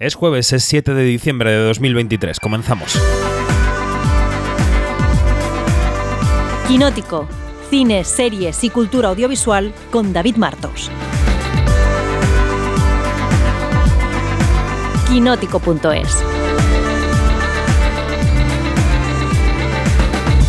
Es 0.00 0.16
jueves, 0.16 0.52
es 0.52 0.64
7 0.64 0.92
de 0.92 1.04
diciembre 1.04 1.52
de 1.52 1.58
2023. 1.66 2.40
Comenzamos. 2.40 3.00
Quinótico. 6.66 7.28
Cine, 7.70 8.02
series 8.02 8.64
y 8.64 8.70
cultura 8.70 9.10
audiovisual 9.10 9.72
con 9.92 10.12
David 10.12 10.34
Martos. 10.34 10.90
Quinótico.es. 15.08 16.33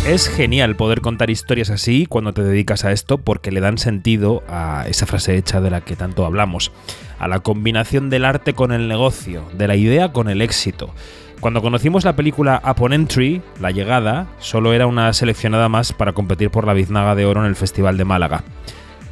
Es 0.06 0.28
genial 0.28 0.76
poder 0.76 1.00
contar 1.00 1.30
historias 1.30 1.68
así 1.68 2.06
cuando 2.06 2.32
te 2.32 2.44
dedicas 2.44 2.84
a 2.84 2.92
esto 2.92 3.18
porque 3.18 3.50
le 3.50 3.58
dan 3.58 3.76
sentido 3.76 4.44
a 4.48 4.84
esa 4.88 5.04
frase 5.04 5.36
hecha 5.36 5.60
de 5.60 5.68
la 5.68 5.80
que 5.80 5.96
tanto 5.96 6.24
hablamos 6.24 6.70
a 7.18 7.26
la 7.26 7.40
combinación 7.40 8.08
del 8.08 8.24
arte 8.24 8.52
con 8.52 8.70
el 8.70 8.86
negocio, 8.86 9.42
de 9.54 9.66
la 9.66 9.74
idea 9.74 10.12
con 10.12 10.28
el 10.28 10.42
éxito. 10.42 10.94
Cuando 11.40 11.60
conocimos 11.60 12.04
la 12.04 12.14
película 12.14 12.62
Upon 12.64 12.92
Entry, 12.92 13.42
La 13.60 13.72
Llegada, 13.72 14.28
solo 14.38 14.72
era 14.72 14.86
una 14.86 15.12
seleccionada 15.12 15.68
más 15.68 15.92
para 15.92 16.12
competir 16.12 16.50
por 16.50 16.68
la 16.68 16.74
Biznaga 16.74 17.16
de 17.16 17.26
Oro 17.26 17.40
en 17.40 17.48
el 17.48 17.56
Festival 17.56 17.96
de 17.96 18.04
Málaga. 18.04 18.44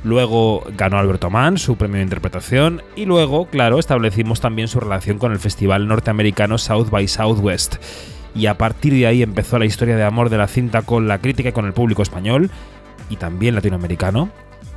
Luego 0.04 0.62
ganó 0.76 0.98
Alberto 0.98 1.28
Mann 1.28 1.58
su 1.58 1.74
premio 1.74 1.96
de 1.96 2.04
interpretación 2.04 2.82
y 2.94 3.06
luego, 3.06 3.46
claro, 3.46 3.80
establecimos 3.80 4.40
también 4.40 4.68
su 4.68 4.78
relación 4.78 5.18
con 5.18 5.32
el 5.32 5.40
festival 5.40 5.88
norteamericano 5.88 6.56
South 6.56 6.90
by 6.90 7.08
Southwest. 7.08 7.78
Y 8.34 8.46
a 8.46 8.58
partir 8.58 8.92
de 8.92 9.06
ahí 9.06 9.22
empezó 9.22 9.58
la 9.58 9.64
historia 9.64 9.96
de 9.96 10.02
amor 10.02 10.28
de 10.28 10.38
la 10.38 10.48
cinta 10.48 10.82
con 10.82 11.06
la 11.06 11.18
crítica 11.18 11.50
y 11.50 11.52
con 11.52 11.66
el 11.66 11.72
público 11.72 12.02
español 12.02 12.50
y 13.10 13.16
también 13.16 13.54
latinoamericano, 13.54 14.30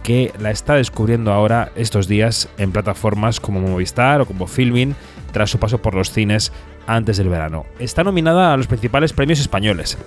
que 0.04 0.32
la 0.40 0.52
está 0.52 0.76
descubriendo 0.76 1.34
ahora 1.34 1.72
estos 1.76 2.08
días 2.08 2.50
en 2.58 2.72
plataformas 2.72 3.40
como 3.40 3.60
Movistar 3.60 4.22
o 4.22 4.26
como 4.26 4.48
Filmin 4.48 4.96
tras 5.32 5.50
su 5.50 5.60
paso 5.60 5.82
por 5.82 5.96
los 5.96 6.12
cines 6.12 6.52
antes 6.86 7.18
del 7.18 7.30
verano. 7.30 7.66
Está 7.80 8.04
nominada 8.04 8.54
a 8.54 8.58
los 8.58 8.68
principales 8.68 9.14
premios 9.14 9.40
españoles. 9.40 9.98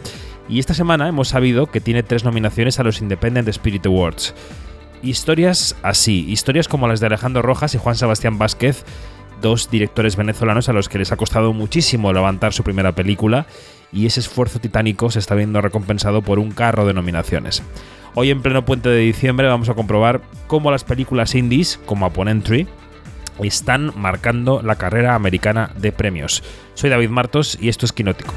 Y 0.49 0.59
esta 0.59 0.75
semana 0.75 1.09
hemos 1.09 1.29
sabido 1.29 1.67
que 1.67 1.81
tiene 1.81 2.03
tres 2.03 2.25
nominaciones 2.25 2.81
a 2.81 2.83
los 2.83 3.01
Independent 3.01 3.49
Spirit 3.49 3.87
Awards. 3.87 4.35
Historias 5.03 5.77
así, 5.83 6.27
historias 6.31 6.69
como 6.69 6.89
las 6.89 7.01
de 7.01 7.07
Alejandro 7.07 7.43
Rojas 7.43 7.75
y 7.75 7.79
Juan 7.79 7.97
Sebastián 7.97 8.39
Vázquez, 8.39 8.85
dos 9.41 9.71
directores 9.71 10.17
venezolanos 10.17 10.69
a 10.69 10.73
los 10.73 10.89
que 10.89 10.99
les 10.99 11.13
ha 11.13 11.17
costado 11.17 11.53
muchísimo 11.53 12.13
levantar 12.13 12.53
su 12.53 12.63
primera 12.63 12.93
película 12.93 13.47
y 13.93 14.07
ese 14.07 14.21
esfuerzo 14.21 14.61
titánico 14.61 15.11
se 15.11 15.19
está 15.19 15.35
viendo 15.35 15.61
recompensado 15.61 16.23
por 16.23 16.39
un 16.39 16.53
carro 16.53 16.87
de 16.87 16.95
nominaciones. 16.95 17.63
Hoy 18.15 18.31
en 18.31 18.43
pleno 18.43 18.65
puente 18.65 18.89
de 18.89 18.99
diciembre 18.99 19.49
vamos 19.49 19.69
a 19.69 19.75
comprobar 19.75 20.21
cómo 20.47 20.71
las 20.71 20.85
películas 20.85 21.35
indies, 21.35 21.81
como 21.87 22.07
Upon 22.07 22.29
están 23.43 23.93
marcando 23.97 24.63
la 24.63 24.77
carrera 24.77 25.15
americana 25.15 25.71
de 25.77 25.93
premios. 25.93 26.43
Soy 26.75 26.91
David 26.91 27.09
Martos 27.09 27.57
y 27.61 27.69
esto 27.69 27.87
es 27.87 27.93
Quinótico. 27.93 28.35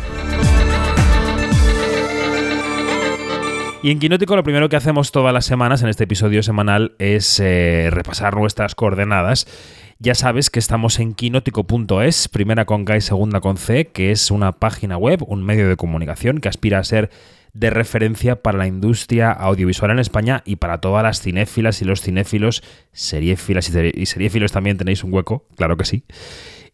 Y 3.81 3.91
en 3.91 3.99
Quinótico 3.99 4.37
lo 4.37 4.43
primero 4.43 4.69
que 4.69 4.77
hacemos 4.77 5.11
todas 5.11 5.33
las 5.33 5.45
semanas 5.45 5.81
en 5.81 5.89
este 5.89 6.05
episodio 6.05 6.41
semanal 6.41 6.93
es 6.99 7.39
eh, 7.41 7.89
repasar 7.91 8.35
nuestras 8.35 8.75
coordenadas. 8.75 9.45
Ya 9.99 10.15
sabes 10.15 10.49
que 10.49 10.59
estamos 10.59 10.99
en 10.99 11.13
quinótico.es, 11.13 12.27
primera 12.27 12.65
con 12.65 12.85
K 12.85 12.97
y 12.97 13.01
segunda 13.01 13.39
con 13.39 13.57
C, 13.57 13.87
que 13.87 14.11
es 14.11 14.31
una 14.31 14.53
página 14.53 14.97
web, 14.97 15.23
un 15.27 15.43
medio 15.43 15.69
de 15.69 15.77
comunicación 15.77 16.39
que 16.39 16.49
aspira 16.49 16.79
a 16.79 16.83
ser 16.83 17.09
de 17.53 17.69
referencia 17.69 18.41
para 18.41 18.57
la 18.57 18.67
industria 18.67 19.31
audiovisual 19.31 19.91
en 19.91 19.99
España 19.99 20.41
y 20.45 20.55
para 20.55 20.79
todas 20.79 21.03
las 21.03 21.21
cinéfilas 21.21 21.81
y 21.81 21.85
los 21.85 22.01
cinéfilos, 22.01 22.63
seriéfilas 22.91 23.69
y 23.69 24.05
seriéfilos 24.07 24.51
también 24.51 24.77
tenéis 24.77 25.03
un 25.03 25.13
hueco, 25.13 25.45
claro 25.55 25.77
que 25.77 25.85
sí. 25.85 26.03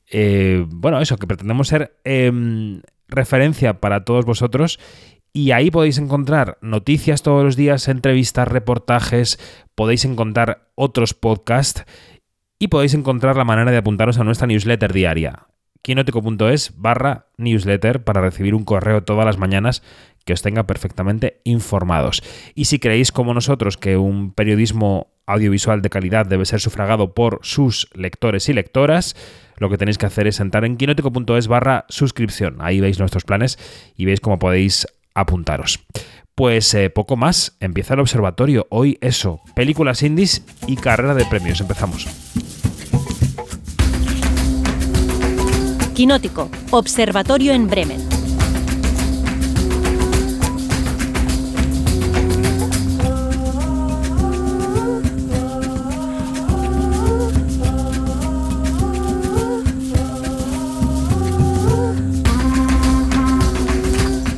Eh, 0.10 0.66
bueno, 0.68 1.02
eso, 1.02 1.18
que 1.18 1.28
pretendemos 1.28 1.68
ser 1.68 2.00
em, 2.06 2.82
referencia 3.10 3.82
para 3.82 4.06
todos 4.06 4.26
vosotros 4.26 4.80
y 5.34 5.52
ahí 5.52 5.70
podéis 5.70 5.98
encontrar 5.98 6.58
noticias 6.62 7.22
todos 7.22 7.44
los 7.44 7.56
días, 7.56 7.88
entrevistas, 7.88 8.48
reportajes, 8.48 9.38
podéis 9.76 10.06
encontrar 10.06 10.72
otros 10.76 11.14
podcasts 11.14 11.86
y 12.60 12.68
podéis 12.68 12.94
encontrar 12.94 13.38
la 13.38 13.46
manera 13.46 13.72
de 13.72 13.78
apuntaros 13.78 14.20
a 14.20 14.24
nuestra 14.24 14.48
newsletter 14.48 14.94
diaria 14.94 15.48
quinótico.es 15.82 16.74
barra 16.78 17.28
newsletter 17.38 18.04
para 18.04 18.22
recibir 18.22 18.54
un 18.54 18.66
correo 18.66 19.04
todas 19.04 19.26
las 19.26 19.38
mañanas 19.38 19.82
que 20.26 20.34
os 20.34 20.42
tenga 20.42 20.68
perfectamente 20.68 21.42
informados. 21.44 22.22
Y 22.54 22.66
si 22.66 22.80
creéis 22.80 23.12
como 23.12 23.34
nosotros 23.34 23.78
que 23.78 23.98
un 23.98 24.34
periodismo 24.34 25.08
audiovisual 25.26 25.82
de 25.82 25.90
calidad 25.90 26.26
debe 26.26 26.46
ser 26.46 26.60
sufragado 26.60 27.14
por 27.14 27.40
sus 27.42 27.90
lectores 27.94 28.50
y 28.50 28.54
lectoras, 28.54 29.16
lo 29.58 29.70
que 29.70 29.78
tenéis 29.78 29.98
que 29.98 30.06
hacer 30.06 30.28
es 30.28 30.40
entrar 30.40 30.66
en 30.66 30.78
quinótico.es 30.78 31.48
barra 31.48 31.86
suscripción. 31.90 32.58
Ahí 32.60 32.80
veis 32.80 33.00
nuestros 33.00 33.24
planes 33.24 33.58
y 33.96 34.06
veis 34.06 34.20
cómo 34.20 34.38
podéis 34.40 34.88
apuntaros. 35.16 35.80
Pues 36.36 36.74
eh, 36.74 36.90
poco 36.90 37.18
más, 37.18 37.58
empieza 37.60 37.96
el 37.96 38.00
observatorio. 38.00 38.68
Hoy 38.70 38.98
eso, 39.02 39.42
películas 39.56 40.04
indies 40.04 40.46
y 40.68 40.78
carrera 40.78 41.14
de 41.14 41.26
premios. 41.26 41.60
Empezamos. 41.60 42.08
Quinótico, 46.00 46.50
Observatorio 46.72 47.52
en 47.52 47.68
Bremen. 47.68 48.00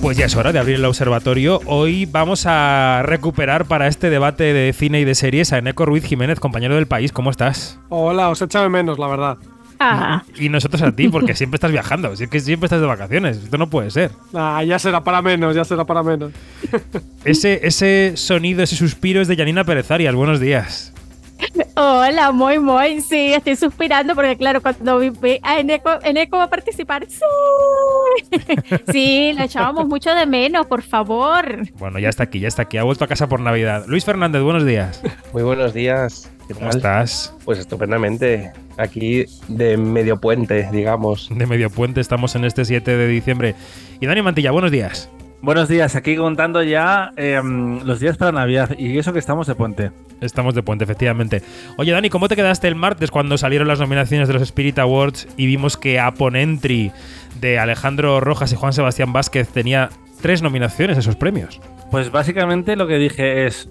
Pues 0.01 0.17
ya 0.17 0.25
es 0.25 0.35
hora 0.35 0.51
de 0.51 0.57
abrir 0.57 0.77
el 0.77 0.85
observatorio. 0.85 1.61
Hoy 1.67 2.07
vamos 2.07 2.47
a 2.47 3.03
recuperar 3.05 3.65
para 3.65 3.85
este 3.85 4.09
debate 4.09 4.45
de 4.45 4.73
cine 4.73 4.99
y 4.99 5.05
de 5.05 5.13
series 5.13 5.53
a 5.53 5.59
Eneco 5.59 5.85
Ruiz 5.85 6.05
Jiménez, 6.05 6.39
compañero 6.39 6.73
del 6.73 6.87
país. 6.87 7.11
¿Cómo 7.11 7.29
estás? 7.29 7.79
Hola, 7.89 8.29
os 8.29 8.41
echado 8.41 8.67
menos, 8.67 8.97
la 8.97 9.07
verdad. 9.07 9.37
Y 10.37 10.49
nosotros 10.49 10.81
a 10.81 10.91
ti, 10.91 11.09
porque 11.09 11.35
siempre 11.35 11.55
estás 11.55 11.71
viajando. 11.71 12.15
Si 12.15 12.23
es 12.25 12.29
que 12.29 12.39
siempre 12.39 12.67
estás 12.67 12.81
de 12.81 12.87
vacaciones. 12.87 13.37
Esto 13.37 13.57
no 13.57 13.69
puede 13.69 13.91
ser. 13.91 14.11
Ah, 14.33 14.63
ya 14.63 14.79
será 14.79 15.03
para 15.03 15.21
menos, 15.21 15.55
ya 15.55 15.65
será 15.65 15.85
para 15.85 16.03
menos. 16.03 16.31
ese, 17.25 17.65
ese 17.65 18.13
sonido, 18.15 18.63
ese 18.63 18.75
suspiro 18.75 19.21
es 19.21 19.27
de 19.27 19.35
Janina 19.35 19.63
Pérez 19.63 19.89
Arias. 19.91 20.15
Buenos 20.15 20.39
días. 20.39 20.93
Hola, 21.75 22.31
muy, 22.31 22.59
muy. 22.59 23.01
Sí, 23.01 23.33
estoy 23.33 23.55
suspirando 23.55 24.13
porque, 24.15 24.37
claro, 24.37 24.61
cuando 24.61 24.99
vi 24.99 25.39
a 25.41 25.59
Eneco, 25.59 25.89
Eneco 26.03 26.37
va 26.37 26.43
a 26.43 26.49
participar, 26.49 27.05
sí. 27.07 27.19
Sí, 28.91 29.33
lo 29.37 29.43
echábamos 29.43 29.87
mucho 29.87 30.13
de 30.13 30.25
menos, 30.25 30.67
por 30.67 30.83
favor. 30.83 31.67
Bueno, 31.79 31.99
ya 31.99 32.09
está 32.09 32.23
aquí, 32.23 32.39
ya 32.39 32.47
está 32.47 32.63
aquí. 32.63 32.77
Ha 32.77 32.83
vuelto 32.83 33.05
a 33.05 33.07
casa 33.07 33.27
por 33.27 33.39
Navidad. 33.39 33.85
Luis 33.87 34.05
Fernández, 34.05 34.41
buenos 34.41 34.65
días. 34.65 35.01
Muy 35.33 35.43
buenos 35.43 35.73
días. 35.73 36.31
¿Cómo 36.53 36.69
estás? 36.69 37.33
Pues 37.45 37.59
estupendamente. 37.59 38.51
Aquí 38.81 39.25
de 39.47 39.77
medio 39.77 40.19
puente, 40.19 40.67
digamos. 40.71 41.29
De 41.29 41.45
medio 41.45 41.69
puente, 41.69 42.01
estamos 42.01 42.35
en 42.35 42.45
este 42.45 42.65
7 42.65 42.97
de 42.97 43.07
diciembre. 43.07 43.53
Y 43.99 44.07
Dani 44.07 44.23
Mantilla, 44.23 44.49
buenos 44.49 44.71
días. 44.71 45.07
Buenos 45.43 45.69
días, 45.69 45.95
aquí 45.95 46.15
contando 46.15 46.63
ya 46.63 47.11
em, 47.15 47.83
los 47.83 47.99
días 47.99 48.17
para 48.17 48.31
Navidad 48.31 48.75
y 48.77 48.97
eso 48.97 49.13
que 49.13 49.19
estamos 49.19 49.45
de 49.45 49.53
puente. 49.53 49.91
Estamos 50.19 50.55
de 50.55 50.63
puente, 50.63 50.83
efectivamente. 50.83 51.43
Oye, 51.77 51.91
Dani, 51.91 52.09
¿cómo 52.09 52.27
te 52.27 52.35
quedaste 52.35 52.67
el 52.67 52.75
martes 52.75 53.11
cuando 53.11 53.37
salieron 53.37 53.67
las 53.67 53.79
nominaciones 53.79 54.27
de 54.27 54.33
los 54.33 54.43
Spirit 54.43 54.79
Awards 54.79 55.27
y 55.37 55.45
vimos 55.45 55.77
que 55.77 55.99
Upon 56.01 56.35
Entry 56.35 56.91
de 57.39 57.59
Alejandro 57.59 58.19
Rojas 58.19 58.51
y 58.51 58.55
Juan 58.55 58.73
Sebastián 58.73 59.13
Vázquez 59.13 59.49
tenía 59.49 59.89
tres 60.21 60.41
nominaciones 60.41 60.97
a 60.97 61.01
esos 61.01 61.15
premios? 61.15 61.59
Pues 61.91 62.11
básicamente 62.11 62.75
lo 62.75 62.87
que 62.87 62.97
dije 62.97 63.45
es, 63.45 63.69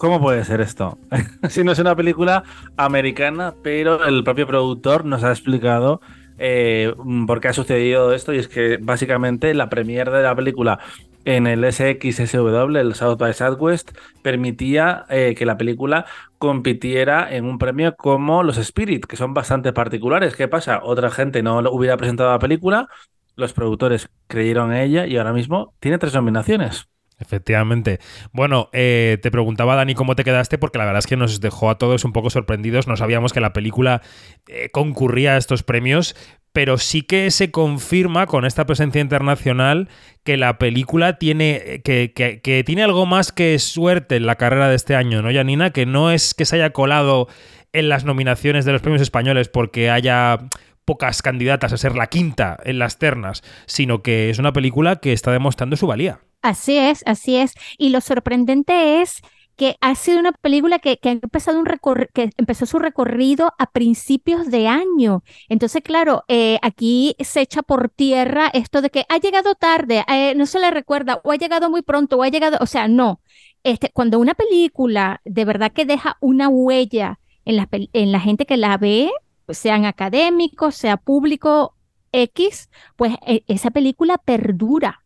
¿cómo 0.00 0.18
puede 0.20 0.44
ser 0.44 0.60
esto? 0.62 0.98
si 1.50 1.62
no 1.62 1.72
es 1.72 1.78
una 1.78 1.94
película 1.94 2.42
americana, 2.76 3.54
pero 3.62 4.04
el 4.04 4.24
propio 4.24 4.46
productor 4.46 5.04
nos 5.04 5.22
ha 5.22 5.30
explicado 5.30 6.00
eh, 6.38 6.94
por 7.26 7.40
qué 7.40 7.48
ha 7.48 7.52
sucedido 7.52 8.14
esto 8.14 8.32
y 8.32 8.38
es 8.38 8.48
que 8.48 8.78
básicamente 8.78 9.52
la 9.52 9.68
premier 9.68 10.10
de 10.10 10.22
la 10.22 10.34
película 10.34 10.78
en 11.26 11.46
el 11.46 11.70
SXSW, 11.70 12.76
el 12.78 12.94
South 12.94 13.18
by 13.18 13.34
Southwest, 13.34 13.92
permitía 14.22 15.04
eh, 15.10 15.34
que 15.36 15.44
la 15.44 15.58
película 15.58 16.06
compitiera 16.38 17.30
en 17.30 17.44
un 17.44 17.58
premio 17.58 17.94
como 17.94 18.42
los 18.42 18.56
Spirit, 18.56 19.04
que 19.04 19.16
son 19.16 19.34
bastante 19.34 19.74
particulares. 19.74 20.34
¿Qué 20.34 20.48
pasa? 20.48 20.80
Otra 20.82 21.10
gente 21.10 21.42
no 21.42 21.58
hubiera 21.70 21.98
presentado 21.98 22.30
la 22.30 22.38
película, 22.38 22.88
los 23.36 23.52
productores 23.52 24.08
creyeron 24.28 24.72
en 24.72 24.80
ella 24.80 25.06
y 25.06 25.18
ahora 25.18 25.34
mismo 25.34 25.74
tiene 25.78 25.98
tres 25.98 26.14
nominaciones. 26.14 26.88
Efectivamente. 27.20 28.00
Bueno, 28.32 28.70
eh, 28.72 29.18
te 29.22 29.30
preguntaba, 29.30 29.76
Dani, 29.76 29.94
cómo 29.94 30.16
te 30.16 30.24
quedaste, 30.24 30.56
porque 30.56 30.78
la 30.78 30.86
verdad 30.86 31.00
es 31.00 31.06
que 31.06 31.16
nos 31.16 31.40
dejó 31.40 31.68
a 31.68 31.76
todos 31.76 32.04
un 32.04 32.12
poco 32.12 32.30
sorprendidos. 32.30 32.88
No 32.88 32.96
sabíamos 32.96 33.32
que 33.32 33.40
la 33.40 33.52
película 33.52 34.00
eh, 34.48 34.70
concurría 34.70 35.34
a 35.34 35.36
estos 35.36 35.62
premios, 35.62 36.16
pero 36.52 36.78
sí 36.78 37.02
que 37.02 37.30
se 37.30 37.50
confirma 37.50 38.26
con 38.26 38.46
esta 38.46 38.64
presencia 38.64 39.02
internacional 39.02 39.88
que 40.24 40.38
la 40.38 40.58
película 40.58 41.18
tiene, 41.18 41.82
que, 41.84 42.12
que, 42.14 42.64
tiene 42.64 42.82
algo 42.82 43.04
más 43.04 43.32
que 43.32 43.58
suerte 43.58 44.16
en 44.16 44.26
la 44.26 44.36
carrera 44.36 44.68
de 44.68 44.76
este 44.76 44.96
año, 44.96 45.20
¿no, 45.20 45.32
Janina? 45.32 45.70
Que 45.70 45.84
no 45.84 46.10
es 46.10 46.32
que 46.34 46.46
se 46.46 46.56
haya 46.56 46.70
colado 46.70 47.28
en 47.72 47.88
las 47.88 48.04
nominaciones 48.04 48.64
de 48.64 48.72
los 48.72 48.80
premios 48.80 49.02
españoles 49.02 49.48
porque 49.48 49.90
haya 49.90 50.38
pocas 50.86 51.22
candidatas 51.22 51.72
a 51.72 51.76
ser 51.76 51.94
la 51.94 52.08
quinta 52.08 52.58
en 52.64 52.78
las 52.78 52.98
ternas, 52.98 53.42
sino 53.66 54.02
que 54.02 54.30
es 54.30 54.38
una 54.38 54.52
película 54.52 54.96
que 54.96 55.12
está 55.12 55.30
demostrando 55.30 55.76
su 55.76 55.86
valía. 55.86 56.20
Así 56.42 56.76
es, 56.78 57.02
así 57.06 57.36
es. 57.36 57.52
Y 57.78 57.90
lo 57.90 58.00
sorprendente 58.00 59.02
es 59.02 59.20
que 59.56 59.76
ha 59.82 59.94
sido 59.94 60.18
una 60.20 60.32
película 60.32 60.78
que, 60.78 60.96
que 60.96 61.10
ha 61.10 61.12
empezado 61.12 61.58
un 61.60 61.66
que 62.14 62.30
empezó 62.38 62.64
su 62.64 62.78
recorrido 62.78 63.52
a 63.58 63.70
principios 63.70 64.50
de 64.50 64.66
año. 64.68 65.22
Entonces, 65.50 65.82
claro, 65.82 66.24
eh, 66.28 66.58
aquí 66.62 67.14
se 67.20 67.42
echa 67.42 67.60
por 67.62 67.90
tierra 67.90 68.48
esto 68.54 68.80
de 68.80 68.88
que 68.88 69.04
ha 69.10 69.18
llegado 69.18 69.54
tarde, 69.54 70.02
eh, 70.08 70.34
no 70.34 70.46
se 70.46 70.60
le 70.60 70.70
recuerda, 70.70 71.20
o 71.24 71.32
ha 71.32 71.36
llegado 71.36 71.68
muy 71.68 71.82
pronto, 71.82 72.16
o 72.16 72.22
ha 72.22 72.28
llegado, 72.30 72.56
o 72.60 72.66
sea, 72.66 72.88
no. 72.88 73.20
Este, 73.62 73.90
cuando 73.92 74.18
una 74.18 74.32
película 74.34 75.20
de 75.26 75.44
verdad 75.44 75.72
que 75.72 75.84
deja 75.84 76.16
una 76.22 76.48
huella 76.48 77.20
en 77.44 77.56
la, 77.56 77.68
en 77.70 78.12
la 78.12 78.20
gente 78.20 78.46
que 78.46 78.56
la 78.56 78.78
ve, 78.78 79.10
sean 79.48 79.84
académicos, 79.84 80.74
sea 80.74 80.96
público 80.96 81.76
X, 82.12 82.70
pues 82.96 83.14
e- 83.26 83.44
esa 83.46 83.70
película 83.70 84.16
perdura. 84.18 84.99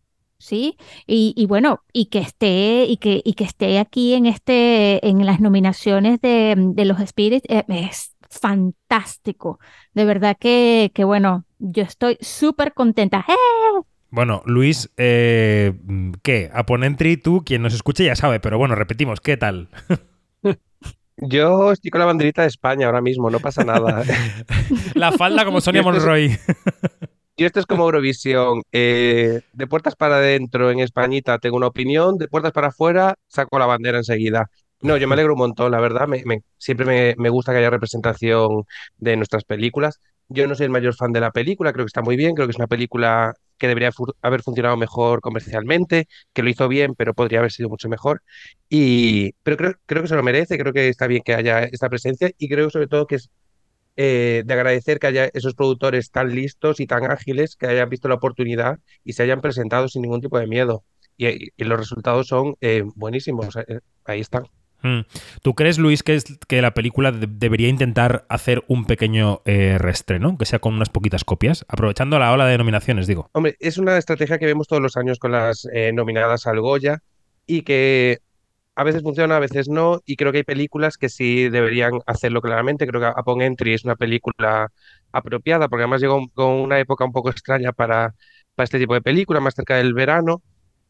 ¿Sí? 0.44 0.76
Y, 1.06 1.32
y 1.36 1.46
bueno, 1.46 1.82
y 1.92 2.06
que 2.06 2.18
esté, 2.18 2.84
y 2.84 2.98
que, 2.98 3.22
y 3.24 3.32
que 3.32 3.44
esté 3.44 3.78
aquí 3.78 4.14
en 4.14 4.26
este, 4.26 5.06
en 5.08 5.24
las 5.24 5.40
nominaciones 5.40 6.20
de, 6.20 6.54
de 6.56 6.84
los 6.84 6.98
Spirits, 7.00 7.46
eh, 7.48 7.64
es 7.68 8.14
fantástico. 8.28 9.58
De 9.94 10.04
verdad 10.04 10.36
que, 10.38 10.92
que 10.94 11.04
bueno, 11.04 11.44
yo 11.58 11.82
estoy 11.82 12.18
súper 12.20 12.74
contenta. 12.74 13.24
¡Eh! 13.28 13.80
Bueno, 14.10 14.42
Luis, 14.44 14.90
eh, 14.96 15.72
¿qué? 16.22 16.50
A 16.52 16.66
Ponentry, 16.66 17.16
tú, 17.16 17.42
quien 17.44 17.62
nos 17.62 17.74
escuche 17.74 18.04
ya 18.04 18.14
sabe, 18.14 18.38
pero 18.38 18.58
bueno, 18.58 18.74
repetimos, 18.74 19.20
¿qué 19.20 19.36
tal? 19.36 19.68
Yo 21.16 21.70
estoy 21.72 21.90
con 21.90 22.00
la 22.00 22.06
banderita 22.06 22.42
de 22.42 22.48
España 22.48 22.86
ahora 22.86 23.00
mismo, 23.00 23.30
no 23.30 23.38
pasa 23.38 23.64
nada. 23.64 24.02
La 24.94 25.12
falda 25.12 25.44
como 25.44 25.60
Sonia 25.60 25.82
Monroy. 25.84 26.36
Yo 27.36 27.46
esto 27.46 27.58
es 27.60 27.66
como 27.66 27.84
Eurovisión. 27.84 28.62
eh, 28.72 29.40
de 29.52 29.66
puertas 29.66 29.96
para 29.96 30.16
adentro 30.16 30.70
en 30.70 30.78
Españita 30.80 31.38
tengo 31.38 31.56
una 31.56 31.66
opinión, 31.66 32.16
de 32.18 32.28
puertas 32.28 32.52
para 32.52 32.68
afuera 32.68 33.14
saco 33.28 33.58
la 33.58 33.66
bandera 33.66 33.98
enseguida. 33.98 34.50
No, 34.80 34.96
yo 34.98 35.08
me 35.08 35.14
alegro 35.14 35.32
un 35.34 35.38
montón, 35.40 35.72
la 35.72 35.80
verdad. 35.80 36.06
me- 36.06 36.22
me- 36.24 36.42
siempre 36.58 36.86
me, 36.86 37.14
me 37.18 37.30
gusta 37.30 37.52
que 37.52 37.58
haya 37.58 37.70
representación 37.70 38.64
de 38.98 39.16
nuestras 39.16 39.44
películas. 39.44 40.00
Yo 40.28 40.46
no 40.46 40.54
soy 40.54 40.64
el 40.66 40.70
mayor 40.70 40.94
fan 40.94 41.12
de 41.12 41.20
la 41.20 41.30
película, 41.32 41.72
creo 41.72 41.84
que 41.84 41.88
está 41.88 42.02
muy 42.02 42.16
bien, 42.16 42.34
creo 42.34 42.46
que 42.46 42.52
es 42.52 42.56
una 42.58 42.66
película 42.68 43.34
que 43.58 43.68
debería 43.68 43.92
fu- 43.92 44.06
haber 44.22 44.42
funcionado 44.42 44.76
mejor 44.76 45.20
comercialmente, 45.20 46.06
que 46.32 46.42
lo 46.42 46.50
hizo 46.50 46.68
bien, 46.68 46.94
pero 46.94 47.14
podría 47.14 47.40
haber 47.40 47.52
sido 47.52 47.68
mucho 47.68 47.88
mejor. 47.88 48.22
Y, 48.68 49.32
pero 49.42 49.56
creo, 49.56 49.74
creo 49.86 50.02
que 50.02 50.08
se 50.08 50.16
lo 50.16 50.22
merece, 50.22 50.58
creo 50.58 50.72
que 50.72 50.88
está 50.88 51.06
bien 51.06 51.22
que 51.24 51.34
haya 51.34 51.64
esta 51.64 51.88
presencia 51.88 52.30
y 52.38 52.48
creo 52.48 52.70
sobre 52.70 52.88
todo 52.88 53.06
que 53.06 53.16
es 53.16 53.30
eh, 53.96 54.42
de 54.44 54.54
agradecer 54.54 54.98
que 54.98 55.06
haya 55.06 55.30
esos 55.34 55.54
productores 55.54 56.10
tan 56.10 56.34
listos 56.34 56.80
y 56.80 56.86
tan 56.86 57.10
ágiles 57.10 57.56
que 57.56 57.66
hayan 57.66 57.88
visto 57.88 58.08
la 58.08 58.14
oportunidad 58.16 58.78
y 59.04 59.12
se 59.14 59.22
hayan 59.22 59.40
presentado 59.40 59.88
sin 59.88 60.02
ningún 60.02 60.20
tipo 60.20 60.38
de 60.38 60.46
miedo. 60.46 60.84
Y, 61.16 61.50
los 61.64 61.78
resultados 61.78 62.26
son 62.26 62.56
eh, 62.60 62.82
buenísimos. 62.96 63.56
eh, 63.56 63.80
ahí 64.04 64.20
están. 64.20 64.44
Mm. 64.82 65.00
¿Tú 65.42 65.54
crees, 65.54 65.78
Luis, 65.78 66.02
que, 66.02 66.14
es, 66.14 66.24
que 66.46 66.60
la 66.60 66.74
película 66.74 67.10
de- 67.10 67.26
debería 67.26 67.68
intentar 67.68 68.26
hacer 68.28 68.64
un 68.68 68.84
pequeño 68.84 69.40
eh, 69.46 69.78
reestreno, 69.78 70.36
que 70.36 70.44
sea 70.44 70.58
con 70.58 70.74
unas 70.74 70.90
poquitas 70.90 71.24
copias, 71.24 71.64
aprovechando 71.68 72.18
la 72.18 72.32
ola 72.32 72.46
de 72.46 72.58
nominaciones, 72.58 73.06
digo? 73.06 73.30
Hombre, 73.32 73.56
es 73.60 73.78
una 73.78 73.96
estrategia 73.96 74.38
que 74.38 74.44
vemos 74.46 74.66
todos 74.68 74.82
los 74.82 74.96
años 74.98 75.18
con 75.18 75.32
las 75.32 75.66
eh, 75.72 75.92
nominadas 75.94 76.46
al 76.46 76.60
Goya 76.60 76.98
y 77.46 77.62
que 77.62 78.18
a 78.76 78.84
veces 78.84 79.02
funciona, 79.02 79.36
a 79.36 79.40
veces 79.40 79.68
no. 79.68 80.00
Y 80.04 80.16
creo 80.16 80.32
que 80.32 80.38
hay 80.38 80.44
películas 80.44 80.96
que 80.98 81.08
sí 81.08 81.48
deberían 81.48 82.00
hacerlo 82.06 82.40
claramente. 82.40 82.86
Creo 82.86 83.00
que 83.00 83.20
Upon 83.20 83.42
Entry 83.42 83.74
es 83.74 83.84
una 83.84 83.96
película 83.96 84.70
apropiada 85.12 85.68
porque 85.68 85.82
además 85.82 86.00
llegó 86.00 86.28
con 86.34 86.50
una 86.52 86.78
época 86.80 87.04
un 87.04 87.12
poco 87.12 87.30
extraña 87.30 87.72
para, 87.72 88.14
para 88.54 88.64
este 88.64 88.78
tipo 88.78 88.94
de 88.94 89.02
película, 89.02 89.40
más 89.40 89.54
cerca 89.54 89.76
del 89.76 89.94
verano. 89.94 90.42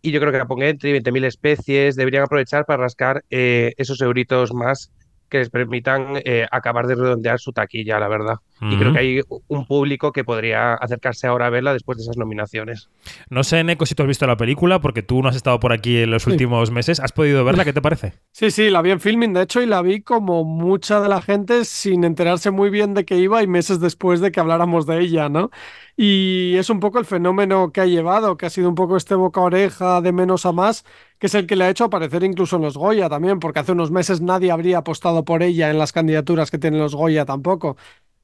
Y 0.02 0.12
yo 0.12 0.20
creo 0.20 0.32
que 0.32 0.42
Upon 0.42 0.62
Entry, 0.62 0.92
20.000 0.92 1.24
especies, 1.24 1.96
deberían 1.96 2.24
aprovechar 2.24 2.66
para 2.66 2.82
rascar 2.82 3.24
eh, 3.30 3.72
esos 3.76 4.00
euritos 4.00 4.52
más 4.52 4.90
que 5.28 5.38
les 5.38 5.50
permitan 5.50 6.16
eh, 6.24 6.46
acabar 6.50 6.86
de 6.86 6.94
redondear 6.94 7.38
su 7.40 7.52
taquilla, 7.52 7.98
la 7.98 8.08
verdad. 8.08 8.36
Y 8.60 8.78
creo 8.78 8.92
que 8.92 8.98
hay 8.98 9.20
un 9.48 9.66
público 9.66 10.10
que 10.12 10.24
podría 10.24 10.72
acercarse 10.74 11.26
ahora 11.26 11.46
a 11.46 11.50
verla 11.50 11.72
después 11.74 11.98
de 11.98 12.02
esas 12.04 12.16
nominaciones. 12.16 12.88
No 13.28 13.42
sé, 13.44 13.62
Neko, 13.62 13.84
si 13.84 13.94
tú 13.94 14.04
has 14.04 14.06
visto 14.08 14.26
la 14.26 14.36
película, 14.38 14.80
porque 14.80 15.02
tú 15.02 15.20
no 15.22 15.28
has 15.28 15.36
estado 15.36 15.60
por 15.60 15.72
aquí 15.72 15.98
en 15.98 16.10
los 16.10 16.22
Sí. 16.22 16.30
últimos 16.30 16.70
meses. 16.70 16.98
¿Has 17.00 17.12
podido 17.12 17.44
verla? 17.44 17.64
¿Qué 17.64 17.72
te 17.74 17.82
parece? 17.82 18.14
Sí, 18.32 18.50
sí, 18.50 18.70
la 18.70 18.80
vi 18.80 18.92
en 18.92 19.00
filming, 19.00 19.34
de 19.34 19.42
hecho, 19.42 19.60
y 19.60 19.66
la 19.66 19.82
vi 19.82 20.00
como 20.00 20.44
mucha 20.44 21.00
de 21.00 21.08
la 21.10 21.20
gente 21.20 21.64
sin 21.66 22.04
enterarse 22.04 22.50
muy 22.52 22.70
bien 22.70 22.94
de 22.94 23.04
que 23.04 23.18
iba 23.18 23.42
y 23.42 23.46
meses 23.46 23.80
después 23.80 24.20
de 24.20 24.32
que 24.32 24.40
habláramos 24.40 24.86
de 24.86 25.00
ella, 25.00 25.28
¿no? 25.28 25.50
Y 25.96 26.54
es 26.56 26.70
un 26.70 26.80
poco 26.80 26.98
el 26.98 27.04
fenómeno 27.04 27.70
que 27.70 27.80
ha 27.80 27.86
llevado, 27.86 28.36
que 28.36 28.46
ha 28.46 28.50
sido 28.50 28.68
un 28.68 28.74
poco 28.74 28.96
este 28.96 29.14
boca 29.14 29.40
a 29.40 29.44
oreja 29.44 30.00
de 30.00 30.12
menos 30.12 30.46
a 30.46 30.52
más, 30.52 30.84
que 31.24 31.28
es 31.28 31.34
el 31.34 31.46
que 31.46 31.56
le 31.56 31.64
ha 31.64 31.70
hecho 31.70 31.84
aparecer 31.84 32.22
incluso 32.22 32.56
en 32.56 32.62
los 32.62 32.76
Goya 32.76 33.08
también, 33.08 33.40
porque 33.40 33.58
hace 33.58 33.72
unos 33.72 33.90
meses 33.90 34.20
nadie 34.20 34.50
habría 34.50 34.76
apostado 34.76 35.24
por 35.24 35.42
ella 35.42 35.70
en 35.70 35.78
las 35.78 35.90
candidaturas 35.90 36.50
que 36.50 36.58
tienen 36.58 36.80
los 36.80 36.94
Goya 36.94 37.24
tampoco. 37.24 37.78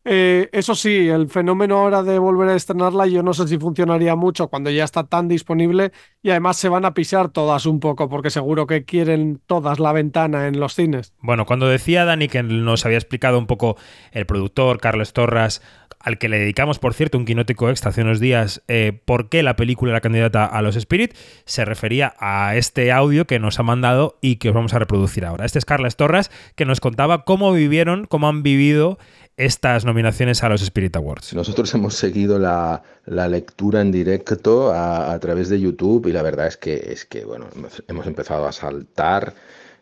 Eh, 0.05 0.50
eso 0.52 0.75
sí, 0.75 1.08
el 1.08 1.31
fenómeno 1.31 1.79
ahora 1.79 2.02
de 2.02 2.19
volver 2.19 2.50
a 2.50 2.55
estrenarla, 2.55 3.06
yo 3.06 3.23
no 3.23 3.32
sé 3.32 3.49
si 3.49 3.56
funcionaría 3.56 4.17
mucho 4.17 4.49
cuando 4.49 4.69
ya 4.69 4.85
está 4.85 5.05
tan 5.05 5.29
disponible 5.29 5.93
y 6.23 6.29
además 6.29 6.58
se 6.58 6.69
van 6.69 6.85
a 6.85 6.93
pisar 6.93 7.31
todas 7.31 7.64
un 7.64 7.81
poco, 7.81 8.11
porque 8.11 8.29
seguro 8.29 8.67
que 8.67 8.85
quieren 8.85 9.41
todas 9.47 9.79
la 9.79 9.94
ventana 9.94 10.47
en 10.47 10.61
los 10.61 10.75
cines. 10.75 11.14
Bueno, 11.20 11.47
cuando 11.47 11.69
decía 11.69 12.05
Dani 12.05 12.29
que 12.29 12.43
nos 12.43 12.85
había 12.85 12.99
explicado 12.99 13.38
un 13.38 13.47
poco 13.47 13.76
el 14.12 14.26
productor, 14.26 14.79
Carlos 14.79 15.14
Torras, 15.14 15.62
al 16.00 16.19
que 16.19 16.29
le 16.29 16.38
dedicamos, 16.38 16.79
por 16.79 16.94
cierto, 16.94 17.19
un 17.19 17.26
quinótico 17.26 17.69
extra 17.69 17.91
hace 17.91 18.02
unos 18.02 18.20
días, 18.20 18.62
eh, 18.69 18.99
por 19.05 19.29
qué 19.29 19.43
la 19.43 19.55
película 19.55 19.93
era 19.93 20.00
candidata 20.00 20.47
a 20.47 20.62
los 20.62 20.75
Spirit, 20.76 21.14
se 21.44 21.64
refería 21.67 22.14
a 22.19 22.56
este 22.56 22.91
audio 22.91 23.26
que 23.26 23.38
nos 23.38 23.58
ha 23.61 23.62
mandado 23.62 24.19
y 24.23 24.37
que 24.37 24.49
os 24.49 24.55
vamos 24.55 24.73
a 24.73 24.79
reproducir 24.79 25.26
ahora. 25.26 25.44
Este 25.44 25.58
es 25.58 25.67
Carlos 25.67 25.97
Torras, 25.97 26.31
que 26.56 26.64
nos 26.64 26.81
contaba 26.81 27.25
cómo 27.25 27.52
vivieron, 27.52 28.06
cómo 28.06 28.29
han 28.29 28.43
vivido 28.43 28.99
estas 29.37 29.85
nominaciones 29.85 30.43
a 30.43 30.49
los 30.49 30.62
Spirit 30.62 30.97
Awards. 30.97 31.35
Nosotros 31.35 31.73
hemos 31.75 31.94
seguido 31.94 32.38
la, 32.38 32.82
lectura 33.06 33.82
en 33.82 33.93
directo 33.93 34.73
a, 34.73 35.19
través 35.20 35.49
de 35.50 35.61
YouTube 35.61 36.06
y 36.08 36.12
la 36.12 36.23
verdad 36.23 36.47
es 36.47 36.56
que, 36.56 36.76
es 36.76 37.05
que 37.05 37.25
bueno, 37.25 37.47
hemos, 37.55 37.82
hemos 37.88 38.06
empezado 38.06 38.47
a 38.47 38.52
saltar, 38.52 39.35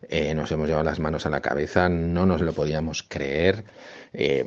eh, 0.08 0.34
nos 0.34 0.50
hemos 0.52 0.68
llevado 0.68 0.84
las 0.84 1.00
manos 1.00 1.26
a 1.26 1.30
la 1.30 1.40
cabeza, 1.40 1.88
no 1.88 2.26
nos 2.26 2.40
lo 2.40 2.52
podíamos 2.52 3.02
creer. 3.02 3.64
Eh, 4.12 4.44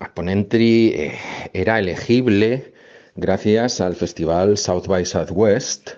Aponentry 0.00 0.88
eh, 0.94 1.18
era 1.52 1.78
elegible 1.78 2.72
gracias 3.14 3.80
al 3.80 3.94
festival 3.96 4.56
South 4.56 4.86
by 4.86 5.04
Southwest. 5.04 5.90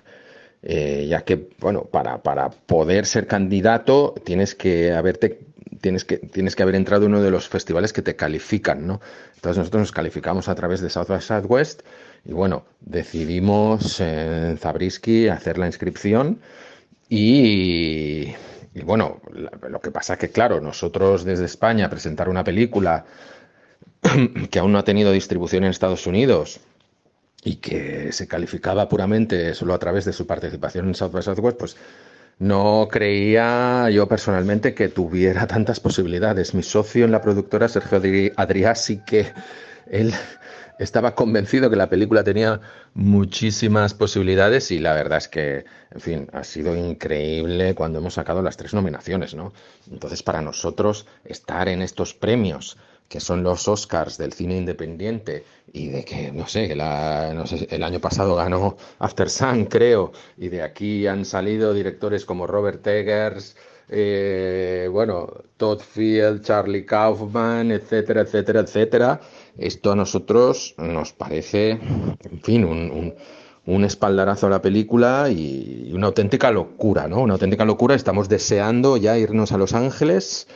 eh, 0.63 1.07
ya 1.09 1.23
que, 1.23 1.49
bueno, 1.61 1.85
para, 1.85 2.23
para 2.23 2.51
poder 2.51 3.07
ser 3.07 3.27
candidato 3.27 4.15
tienes 4.25 4.55
que 4.55 4.93
haberte 4.93 5.39
tienes 5.81 6.05
que, 6.05 6.19
tienes 6.19 6.57
que 6.57 6.63
haber 6.63 6.75
entrado 6.75 7.07
en 7.07 7.13
uno 7.13 7.23
de 7.23 7.31
los 7.31 7.49
festivales 7.49 7.93
que 7.93 8.03
te 8.03 8.17
califican, 8.17 8.87
¿no? 8.87 9.01
Entonces 9.37 9.59
nosotros 9.59 9.81
nos 9.81 9.93
calificamos 9.93 10.49
a 10.49 10.55
través 10.55 10.81
de 10.81 10.91
South 10.91 11.09
by 11.09 11.21
Southwest 11.21 11.83
y 12.25 12.33
bueno, 12.33 12.65
decidimos 12.81 14.01
en 14.01 14.59
Zabriskie 14.59 15.31
hacer 15.31 15.59
la 15.59 15.67
inscripción 15.67 16.41
y, 17.09 18.35
y 18.77 18.83
bueno, 18.83 19.21
lo 19.69 19.81
que 19.81 19.91
pasa 19.91 20.15
es 20.15 20.19
que 20.19 20.31
claro, 20.31 20.61
nosotros 20.61 21.25
desde 21.25 21.47
España 21.47 21.89
presentar 21.91 22.29
una 22.29 22.45
película 22.45 23.05
que 24.51 24.59
aún 24.59 24.73
no 24.73 24.79
ha 24.79 24.85
tenido 24.85 25.13
distribución 25.13 25.65
en 25.65 25.71
Estados 25.71 26.07
Unidos 26.07 26.61
y 27.45 27.57
que 27.57 28.13
se 28.13 28.29
calificaba 28.29 28.89
puramente 28.89 29.55
solo 29.55 29.75
a 29.75 29.79
través 29.79 30.05
de 30.05 30.13
su 30.13 30.27
participación 30.27 30.89
en 30.89 30.95
South 30.95 31.13
by 31.13 31.23
Southwest, 31.23 31.59
pues 31.59 31.77
no 32.39 32.89
creía 32.91 33.89
yo 33.91 34.09
personalmente 34.09 34.75
que 34.75 34.89
tuviera 34.89 35.47
tantas 35.57 35.81
posibilidades. 35.81 36.55
Mi 36.55 36.63
socio 36.63 37.05
en 37.05 37.13
la 37.13 37.23
productora, 37.23 37.69
Sergio 37.69 38.01
Adri- 38.01 38.33
Adrià, 38.37 38.75
sí 38.75 39.03
que 39.07 39.33
él 39.91 40.13
estaba 40.79 41.15
convencido 41.15 41.71
que 41.71 41.77
la 41.77 41.89
película 41.89 42.25
tenía 42.25 42.61
muchísimas 42.95 43.95
posibilidades 43.95 44.71
y 44.71 44.79
la 44.79 44.95
verdad 44.95 45.19
es 45.19 45.29
que, 45.29 45.65
en 45.91 46.01
fin, 46.01 46.29
ha 46.33 46.45
sido 46.45 46.77
increíble 46.77 47.75
cuando 47.75 47.99
hemos 47.99 48.15
sacado 48.15 48.43
las 48.43 48.57
tres 48.57 48.75
nominaciones, 48.75 49.35
¿no? 49.35 49.53
Entonces, 49.91 50.23
para 50.23 50.43
nosotros, 50.43 51.07
estar 51.25 51.69
en 51.69 51.83
estos 51.83 52.15
premios 52.15 52.77
que 53.09 53.21
son 53.21 53.45
los 53.45 53.69
Oscars 53.69 54.19
del 54.19 54.33
cine 54.33 54.57
independiente 54.57 55.45
y 55.73 55.89
de 55.89 56.05
que, 56.05 56.33
no 56.33 56.49
sé, 56.49 56.75
la- 56.75 57.33
no 57.35 57.47
sé, 57.47 57.69
el 57.71 57.83
año 57.85 58.01
pasado 58.01 58.35
ganó 58.35 58.77
After 58.99 59.31
Sun, 59.31 59.67
creo, 59.67 60.13
y 60.37 60.49
de 60.49 60.63
aquí 60.63 61.07
han 61.07 61.25
salido 61.25 61.73
directores 61.73 62.25
como 62.25 62.47
Robert 62.49 62.85
Eggers, 62.87 63.57
eh, 63.89 64.89
bueno, 64.91 65.29
Todd 65.57 65.81
Field, 65.81 66.43
Charlie 66.43 66.85
Kaufman, 66.85 67.71
etcétera, 67.71 68.23
etcétera, 68.23 68.61
etcétera. 68.61 69.21
Esto 69.57 69.93
a 69.93 69.97
nosotros 69.97 70.75
nos 70.79 71.13
parece, 71.13 71.71
en 71.71 72.41
fin, 72.43 72.65
un, 72.65 72.91
un- 72.91 73.15
un 73.69 73.85
espaldarazo 73.85 74.47
a 74.47 74.51
la 74.51 74.63
película 74.63 75.29
y 75.29 75.91
una 75.93 76.07
auténtica 76.07 76.53
locura, 76.53 77.09
¿no? 77.09 77.21
Una 77.21 77.33
auténtica 77.33 77.65
locura. 77.65 77.97
Estamos 77.97 78.29
deseando 78.29 78.97
ya 78.97 79.19
irnos 79.19 79.51
a 79.51 79.59
Los 79.59 79.75
Ángeles, 79.75 80.47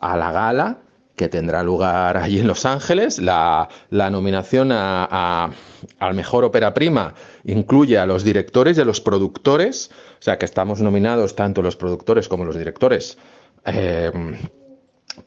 a 0.00 0.16
la 0.16 0.32
gala, 0.32 0.78
que 1.16 1.28
tendrá 1.28 1.62
lugar 1.62 2.16
allí 2.22 2.38
en 2.40 2.46
Los 2.46 2.64
Ángeles. 2.66 3.18
La, 3.18 3.68
la 3.90 4.10
nominación 4.10 4.70
a, 4.72 5.50
al 5.98 6.14
mejor 6.14 6.44
ópera 6.44 6.74
prima 6.74 7.14
incluye 7.44 7.98
a 7.98 8.06
los 8.06 8.22
directores 8.22 8.78
y 8.78 8.80
a 8.82 8.84
los 8.84 9.00
productores, 9.00 9.90
o 10.18 10.22
sea 10.22 10.38
que 10.38 10.44
estamos 10.44 10.80
nominados 10.80 11.34
tanto 11.34 11.62
los 11.62 11.76
productores 11.76 12.28
como 12.28 12.44
los 12.44 12.56
directores. 12.56 13.18
Eh, 13.64 14.12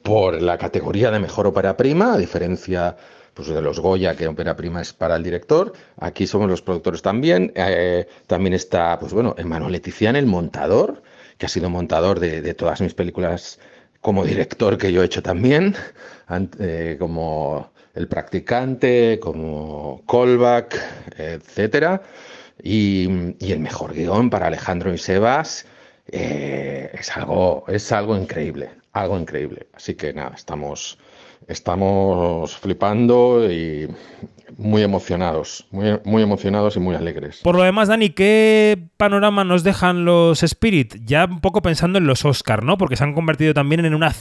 por 0.03 0.41
la 0.41 0.57
categoría 0.57 1.11
de 1.11 1.19
mejor 1.19 1.47
ópera 1.47 1.75
prima, 1.75 2.13
a 2.13 2.17
diferencia 2.17 2.95
pues, 3.33 3.47
de 3.47 3.61
los 3.61 3.79
Goya, 3.79 4.15
que 4.15 4.27
ópera 4.27 4.55
prima 4.55 4.81
es 4.81 4.93
para 4.93 5.15
el 5.15 5.23
director. 5.23 5.73
Aquí 5.97 6.27
somos 6.27 6.49
los 6.49 6.61
productores 6.61 7.01
también. 7.01 7.51
Eh, 7.55 8.07
también 8.27 8.53
está, 8.53 8.97
pues 8.99 9.13
bueno, 9.13 9.35
Emmanuel 9.37 9.71
Letician, 9.71 10.15
el 10.15 10.25
montador, 10.25 11.01
que 11.37 11.45
ha 11.45 11.49
sido 11.49 11.69
montador 11.69 12.19
de, 12.19 12.41
de, 12.41 12.53
todas 12.53 12.81
mis 12.81 12.93
películas 12.93 13.59
como 14.01 14.25
director 14.25 14.77
que 14.77 14.91
yo 14.91 15.01
he 15.01 15.05
hecho 15.05 15.21
también, 15.21 15.75
eh, 16.59 16.95
como 16.99 17.71
El 17.93 18.07
Practicante, 18.07 19.19
como 19.21 20.03
Callback, 20.07 20.79
etcétera. 21.17 22.01
Y, 22.61 23.35
y, 23.39 23.53
el 23.53 23.59
mejor 23.59 23.93
guion 23.93 24.29
para 24.29 24.47
Alejandro 24.47 24.93
y 24.93 24.97
Sebas 24.97 25.65
eh, 26.11 26.91
es, 26.93 27.15
algo, 27.15 27.63
es 27.67 27.91
algo 27.91 28.17
increíble, 28.17 28.71
algo 28.93 29.17
increíble. 29.17 29.67
Así 29.73 29.95
que 29.95 30.13
nada, 30.13 30.33
estamos, 30.35 30.97
estamos 31.47 32.57
flipando 32.57 33.49
y 33.49 33.87
muy 34.57 34.81
emocionados, 34.81 35.65
muy, 35.71 35.99
muy 36.05 36.23
emocionados 36.23 36.75
y 36.75 36.79
muy 36.79 36.95
alegres. 36.95 37.41
Por 37.43 37.55
lo 37.55 37.63
demás, 37.63 37.87
Dani, 37.87 38.09
¿qué 38.09 38.89
panorama 38.97 39.43
nos 39.43 39.63
dejan 39.63 40.05
los 40.05 40.43
Spirit? 40.43 40.95
Ya 41.05 41.25
un 41.25 41.41
poco 41.41 41.61
pensando 41.61 41.97
en 41.97 42.07
los 42.07 42.25
Oscar, 42.25 42.63
¿no? 42.63 42.77
Porque 42.77 42.95
se 42.95 43.03
han 43.03 43.13
convertido 43.13 43.53
también 43.53 43.85
en 43.85 43.95
una 43.95 44.13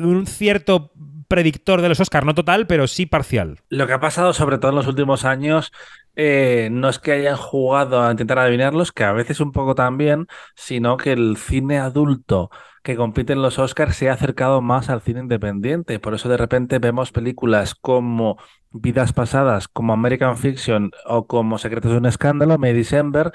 un 0.00 0.26
cierto 0.26 0.92
predictor 1.28 1.82
de 1.82 1.90
los 1.90 2.00
Oscar, 2.00 2.24
no 2.24 2.34
total, 2.34 2.66
pero 2.66 2.86
sí 2.86 3.06
parcial. 3.06 3.60
Lo 3.68 3.86
que 3.86 3.92
ha 3.92 4.00
pasado, 4.00 4.32
sobre 4.32 4.58
todo 4.58 4.70
en 4.70 4.76
los 4.76 4.86
últimos 4.86 5.24
años, 5.24 5.72
eh, 6.20 6.68
no 6.72 6.88
es 6.88 6.98
que 6.98 7.12
hayan 7.12 7.36
jugado 7.36 8.02
a 8.02 8.10
intentar 8.10 8.40
adivinarlos, 8.40 8.90
que 8.90 9.04
a 9.04 9.12
veces 9.12 9.38
un 9.38 9.52
poco 9.52 9.76
también, 9.76 10.26
sino 10.56 10.96
que 10.96 11.12
el 11.12 11.36
cine 11.36 11.78
adulto 11.78 12.50
que 12.82 12.96
compite 12.96 13.34
en 13.34 13.42
los 13.42 13.58
Oscars 13.60 13.94
se 13.96 14.10
ha 14.10 14.14
acercado 14.14 14.60
más 14.60 14.90
al 14.90 15.00
cine 15.00 15.20
independiente. 15.20 16.00
Por 16.00 16.14
eso 16.14 16.28
de 16.28 16.36
repente 16.36 16.80
vemos 16.80 17.12
películas 17.12 17.76
como 17.76 18.36
Vidas 18.70 19.12
Pasadas, 19.12 19.68
como 19.68 19.92
American 19.92 20.36
Fiction 20.36 20.90
o 21.06 21.28
como 21.28 21.58
Secretos 21.58 21.92
de 21.92 21.98
un 21.98 22.06
Escándalo, 22.06 22.58
May 22.58 22.72
December, 22.72 23.30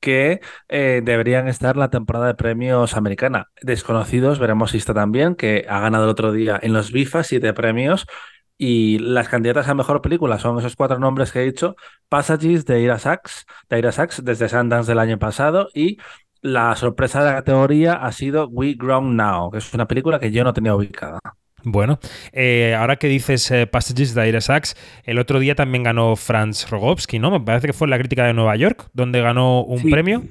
que 0.00 0.40
eh, 0.68 1.00
deberían 1.02 1.48
estar 1.48 1.76
en 1.76 1.80
la 1.80 1.90
temporada 1.90 2.26
de 2.26 2.34
premios 2.34 2.96
americana. 2.96 3.46
Desconocidos, 3.62 4.38
veremos 4.38 4.72
si 4.72 4.76
está 4.76 4.92
también, 4.92 5.36
que 5.36 5.64
ha 5.70 5.80
ganado 5.80 6.04
el 6.04 6.10
otro 6.10 6.32
día 6.32 6.58
en 6.62 6.74
los 6.74 6.92
BIFA 6.92 7.22
siete 7.24 7.54
premios. 7.54 8.06
Y 8.58 8.98
las 8.98 9.28
candidatas 9.28 9.68
a 9.68 9.74
mejor 9.74 10.00
película 10.02 10.38
son 10.38 10.58
esos 10.58 10.76
cuatro 10.76 10.98
nombres 10.98 11.32
que 11.32 11.40
he 11.42 11.44
dicho: 11.44 11.76
Passages 12.08 12.64
de 12.64 12.80
Ira 12.80 12.98
Sachs, 12.98 13.46
de 13.68 13.78
Ira 13.78 13.92
Sachs 13.92 14.24
desde 14.24 14.48
Sundance 14.48 14.90
del 14.90 14.98
año 14.98 15.18
pasado. 15.18 15.68
Y 15.74 15.98
la 16.40 16.74
sorpresa 16.76 17.20
de 17.20 17.26
la 17.26 17.36
categoría 17.36 17.94
ha 17.94 18.12
sido 18.12 18.48
We 18.48 18.74
Grown 18.74 19.16
Now, 19.16 19.50
que 19.50 19.58
es 19.58 19.74
una 19.74 19.86
película 19.86 20.18
que 20.20 20.30
yo 20.30 20.44
no 20.44 20.52
tenía 20.52 20.74
ubicada. 20.74 21.20
Bueno, 21.68 21.98
eh, 22.32 22.76
ahora 22.78 22.94
que 22.94 23.08
dices 23.08 23.50
eh, 23.50 23.66
Passages 23.66 24.14
de 24.14 24.28
Ira 24.28 24.40
Sachs, 24.40 24.76
el 25.02 25.18
otro 25.18 25.40
día 25.40 25.56
también 25.56 25.82
ganó 25.82 26.14
Franz 26.14 26.70
Rogowski, 26.70 27.18
¿no? 27.18 27.32
Me 27.32 27.40
parece 27.40 27.66
que 27.66 27.72
fue 27.72 27.86
en 27.86 27.90
la 27.90 27.98
crítica 27.98 28.24
de 28.24 28.32
Nueva 28.34 28.54
York, 28.54 28.88
donde 28.92 29.20
ganó 29.20 29.64
un 29.64 29.80
Sí. 29.80 29.90
premio. 29.90 30.22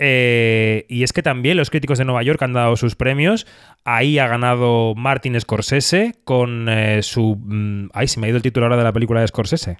Eh, 0.00 0.84
y 0.88 1.04
es 1.04 1.12
que 1.12 1.22
también 1.22 1.56
los 1.56 1.70
críticos 1.70 1.98
de 1.98 2.04
Nueva 2.04 2.24
York 2.24 2.42
han 2.42 2.52
dado 2.52 2.76
sus 2.76 2.96
premios. 2.96 3.46
Ahí 3.84 4.18
ha 4.18 4.26
ganado 4.26 4.94
Martin 4.96 5.40
Scorsese 5.40 6.14
con 6.24 6.68
eh, 6.68 7.02
su... 7.02 7.36
mm, 7.40 7.90
ay, 7.92 8.08
se 8.08 8.18
me 8.18 8.26
ha 8.26 8.30
ido 8.30 8.36
el 8.38 8.42
título 8.42 8.66
ahora 8.66 8.76
de 8.76 8.82
la 8.84 8.92
película 8.92 9.20
de 9.20 9.28
Scorsese. 9.28 9.76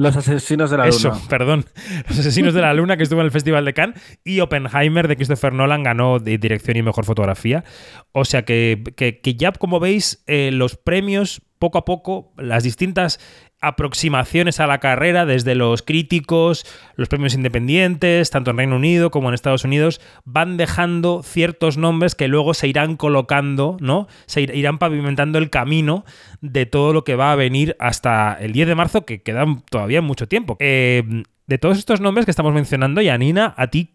Los 0.00 0.16
asesinos 0.16 0.70
de 0.70 0.78
la 0.78 0.88
Eso, 0.88 1.08
luna. 1.10 1.20
perdón. 1.28 1.64
Los 2.08 2.18
Asesinos 2.18 2.54
de 2.54 2.60
la 2.62 2.72
Luna, 2.72 2.96
que 2.96 3.02
estuvo 3.02 3.20
en 3.20 3.26
el 3.26 3.30
Festival 3.30 3.64
de 3.64 3.74
Cannes. 3.74 4.00
Y 4.24 4.40
Oppenheimer 4.40 5.08
de 5.08 5.16
Christopher 5.16 5.52
Nolan 5.52 5.82
ganó 5.82 6.18
de 6.18 6.38
dirección 6.38 6.76
y 6.78 6.82
mejor 6.82 7.04
fotografía. 7.04 7.64
O 8.12 8.24
sea 8.24 8.44
que, 8.44 8.82
que- 8.96 9.20
que 9.20 9.34
ya, 9.34 9.52
como 9.52 9.78
veis, 9.80 10.22
eh, 10.26 10.50
los 10.52 10.76
premios, 10.76 11.42
poco 11.58 11.76
a 11.78 11.84
poco, 11.84 12.32
las 12.38 12.62
distintas 12.62 13.20
aproximaciones 13.60 14.60
a 14.60 14.66
la 14.66 14.78
carrera, 14.78 15.26
desde 15.26 15.54
los 15.54 15.82
críticos, 15.82 16.64
los 16.96 17.08
premios 17.08 17.34
independientes, 17.34 18.30
tanto 18.30 18.50
en 18.50 18.56
Reino 18.58 18.76
Unido 18.76 19.10
como 19.10 19.28
en 19.28 19.34
Estados 19.34 19.64
Unidos, 19.64 20.00
van 20.24 20.56
dejando 20.56 21.22
ciertos 21.22 21.76
nombres 21.76 22.14
que 22.14 22.28
luego 22.28 22.54
se 22.54 22.68
irán 22.68 22.96
colocando, 22.96 23.76
¿no? 23.80 24.06
Se 24.26 24.42
ir- 24.42 24.54
irán 24.54 24.78
pavimentando 24.78 25.38
el 25.38 25.50
camino 25.50 26.04
de 26.40 26.66
todo 26.66 26.92
lo 26.92 27.04
que 27.04 27.16
va 27.16 27.32
a 27.32 27.36
venir 27.36 27.76
hasta 27.78 28.36
el 28.40 28.52
10 28.52 28.68
de 28.68 28.74
marzo, 28.74 29.04
que 29.04 29.22
queda 29.22 29.44
todavía 29.70 30.02
mucho 30.02 30.26
tiempo. 30.28 30.56
Eh, 30.60 31.22
de 31.46 31.58
todos 31.58 31.78
estos 31.78 32.00
nombres 32.00 32.24
que 32.26 32.30
estamos 32.30 32.54
mencionando, 32.54 33.02
Yanina, 33.02 33.54
¿a 33.56 33.66
ti 33.66 33.90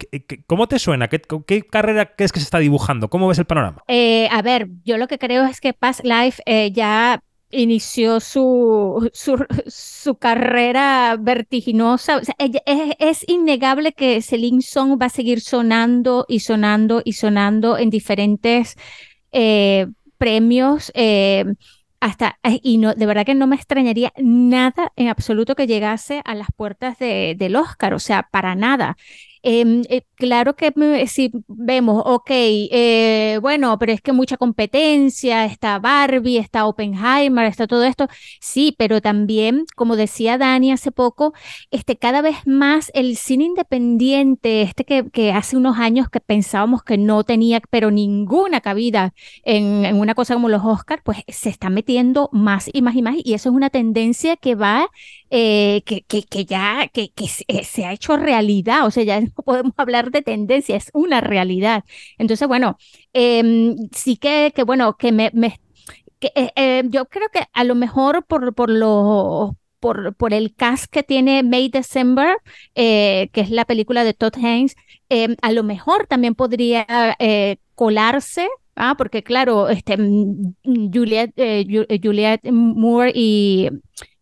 cómo 0.46 0.68
te 0.68 0.78
suena? 0.78 1.08
¿Qué, 1.08 1.22
qué 1.48 1.62
carrera 1.62 2.14
crees 2.18 2.34
que 2.34 2.40
se 2.40 2.44
está 2.44 2.60
dibujando? 2.60 3.10
¿Cómo 3.10 3.30
ves 3.30 3.40
el 3.40 3.46
panorama? 3.46 3.82
Eh, 3.88 4.28
a 4.30 4.42
ver, 4.42 4.68
yo 4.84 4.98
lo 4.98 5.08
que 5.08 5.18
creo 5.18 5.46
es 5.46 5.62
que 5.62 5.72
Past 5.72 6.02
Life 6.04 6.44
eh, 6.46 6.72
ya 6.74 7.22
inició 7.52 8.20
su, 8.20 9.10
su, 9.14 9.46
su 9.68 10.16
carrera 10.18 11.18
vertiginosa. 11.20 12.22
Es, 12.38 12.52
es 13.00 13.30
innegable 13.30 13.94
que 13.94 14.22
Celine 14.22 14.62
Song 14.62 15.00
va 15.02 15.08
a 15.08 15.10
seguir 15.10 15.42
sonando 15.42 16.26
y 16.28 16.40
sonando 16.42 17.02
y 17.06 17.14
sonando 17.14 17.78
en 17.78 17.90
diferentes 17.90 18.76
eh, 19.32 19.88
premios. 20.18 20.92
eh, 20.96 21.46
hasta, 22.00 22.38
y 22.62 22.78
no, 22.78 22.94
de 22.94 23.06
verdad 23.08 23.26
que 23.26 23.34
no 23.34 23.48
me 23.48 23.56
extrañaría 23.56 24.14
nada 24.18 24.92
en 24.96 25.08
absoluto 25.08 25.56
que 25.56 25.66
llegase 25.66 26.22
a 26.26 26.36
las 26.36 26.50
puertas 26.56 27.00
de- 27.00 27.36
del 27.38 27.56
Oscar, 27.56 27.94
o 27.96 28.00
sea, 28.00 28.28
para 28.32 28.54
nada. 28.56 28.96
Em, 29.48 29.84
eh, 29.90 30.02
claro 30.16 30.56
que 30.56 30.72
me- 30.76 31.06
si 31.06 31.30
vemos, 31.48 32.02
ok, 32.04 32.26
eh, 32.32 33.38
bueno, 33.44 33.78
pero 33.78 33.92
es 33.92 34.02
que 34.02 34.12
mucha 34.12 34.38
competencia, 34.38 35.46
está 35.46 35.78
Barbie, 35.78 36.38
está 36.40 36.66
Oppenheimer, 36.66 37.46
está 37.46 37.68
todo 37.68 37.84
esto, 37.84 38.08
sí, 38.42 38.74
pero 38.80 39.02
también, 39.02 39.66
como 39.76 39.96
decía 39.98 40.40
Dani 40.40 40.72
hace 40.72 40.92
poco, 40.92 41.34
este, 41.70 41.96
cada 41.98 42.22
vez 42.24 42.38
más 42.48 42.90
el 42.96 43.18
cine 43.18 43.44
independiente, 43.46 44.64
este 44.64 44.84
que, 44.84 45.32
hace 45.32 45.58
unos 45.58 45.78
años 45.78 46.10
que 46.10 46.20
pensábamos 46.22 46.82
que 46.84 46.98
no 46.98 47.24
tenía, 47.24 47.62
pero 47.70 47.92
ninguna 47.92 48.62
cabida 48.62 49.14
en, 49.44 49.86
en 49.86 50.00
una 50.00 50.16
cosa 50.16 50.34
como 50.34 50.50
los 50.50 50.64
Oscars, 50.66 51.04
pues 51.06 51.20
se 51.28 51.50
está 51.50 51.70
metiendo 51.70 52.30
más 52.32 52.68
y 52.74 52.82
más 52.82 52.96
y 52.96 53.02
más, 53.04 53.16
y 53.24 53.36
eso 53.36 53.50
es 53.50 53.56
una 53.56 53.70
tendencia 53.70 54.38
que 54.38 54.56
va 54.56 54.88
eh, 55.30 55.84
que, 55.86 56.04
que, 56.04 56.24
que 56.24 56.46
ya 56.46 56.88
que, 56.94 57.10
que 57.12 57.28
se, 57.28 57.44
eh, 57.48 57.64
se 57.64 57.86
ha 57.86 57.94
hecho 57.94 58.18
realidad, 58.18 58.86
o 58.86 58.92
sea, 58.92 59.04
ya 59.04 59.22
podemos 59.46 59.74
hablar 59.78 60.12
de 60.12 60.22
tendencia, 60.22 60.76
es 60.76 60.90
una 60.94 61.22
realidad. 61.22 61.84
Entonces, 62.18 62.48
bueno, 62.48 62.78
em, 63.14 63.76
sí 63.94 64.18
que, 64.18 64.52
que 64.56 64.64
bueno, 64.64 64.98
que 64.98 65.12
me, 65.12 65.32
eh, 66.22 66.52
eh, 66.56 66.84
yo 66.90 67.06
creo 67.06 67.30
que 67.32 67.42
a 67.54 67.64
lo 67.64 67.76
mejor 67.76 68.26
por, 68.26 68.54
por 68.56 68.70
lo 68.70 69.58
por, 69.80 70.16
por 70.16 70.34
el 70.34 70.56
cast 70.56 70.86
que 70.92 71.04
tiene 71.04 71.44
May 71.44 71.70
December, 71.70 72.38
eh, 72.74 73.30
que 73.34 73.42
es 73.42 73.52
la 73.52 73.66
película 73.66 74.04
de 74.04 74.14
Todd 74.16 74.34
Haynes, 74.44 74.76
em, 75.10 75.36
a 75.42 75.52
lo 75.52 75.64
mejor 75.64 76.08
también 76.08 76.34
podría 76.36 76.86
eh, 77.20 77.58
colarse 77.76 78.48
Ah, 78.78 78.96
porque 78.98 79.24
claro, 79.24 79.70
este, 79.70 79.96
mm, 79.98 80.54
Juliette, 80.94 81.32
eh, 81.38 81.66
Ju- 81.66 81.86
eh, 81.88 82.00
Juliette 82.04 82.52
Moore 82.52 83.12
y, 83.16 83.70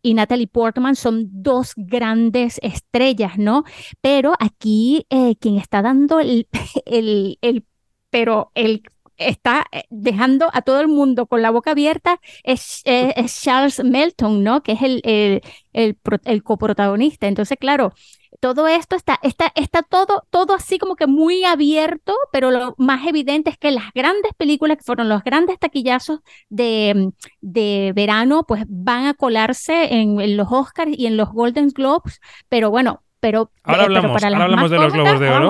y 0.03 0.13
Natalie 0.15 0.47
Portman 0.47 0.95
son 0.95 1.27
dos 1.31 1.73
grandes 1.77 2.59
estrellas, 2.61 3.37
¿no? 3.39 3.63
Pero 4.01 4.35
aquí 4.39 5.05
eh, 5.09 5.35
quien 5.39 5.57
está 5.57 5.81
dando 5.81 6.19
el, 6.19 6.47
el, 6.85 7.39
el- 7.41 7.65
pero 8.09 8.51
el 8.55 8.83
está 9.17 9.65
eh, 9.71 9.83
dejando 9.89 10.49
a 10.53 10.61
todo 10.63 10.81
el 10.81 10.87
mundo 10.87 11.27
con 11.27 11.41
la 11.41 11.51
boca 11.51 11.71
abierta 11.71 12.19
es, 12.43 12.81
es 12.85 13.41
Charles 13.41 13.83
Melton, 13.83 14.43
¿no? 14.43 14.61
Que 14.63 14.73
es 14.73 14.81
el, 14.81 15.01
el, 15.03 15.41
el, 15.73 15.97
el 16.25 16.43
coprotagonista. 16.43 17.27
Entonces, 17.27 17.57
claro, 17.59 17.93
todo 18.39 18.67
esto 18.67 18.95
está, 18.95 19.19
está, 19.21 19.51
está 19.55 19.83
todo, 19.83 20.23
todo 20.29 20.53
así 20.53 20.77
como 20.77 20.95
que 20.95 21.07
muy 21.07 21.43
abierto, 21.43 22.15
pero 22.31 22.51
lo 22.51 22.75
más 22.77 23.05
evidente 23.07 23.49
es 23.49 23.57
que 23.57 23.71
las 23.71 23.91
grandes 23.93 24.33
películas 24.37 24.77
que 24.77 24.83
fueron 24.83 25.09
los 25.09 25.23
grandes 25.23 25.59
taquillazos 25.59 26.19
de, 26.49 27.11
de 27.41 27.91
verano, 27.95 28.43
pues 28.47 28.63
van 28.67 29.05
a 29.05 29.13
colarse 29.13 29.95
en, 29.95 30.19
en 30.19 30.37
los 30.37 30.47
Oscars 30.51 30.91
y 30.95 31.07
en 31.07 31.17
los 31.17 31.29
Golden 31.31 31.69
Globes, 31.69 32.19
pero 32.49 32.69
bueno, 32.69 33.03
pero, 33.23 33.51
Ahora 33.63 33.85
pero 33.85 33.97
hablamos, 33.97 34.21
para 34.21 34.27
ahora 34.27 34.43
hablamos 34.43 34.69
de 34.69 34.77
los 34.77 34.93
Globos 34.93 35.19
de 35.21 35.29
Oro. 35.29 35.49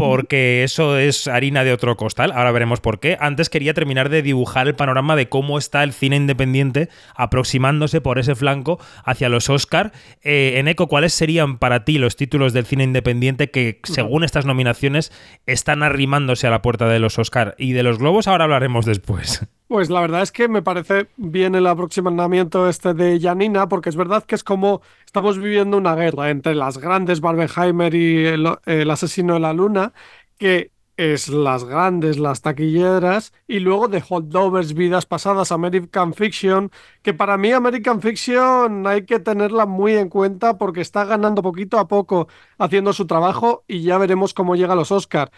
Porque 0.00 0.64
eso 0.64 0.96
es 0.96 1.28
harina 1.28 1.62
de 1.62 1.74
otro 1.74 1.94
costal. 1.98 2.32
Ahora 2.32 2.52
veremos 2.52 2.80
por 2.80 3.00
qué. 3.00 3.18
Antes 3.20 3.50
quería 3.50 3.74
terminar 3.74 4.08
de 4.08 4.22
dibujar 4.22 4.66
el 4.66 4.74
panorama 4.74 5.14
de 5.14 5.28
cómo 5.28 5.58
está 5.58 5.82
el 5.82 5.92
cine 5.92 6.16
independiente 6.16 6.88
aproximándose 7.14 8.00
por 8.00 8.18
ese 8.18 8.34
flanco 8.34 8.80
hacia 9.04 9.28
los 9.28 9.50
Oscar. 9.50 9.92
Eh, 10.22 10.54
en 10.56 10.68
Eco, 10.68 10.86
¿cuáles 10.86 11.12
serían 11.12 11.58
para 11.58 11.84
ti 11.84 11.98
los 11.98 12.16
títulos 12.16 12.54
del 12.54 12.64
cine 12.64 12.84
independiente 12.84 13.50
que, 13.50 13.80
según 13.84 14.24
estas 14.24 14.46
nominaciones, 14.46 15.12
están 15.44 15.82
arrimándose 15.82 16.46
a 16.46 16.50
la 16.50 16.62
puerta 16.62 16.88
de 16.88 16.98
los 16.98 17.18
Oscar? 17.18 17.54
Y 17.58 17.72
de 17.72 17.82
los 17.82 17.98
Globos 17.98 18.26
ahora 18.26 18.44
hablaremos 18.44 18.86
después. 18.86 19.46
Pues 19.70 19.88
la 19.88 20.00
verdad 20.00 20.22
es 20.22 20.32
que 20.32 20.48
me 20.48 20.62
parece 20.62 21.06
bien 21.16 21.54
el 21.54 21.68
aproximamiento 21.68 22.68
este 22.68 22.92
de 22.92 23.20
Janina, 23.20 23.68
porque 23.68 23.88
es 23.88 23.94
verdad 23.94 24.24
que 24.24 24.34
es 24.34 24.42
como 24.42 24.82
estamos 25.06 25.38
viviendo 25.38 25.76
una 25.76 25.94
guerra 25.94 26.30
entre 26.30 26.56
las 26.56 26.78
grandes 26.78 27.20
Barbenheimer 27.20 27.94
y 27.94 28.26
el, 28.26 28.90
asesino 28.90 29.34
de 29.34 29.40
la 29.40 29.52
luna, 29.52 29.92
que 30.38 30.72
es 30.96 31.28
las 31.28 31.62
grandes, 31.62 32.18
las 32.18 32.42
taquilleras, 32.42 33.32
y 33.46 33.60
luego 33.60 33.86
de 33.86 34.02
Holdovers, 34.08 34.74
Vidas 34.74 35.06
Pasadas, 35.06 35.52
American 35.52 36.14
Fiction, 36.14 36.72
que 37.02 37.14
para 37.14 37.38
mí 37.38 37.52
American 37.52 38.02
Fiction 38.02 38.88
hay 38.88 39.06
que 39.06 39.20
tenerla 39.20 39.66
muy 39.66 39.94
en 39.94 40.08
cuenta 40.08 40.58
porque 40.58 40.80
está 40.80 41.04
ganando 41.04 41.42
poquito 41.42 41.78
a 41.78 41.86
poco 41.86 42.26
haciendo 42.58 42.92
su 42.92 43.06
trabajo 43.06 43.62
y 43.68 43.82
ya 43.82 43.98
veremos 43.98 44.34
cómo 44.34 44.56
llega 44.56 44.72
a 44.72 44.76
los 44.76 44.90
Oscars. 44.90 45.30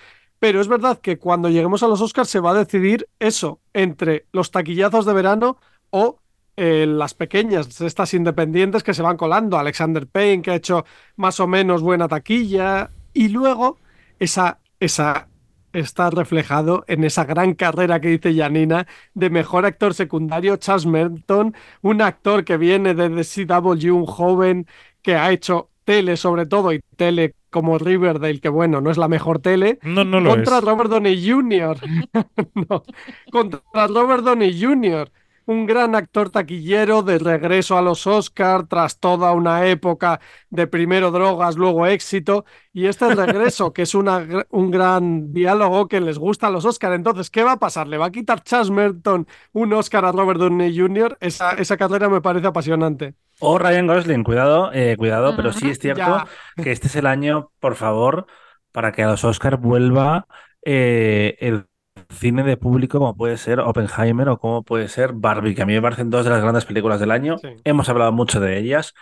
Pero 0.43 0.61
es 0.61 0.67
verdad 0.67 0.99
que 0.99 1.19
cuando 1.19 1.49
lleguemos 1.49 1.85
a 1.85 1.87
los 1.87 2.01
Oscars 2.01 2.29
se 2.29 2.41
va 2.41 2.51
a 2.51 2.55
decidir 2.55 3.09
eso, 3.21 3.61
entre 3.73 4.27
los 4.33 4.51
taquillazos 4.51 5.07
de 5.07 5.13
verano 5.13 5.59
o 5.91 6.19
eh, 6.57 6.85
las 6.85 7.15
pequeñas, 7.15 7.81
estas 7.81 8.13
independientes 8.13 8.83
que 8.83 8.93
se 8.93 9.03
van 9.03 9.17
colando. 9.17 9.57
Alexander 9.57 10.05
Payne, 10.05 10.43
que 10.43 10.51
ha 10.51 10.57
hecho 10.57 10.85
más 11.15 11.39
o 11.39 11.47
menos 11.47 11.81
buena 11.81 12.09
taquilla. 12.09 12.91
Y 13.15 13.29
luego 13.29 13.79
esa, 14.19 14.59
esa 14.81 15.29
está 15.73 16.11
reflejado 16.11 16.85
en 16.89 17.05
esa 17.05 17.25
gran 17.25 17.55
carrera 17.55 18.01
que 18.01 18.09
dice 18.09 18.35
Janina 18.35 18.89
de 19.15 19.31
mejor 19.31 19.65
actor 19.65 19.95
secundario, 19.95 20.57
Charles 20.57 20.87
Merton, 20.87 21.55
un 21.83 22.03
actor 22.03 22.45
que 22.45 22.57
viene 22.57 22.95
de 22.95 23.09
CW, 23.25 23.95
un 23.95 24.07
joven 24.07 24.67
que 25.03 25.15
ha 25.15 25.31
hecho 25.31 25.71
tele 25.85 26.17
sobre 26.17 26.47
todo 26.47 26.73
y 26.73 26.81
tele 26.97 27.37
como 27.53 27.79
Riverdale, 27.79 28.41
que 28.41 28.49
bueno, 28.49 28.81
no 28.81 28.91
es 28.91 28.99
la 28.99 29.09
mejor 29.09 29.39
tele, 29.41 29.79
no, 29.83 30.05
no 30.05 30.21
lo 30.21 30.31
contra 30.31 30.59
es. 30.59 30.61
Robert 30.61 30.91
Downey 30.91 31.29
Jr. 31.29 31.79
no, 32.69 32.83
contra 33.31 33.87
Robert 33.87 34.25
Downey 34.25 34.61
Jr., 34.61 35.13
un 35.47 35.67
gran 35.67 35.95
actor 35.95 36.31
taquillero 36.31 37.03
de 37.03 37.19
regreso 37.19 37.77
a 37.77 37.83
los 37.83 38.07
Oscars 38.07 38.69
tras 38.69 38.99
toda 39.01 39.33
una 39.33 39.67
época 39.67 40.21
de 40.51 40.67
primero 40.67 41.11
drogas, 41.11 41.57
luego 41.57 41.87
éxito, 41.87 42.45
y 42.73 42.87
este 42.87 43.15
regreso, 43.15 43.73
que 43.73 43.83
es 43.83 43.95
una, 43.95 44.27
un 44.51 44.71
gran 44.71 45.33
diálogo 45.33 45.89
que 45.89 46.01
les 46.01 46.19
gusta 46.19 46.47
a 46.47 46.51
los 46.51 46.65
Oscars. 46.65 46.95
Entonces, 46.97 47.31
¿qué 47.31 47.43
va 47.43 47.53
a 47.53 47.59
pasar? 47.59 47.89
¿Le 47.89 47.99
va 47.99 48.07
a 48.07 48.11
quitar 48.13 48.43
Charles 48.43 48.71
Merton 48.71 49.27
un 49.53 49.73
Oscar 49.73 50.05
a 50.05 50.13
Robert 50.13 50.41
Downey 50.41 50.77
Jr.? 50.77 51.19
Esa, 51.21 51.53
esa 51.53 51.77
carrera 51.77 52.09
me 52.09 52.21
parece 52.21 52.47
apasionante. 52.47 53.15
O 53.45 53.59
Ryan 53.59 53.87
Gosling, 53.87 54.25
cuidado, 54.25 54.71
eh, 54.73 54.97
cuidado, 54.97 55.35
pero 55.37 55.53
sí 55.53 55.69
es 55.71 55.79
cierto 55.79 56.01
Ya. 56.03 56.27
que 56.63 56.71
este 56.73 56.87
es 56.87 56.97
el 56.97 57.07
año, 57.07 57.51
por 57.61 57.75
favor, 57.75 58.27
para 58.71 58.93
que 58.93 59.03
a 59.03 59.09
los 59.09 59.25
Oscars 59.25 59.61
vuelva 59.61 60.27
eh, 60.65 61.37
el 61.41 61.67
cine 62.11 62.43
de 62.45 62.57
público 62.57 62.99
como 62.99 63.17
puede 63.17 63.37
ser 63.37 63.61
Oppenheimer 63.61 64.29
o 64.29 64.39
como 64.39 64.63
puede 64.63 64.89
ser 64.89 65.13
Barbie, 65.13 65.55
que 65.55 65.63
a 65.63 65.67
mí 65.67 65.75
me 65.75 65.83
parecen 65.83 66.11
dos 66.11 66.25
de 66.25 66.31
las 66.31 66.41
grandes 66.41 66.65
películas 66.65 67.01
del 67.01 67.11
año. 67.11 67.39
Sí. 67.39 67.49
Hemos 67.65 67.89
hablado 67.89 68.13
mucho 68.13 68.41
de 68.41 68.59
ellas 68.59 68.95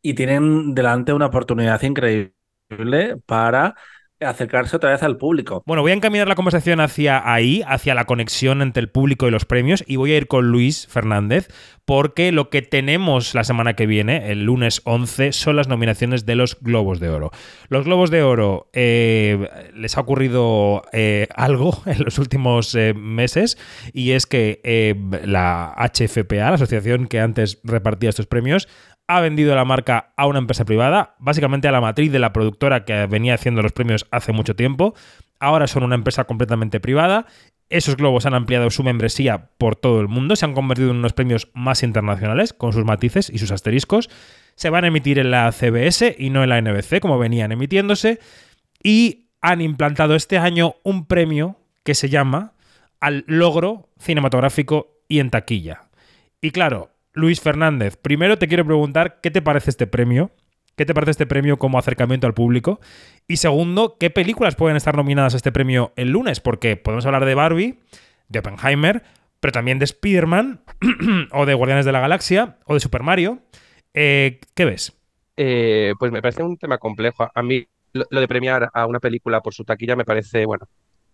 y 0.00 0.14
tienen 0.14 0.74
delante 0.74 1.12
una 1.12 1.26
oportunidad 1.26 1.80
increíble 1.82 2.32
para 3.26 3.74
acercarse 4.24 4.76
otra 4.76 4.90
vez 4.90 5.02
al 5.02 5.16
público. 5.16 5.62
Bueno, 5.66 5.82
voy 5.82 5.92
a 5.92 5.94
encaminar 5.94 6.28
la 6.28 6.34
conversación 6.34 6.80
hacia 6.80 7.32
ahí, 7.32 7.62
hacia 7.66 7.94
la 7.94 8.04
conexión 8.04 8.62
entre 8.62 8.80
el 8.80 8.88
público 8.88 9.28
y 9.28 9.30
los 9.30 9.44
premios, 9.44 9.84
y 9.86 9.96
voy 9.96 10.12
a 10.12 10.16
ir 10.16 10.26
con 10.26 10.48
Luis 10.50 10.86
Fernández, 10.86 11.48
porque 11.84 12.32
lo 12.32 12.48
que 12.50 12.62
tenemos 12.62 13.34
la 13.34 13.44
semana 13.44 13.74
que 13.74 13.86
viene, 13.86 14.30
el 14.30 14.44
lunes 14.44 14.82
11, 14.84 15.32
son 15.32 15.56
las 15.56 15.68
nominaciones 15.68 16.26
de 16.26 16.36
los 16.36 16.60
Globos 16.60 17.00
de 17.00 17.08
Oro. 17.08 17.30
Los 17.68 17.84
Globos 17.84 18.10
de 18.10 18.22
Oro 18.22 18.70
eh, 18.72 19.48
les 19.74 19.96
ha 19.96 20.00
ocurrido 20.00 20.82
eh, 20.92 21.26
algo 21.34 21.82
en 21.86 22.04
los 22.04 22.18
últimos 22.18 22.74
eh, 22.74 22.94
meses, 22.94 23.58
y 23.92 24.12
es 24.12 24.26
que 24.26 24.60
la 25.24 25.74
HFPA, 25.76 26.36
la 26.50 26.54
asociación 26.54 27.06
que 27.06 27.20
antes 27.20 27.60
repartía 27.64 28.10
estos 28.10 28.26
premios, 28.26 28.68
ha 29.06 29.20
vendido 29.20 29.54
la 29.54 29.64
marca 29.64 30.12
a 30.16 30.26
una 30.26 30.38
empresa 30.38 30.64
privada, 30.64 31.14
básicamente 31.18 31.68
a 31.68 31.72
la 31.72 31.80
matriz 31.80 32.12
de 32.12 32.18
la 32.18 32.32
productora 32.32 32.84
que 32.84 33.06
venía 33.06 33.34
haciendo 33.34 33.62
los 33.62 33.72
premios 33.72 34.06
hace 34.10 34.32
mucho 34.32 34.56
tiempo. 34.56 34.94
Ahora 35.38 35.66
son 35.66 35.82
una 35.82 35.94
empresa 35.94 36.24
completamente 36.24 36.80
privada. 36.80 37.26
Esos 37.68 37.96
globos 37.96 38.26
han 38.26 38.34
ampliado 38.34 38.70
su 38.70 38.82
membresía 38.82 39.50
por 39.58 39.76
todo 39.76 40.00
el 40.00 40.08
mundo, 40.08 40.36
se 40.36 40.44
han 40.44 40.54
convertido 40.54 40.90
en 40.90 40.96
unos 40.96 41.14
premios 41.14 41.48
más 41.54 41.82
internacionales, 41.82 42.52
con 42.52 42.72
sus 42.72 42.84
matices 42.84 43.30
y 43.30 43.38
sus 43.38 43.50
asteriscos. 43.50 44.08
Se 44.54 44.70
van 44.70 44.84
a 44.84 44.88
emitir 44.88 45.18
en 45.18 45.30
la 45.30 45.50
CBS 45.50 46.14
y 46.18 46.30
no 46.30 46.42
en 46.42 46.50
la 46.50 46.60
NBC, 46.60 47.00
como 47.00 47.18
venían 47.18 47.50
emitiéndose. 47.50 48.20
Y 48.82 49.30
han 49.40 49.60
implantado 49.60 50.14
este 50.14 50.38
año 50.38 50.76
un 50.84 51.06
premio 51.06 51.56
que 51.82 51.94
se 51.94 52.08
llama 52.08 52.52
al 53.00 53.24
logro 53.26 53.88
cinematográfico 53.98 55.02
y 55.08 55.18
en 55.18 55.30
taquilla. 55.30 55.88
Y 56.40 56.50
claro, 56.50 56.91
Luis 57.14 57.40
Fernández, 57.40 57.96
primero 57.96 58.38
te 58.38 58.48
quiero 58.48 58.64
preguntar 58.64 59.20
qué 59.20 59.30
te 59.30 59.42
parece 59.42 59.70
este 59.70 59.86
premio, 59.86 60.30
qué 60.76 60.86
te 60.86 60.94
parece 60.94 61.10
este 61.10 61.26
premio 61.26 61.58
como 61.58 61.78
acercamiento 61.78 62.26
al 62.26 62.34
público 62.34 62.80
y 63.28 63.36
segundo, 63.36 63.96
qué 63.98 64.08
películas 64.08 64.56
pueden 64.56 64.76
estar 64.76 64.96
nominadas 64.96 65.34
a 65.34 65.36
este 65.36 65.52
premio 65.52 65.92
el 65.96 66.10
lunes, 66.10 66.40
porque 66.40 66.76
podemos 66.76 67.04
hablar 67.04 67.26
de 67.26 67.34
Barbie, 67.34 67.78
de 68.28 68.38
Oppenheimer, 68.38 69.02
pero 69.40 69.52
también 69.52 69.78
de 69.78 69.84
Spider-Man 69.84 70.62
o 71.32 71.44
de 71.44 71.54
Guardianes 71.54 71.84
de 71.84 71.92
la 71.92 72.00
Galaxia 72.00 72.56
o 72.64 72.74
de 72.74 72.80
Super 72.80 73.02
Mario. 73.02 73.40
Eh, 73.92 74.40
¿Qué 74.54 74.64
ves? 74.64 74.98
Eh, 75.36 75.92
pues 75.98 76.12
me 76.12 76.22
parece 76.22 76.42
un 76.42 76.56
tema 76.56 76.78
complejo. 76.78 77.28
A 77.34 77.42
mí 77.42 77.66
lo, 77.92 78.06
lo 78.08 78.20
de 78.20 78.28
premiar 78.28 78.70
a 78.72 78.86
una 78.86 79.00
película 79.00 79.40
por 79.40 79.52
su 79.52 79.64
taquilla 79.64 79.96
me 79.96 80.04
parece, 80.04 80.46
bueno, 80.46 80.66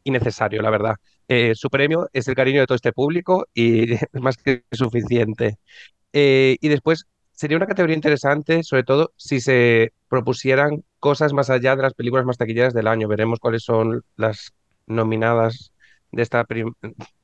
innecesario, 0.05 0.63
la 0.63 0.71
verdad. 0.71 0.97
Eh, 1.29 1.55
su 1.55 1.69
premio 1.71 2.09
es 2.13 2.29
el 2.29 2.35
cariño 2.35 2.61
de 2.61 2.67
todo 2.67 2.77
este 2.77 2.93
público 2.93 3.47
y 3.55 3.95
es 3.95 4.03
más 4.15 4.37
que 4.37 4.65
suficiente. 4.73 5.59
Eh, 6.13 6.57
y 6.61 6.69
después 6.69 7.07
sería 7.33 7.57
una 7.59 7.67
categoría 7.67 7.97
interesante, 7.97 8.63
sobre 8.65 8.85
todo 8.85 9.13
si 9.17 9.41
se 9.41 9.93
propusieran 10.09 10.85
cosas 11.01 11.33
más 11.33 11.51
allá 11.51 11.77
de 11.77 11.83
las 11.83 11.95
películas 11.95 12.27
más 12.27 12.39
taquilleras 12.39 12.75
del 12.75 12.89
año. 12.89 13.09
Veremos 13.09 13.39
cuáles 13.41 13.65
son 13.65 14.03
las 14.17 14.53
nominadas 14.87 15.73
de 16.13 16.23
esta, 16.23 16.45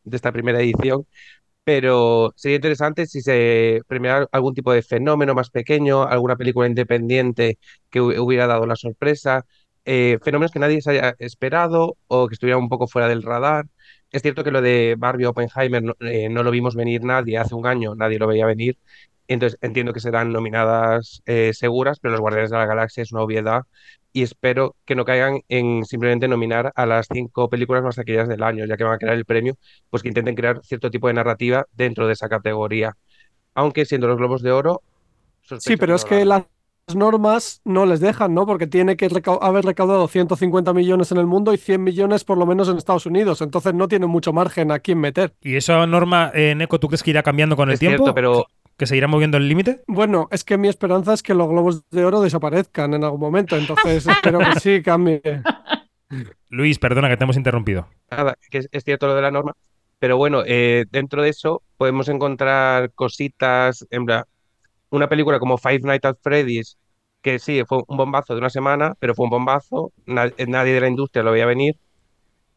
de 0.05 0.17
esta 0.17 0.33
primera 0.33 0.61
edición. 0.61 1.07
Pero 1.65 2.33
sería 2.37 2.57
interesante 2.57 3.07
si 3.07 3.23
se 3.23 3.81
premiara 3.89 4.29
algún 4.33 4.55
tipo 4.55 4.73
de 4.73 4.83
fenómeno 4.83 5.35
más 5.35 5.51
pequeño, 5.51 6.05
alguna 6.05 6.37
película 6.37 6.69
independiente 6.69 7.59
que 7.91 8.01
hu- 8.03 8.19
hubiera 8.21 8.47
dado 8.47 8.67
la 8.67 8.77
sorpresa, 8.77 9.47
eh, 9.85 10.18
fenómenos 10.23 10.53
que 10.53 10.59
nadie 10.59 10.81
se 10.83 10.90
haya 10.90 11.14
esperado 11.18 11.97
o 12.07 12.29
que 12.29 12.35
estuvieran 12.35 12.62
un 12.62 12.68
poco 12.68 12.87
fuera 12.88 13.09
del 13.09 13.23
radar. 13.23 13.66
Es 14.11 14.23
cierto 14.23 14.44
que 14.44 14.51
lo 14.51 14.62
de 14.62 14.94
Barbie 14.99 15.27
Oppenheimer 15.27 15.83
no, 15.83 15.94
eh, 16.01 16.29
no 16.29 16.42
lo 16.42 16.51
vimos 16.51 16.77
venir 16.77 17.03
nadie, 17.05 17.38
hace 17.38 17.55
un 17.55 17.66
año 17.66 17.94
nadie 17.94 18.18
lo 18.18 18.27
veía 18.29 18.47
venir, 18.47 18.79
entonces 19.29 19.59
entiendo 19.62 19.92
que 19.92 20.01
serán 20.01 20.33
nominadas 20.33 21.23
eh, 21.27 21.53
seguras, 21.55 21.99
pero 22.01 22.12
Los 22.12 22.20
Guardianes 22.20 22.51
de 22.51 22.59
la 22.59 22.66
Galaxia 22.66 23.03
es 23.03 23.12
una 23.12 23.23
obviedad 23.23 23.62
y 24.12 24.23
espero 24.23 24.77
que 24.85 24.94
no 24.94 25.05
caigan 25.05 25.40
en 25.49 25.85
simplemente 25.85 26.29
nominar 26.29 26.73
a 26.77 26.87
las 26.87 27.09
cinco 27.12 27.49
películas 27.49 27.83
más 27.83 27.97
taquilleras 27.97 28.29
del 28.29 28.42
año, 28.42 28.64
ya 28.66 28.77
que 28.77 28.85
van 28.85 28.94
a 28.94 28.99
crear 28.99 29.16
el 29.16 29.25
premio, 29.25 29.57
pues 29.90 30.03
que 30.03 30.09
intenten 30.09 30.37
crear 30.37 30.61
cierto 30.64 30.90
tipo 30.90 31.09
de 31.09 31.14
narrativa 31.14 31.66
dentro 31.73 32.07
de 32.07 32.12
esa 32.12 32.29
categoría. 32.29 32.97
Aunque 33.55 33.85
siendo 33.87 34.07
los 34.09 34.18
Globos 34.18 34.42
de 34.42 34.53
Oro, 34.53 34.83
Sí, 35.59 35.77
pero 35.77 35.94
es 35.94 36.05
que 36.05 36.23
harán. 36.23 36.47
Las 36.87 36.97
normas 36.97 37.61
no 37.64 37.87
les 37.87 38.01
dejan, 38.01 38.35
¿no? 38.35 38.47
Porque 38.47 38.66
tiene 38.66 38.97
que 38.97 39.09
recau- 39.09 39.38
haber 39.40 39.64
recaudado 39.64 40.07
150 40.09 40.73
millones 40.75 41.11
en 41.12 41.18
el 41.18 41.27
mundo 41.27 41.53
y 41.55 41.57
100 41.59 41.83
millones 41.83 42.25
por 42.25 42.37
lo 42.38 42.47
menos 42.47 42.68
en 42.68 42.77
Estados 42.77 43.07
Unidos. 43.07 43.40
Entonces 43.40 43.75
no 43.75 43.88
tiene 43.88 44.07
mucho 44.07 44.33
margen 44.33 44.70
a 44.70 44.79
quién 44.81 44.99
meter. 45.01 45.35
¿Y 45.40 45.57
esa 45.57 45.87
norma, 45.87 46.31
eh, 46.35 46.55
Neko, 46.55 46.79
tú 46.79 46.88
crees 46.88 47.03
que 47.03 47.11
irá 47.11 47.23
cambiando 47.23 47.57
con 47.57 47.68
el 47.68 47.75
Es 47.75 47.81
tiempo? 47.81 48.05
cierto, 48.05 48.14
pero 48.14 48.47
¿Que 48.77 48.87
se 48.88 48.97
irá 48.97 49.07
moviendo 49.07 49.37
el 49.37 49.49
límite? 49.49 49.83
Bueno, 49.87 50.27
es 50.33 50.42
que 50.42 50.59
mi 50.59 50.66
esperanza 50.66 51.12
es 51.14 51.23
que 51.23 51.33
los 51.33 51.49
globos 51.49 51.88
de 51.92 52.05
oro 52.05 52.20
desaparezcan 52.20 52.92
en 52.92 53.05
algún 53.05 53.20
momento. 53.20 53.57
Entonces 53.57 54.05
espero 54.09 54.40
que 54.40 54.59
sí 54.59 54.83
cambie. 54.83 55.23
Luis, 56.49 56.81
perdona 56.81 57.09
que 57.09 57.16
te 57.16 57.23
hemos 57.23 57.37
interrumpido. 57.37 57.87
nada, 58.11 58.37
que 58.51 58.59
es, 58.59 58.68
es 58.73 58.83
cierto 58.83 59.07
lo 59.07 59.14
de 59.14 59.23
la 59.23 59.31
norma, 59.31 59.53
pero 60.01 60.16
bueno, 60.16 60.42
eh, 60.44 60.87
dentro 60.90 61.23
de 61.23 61.29
eso 61.29 61.62
podemos 61.77 62.09
encontrar 62.09 62.90
cositas, 62.94 63.87
en 63.90 64.07
plan, 64.07 64.25
una 64.96 65.09
película 65.09 65.38
como 65.38 65.59
Five 65.59 65.80
Nights 65.83 66.04
at 66.07 66.16
Freddy's, 66.22 66.78
que 67.22 67.38
sí, 67.38 67.62
fue 67.66 67.78
un 67.88 67.96
bombazo 67.96 68.35
de 68.35 68.40
una 68.40 68.50
semana, 68.50 68.94
pero 68.98 69.14
fue 69.14 69.24
un 69.24 69.30
bombazo, 69.30 69.92
na- 70.07 70.33
nadie 70.48 70.74
de 70.74 70.80
la 70.80 70.88
industria 70.88 71.22
lo 71.22 71.33
veía 71.33 71.46
venir. 71.46 71.76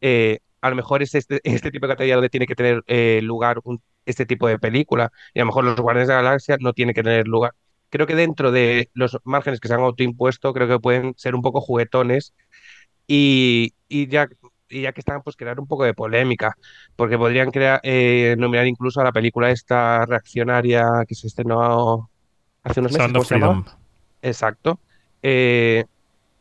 Eh, 0.00 0.38
a 0.60 0.70
lo 0.70 0.76
mejor 0.76 1.02
es 1.02 1.14
este, 1.14 1.40
este 1.44 1.70
tipo 1.70 1.86
de 1.86 1.92
categoría 1.94 2.16
donde 2.16 2.30
tiene 2.30 2.46
que 2.46 2.54
tener 2.54 2.82
eh, 2.86 3.20
lugar 3.22 3.60
este 4.06 4.26
tipo 4.26 4.48
de 4.48 4.58
película, 4.58 5.12
y 5.34 5.40
a 5.40 5.42
lo 5.42 5.46
mejor 5.46 5.64
Los 5.64 5.76
Guardianes 5.80 6.08
de 6.08 6.14
la 6.14 6.22
Galaxia 6.22 6.56
no 6.60 6.72
tiene 6.72 6.94
que 6.94 7.02
tener 7.02 7.28
lugar. 7.28 7.52
Creo 7.90 8.06
que 8.06 8.14
dentro 8.14 8.52
de 8.52 8.90
los 8.94 9.18
márgenes 9.24 9.60
que 9.60 9.68
se 9.68 9.74
han 9.74 9.80
autoimpuesto, 9.80 10.52
creo 10.54 10.68
que 10.68 10.78
pueden 10.80 11.14
ser 11.16 11.34
un 11.34 11.42
poco 11.42 11.60
juguetones 11.60 12.34
y 13.06 13.74
y 13.88 14.08
ya, 14.08 14.28
y 14.68 14.82
ya 14.82 14.92
que 14.92 15.00
están, 15.00 15.22
pues 15.22 15.36
crear 15.36 15.58
un 15.60 15.66
poco 15.66 15.84
de 15.84 15.94
polémica, 15.94 16.54
porque 16.96 17.16
podrían 17.18 17.50
crear, 17.50 17.80
eh, 17.82 18.36
nominar 18.38 18.66
incluso 18.66 19.00
a 19.00 19.04
la 19.04 19.12
película 19.12 19.50
esta 19.50 20.04
reaccionaria 20.06 20.86
que 21.08 21.14
se 21.14 21.26
estrenó 21.28 22.10
hace 22.64 22.80
unos. 22.80 22.92
Sound. 22.92 23.66
Exacto. 24.22 24.78
Eh, 25.22 25.84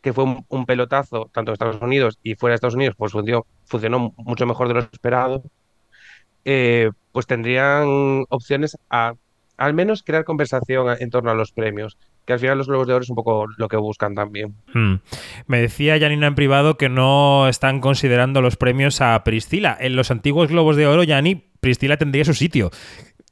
que 0.01 0.13
fue 0.13 0.23
un, 0.23 0.45
un 0.49 0.65
pelotazo 0.65 1.29
tanto 1.33 1.51
en 1.51 1.53
Estados 1.53 1.81
Unidos 1.81 2.17
y 2.23 2.35
fuera 2.35 2.51
de 2.51 2.55
Estados 2.55 2.75
Unidos, 2.75 2.95
pues 2.97 3.11
funcionó, 3.11 3.45
funcionó 3.65 4.13
mucho 4.17 4.45
mejor 4.45 4.67
de 4.67 4.73
lo 4.75 4.79
esperado. 4.81 5.43
eh, 6.45 6.91
pues 7.11 7.25
tendrían 7.27 8.23
opciones 8.29 8.77
a 8.89 9.13
al 9.57 9.73
menos 9.73 10.03
crear 10.03 10.23
conversación 10.23 10.95
en 10.99 11.09
torno 11.09 11.31
a 11.31 11.33
los 11.33 11.51
premios, 11.51 11.97
que 12.25 12.33
al 12.33 12.39
final 12.39 12.59
los 12.59 12.67
Globos 12.67 12.85
de 12.87 12.93
Oro 12.93 13.03
es 13.03 13.09
un 13.09 13.15
poco 13.15 13.47
lo 13.57 13.67
que 13.67 13.75
buscan 13.77 14.13
también. 14.13 14.53
Hmm. 14.71 14.97
Me 15.47 15.59
decía 15.59 15.99
Janina 15.99 16.27
en 16.27 16.35
privado 16.35 16.77
que 16.77 16.89
no 16.89 17.47
están 17.47 17.81
considerando 17.81 18.43
los 18.43 18.55
premios 18.55 19.01
a 19.01 19.23
Priscila. 19.23 19.75
En 19.79 19.95
los 19.95 20.11
antiguos 20.11 20.49
Globos 20.49 20.75
de 20.75 20.85
Oro, 20.85 21.01
Jani, 21.07 21.43
Priscila 21.59 21.97
tendría 21.97 22.23
su 22.23 22.35
sitio. 22.35 22.69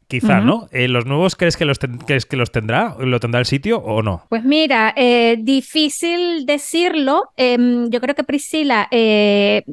Quizá, 0.07 0.37
Ujú. 0.37 0.45
¿no? 0.45 0.67
¿En 0.71 0.93
los 0.93 1.05
nuevos 1.07 1.35
crees 1.35 1.57
que 1.57 1.65
los, 1.65 1.79
crees 1.79 2.25
que 2.27 2.37
los 2.37 2.51
tendrá? 2.51 2.95
¿Lo 2.99 3.19
tendrá 3.19 3.39
el 3.39 3.47
sitio 3.47 3.79
o 3.79 4.03
no? 4.03 4.23
Pues 4.29 4.43
mira, 4.43 4.93
eh, 4.95 5.35
difícil 5.39 6.45
decirlo. 6.45 7.29
Em, 7.37 7.89
yo 7.89 7.99
creo 8.01 8.13
que 8.13 8.23
Priscila 8.23 8.87
eh, 8.91 9.63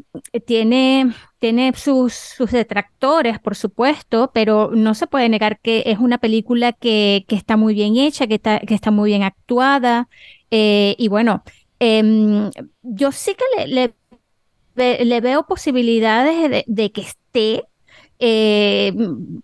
tiene, 0.47 1.13
tiene 1.39 1.73
sus, 1.77 2.15
sus 2.15 2.51
detractores, 2.51 3.39
por 3.41 3.55
supuesto, 3.57 4.31
pero 4.33 4.71
no 4.73 4.95
se 4.95 5.07
puede 5.07 5.29
negar 5.29 5.61
que 5.61 5.83
es 5.87 5.99
una 5.99 6.17
película 6.19 6.73
que, 6.73 7.25
que 7.29 7.37
está 7.37 7.59
muy 7.59 7.75
bien 7.75 7.97
hecha, 7.99 8.27
que 8.27 8.37
está, 8.37 8.59
que 8.61 8.75
está 8.75 8.91
muy 8.91 9.11
bien 9.11 9.23
actuada. 9.25 10.09
eh, 10.51 10.95
y 10.99 11.09
bueno, 11.09 11.43
em, 11.79 12.51
yo 12.83 13.13
sí 13.13 13.33
que 13.35 13.67
le, 13.67 13.75
le 13.75 13.95
ve- 14.75 15.05
le 15.05 15.21
veo 15.21 15.47
posibilidades 15.47 16.51
de, 16.51 16.65
de 16.67 16.91
que 16.93 17.03
esté. 17.03 17.65
Eh, 18.25 18.93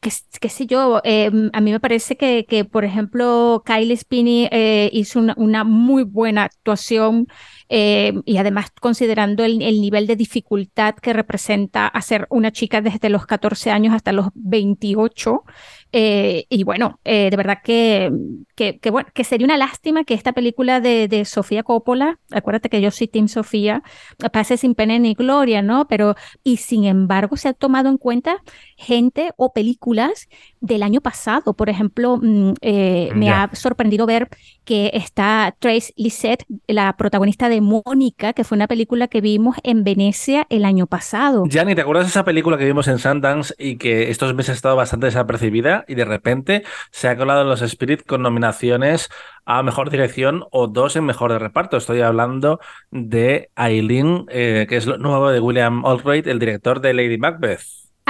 qué, 0.01 0.49
sé 0.49 0.67
yo, 0.67 1.01
eh, 1.03 1.33
a 1.53 1.61
mí 1.61 1.73
me 1.73 1.81
parece 1.81 2.17
que, 2.17 2.65
por 2.71 2.85
ejemplo, 2.85 3.65
Kylie 3.67 3.97
Spinney 3.97 4.49
eh, 4.53 4.89
hizo 4.93 5.19
una, 5.37 5.65
muy 5.65 6.05
buena 6.05 6.45
actuación 6.45 7.27
y 7.69 8.37
además 8.39 8.71
considerando 8.81 9.45
el, 9.45 9.61
el 9.63 9.81
nivel 9.81 10.07
de 10.07 10.15
dificultad 10.15 10.95
que 10.95 11.13
representa 11.13 11.89
hacer 11.89 12.29
una 12.31 12.53
chica 12.53 12.81
desde 12.81 13.11
los 13.11 13.27
14 13.27 13.73
años 13.73 13.95
hasta 13.95 14.13
los 14.13 14.29
28. 14.35 15.43
Eh, 15.93 16.45
y 16.49 16.65
bueno, 16.65 17.01
eh, 17.05 17.29
de 17.31 17.37
verdad 17.37 17.59
que, 17.65 18.11
que, 18.55 18.79
que, 18.79 18.91
bueno, 18.91 19.09
que 19.15 19.25
sería 19.25 19.45
una 19.47 19.57
lástima 19.57 20.05
que 20.05 20.15
esta 20.15 20.33
película 20.33 20.81
de, 20.81 21.09
de 21.09 21.25
Sofía 21.25 21.63
Coppola, 21.63 22.19
acuérdate 22.31 22.69
que 22.69 22.81
yo 22.81 22.91
soy 22.91 23.09
Team 23.09 23.29
Sofía, 23.29 23.83
pase 24.33 24.57
sin 24.57 24.75
pena 24.75 24.99
ni 24.99 25.15
gloria, 25.15 25.63
¿no? 25.63 25.87
Pero, 25.89 26.15
y 26.45 26.59
sin 26.59 26.85
embargo, 26.85 27.37
se 27.37 27.49
ha 27.49 27.53
tomado 27.53 27.89
en 27.89 27.97
cuenta 27.99 28.43
gente 28.77 29.33
o 29.37 29.53
películas 29.53 30.29
del 30.61 30.83
año 30.83 31.01
pasado. 31.01 31.55
Por 31.55 31.69
ejemplo, 31.71 32.19
mm, 32.21 32.55
eh, 32.61 33.11
me 33.15 33.27
Ya. 33.27 33.45
ha 33.45 33.55
sorprendido 33.55 34.07
ver 34.07 34.29
que 34.65 34.91
está 34.95 35.55
Trace 35.59 35.93
Lissette, 35.97 36.45
la 36.67 36.97
protagonista 36.97 37.49
de 37.49 37.61
Mónica, 37.61 38.33
que 38.33 38.45
fue 38.45 38.57
una 38.57 38.67
película 38.67 39.09
que 39.09 39.21
vimos 39.21 39.57
en 39.63 39.85
Venecia 39.85 40.47
el 40.51 40.65
año 40.65 40.87
pasado. 40.87 41.45
Gianni, 41.49 41.75
¿te 41.75 41.81
acuerdas 41.81 42.07
de 42.07 42.11
esa 42.11 42.25
película 42.25 42.59
que 42.59 42.65
vimos 42.67 42.89
en 42.89 42.99
Sundance 42.99 43.55
y 43.59 43.77
que 43.79 44.11
estos 44.11 44.35
meses 44.35 44.51
ha 44.51 44.55
estado 44.55 44.77
bastante 44.77 45.07
desapercibida 45.07 45.78
y 45.87 45.95
de 45.95 46.05
repente 46.05 46.65
se 46.91 47.09
ha 47.09 47.17
colado 47.17 47.43
en 47.43 47.49
los 47.49 47.63
Spirit 47.63 48.05
con 48.07 48.23
nominaciones 48.23 49.09
a 49.45 49.63
Mejor 49.63 49.91
Dirección 49.91 50.45
o 50.51 50.67
dos 50.67 50.97
en 50.97 51.05
Mejor 51.05 51.33
de 51.33 51.39
Reparto? 51.39 51.77
Estoy 51.77 52.01
hablando 52.01 52.61
de 52.91 53.51
Aileen, 53.55 54.27
eh, 54.29 54.67
que 54.69 54.77
es 54.77 54.87
lo 54.87 54.99
nuevo 54.99 55.31
de 55.31 55.41
William 55.41 55.85
Albright, 55.85 56.27
el 56.27 56.39
director 56.39 56.81
de 56.81 56.95
Lady 56.95 57.19
Macbeth. 57.19 57.61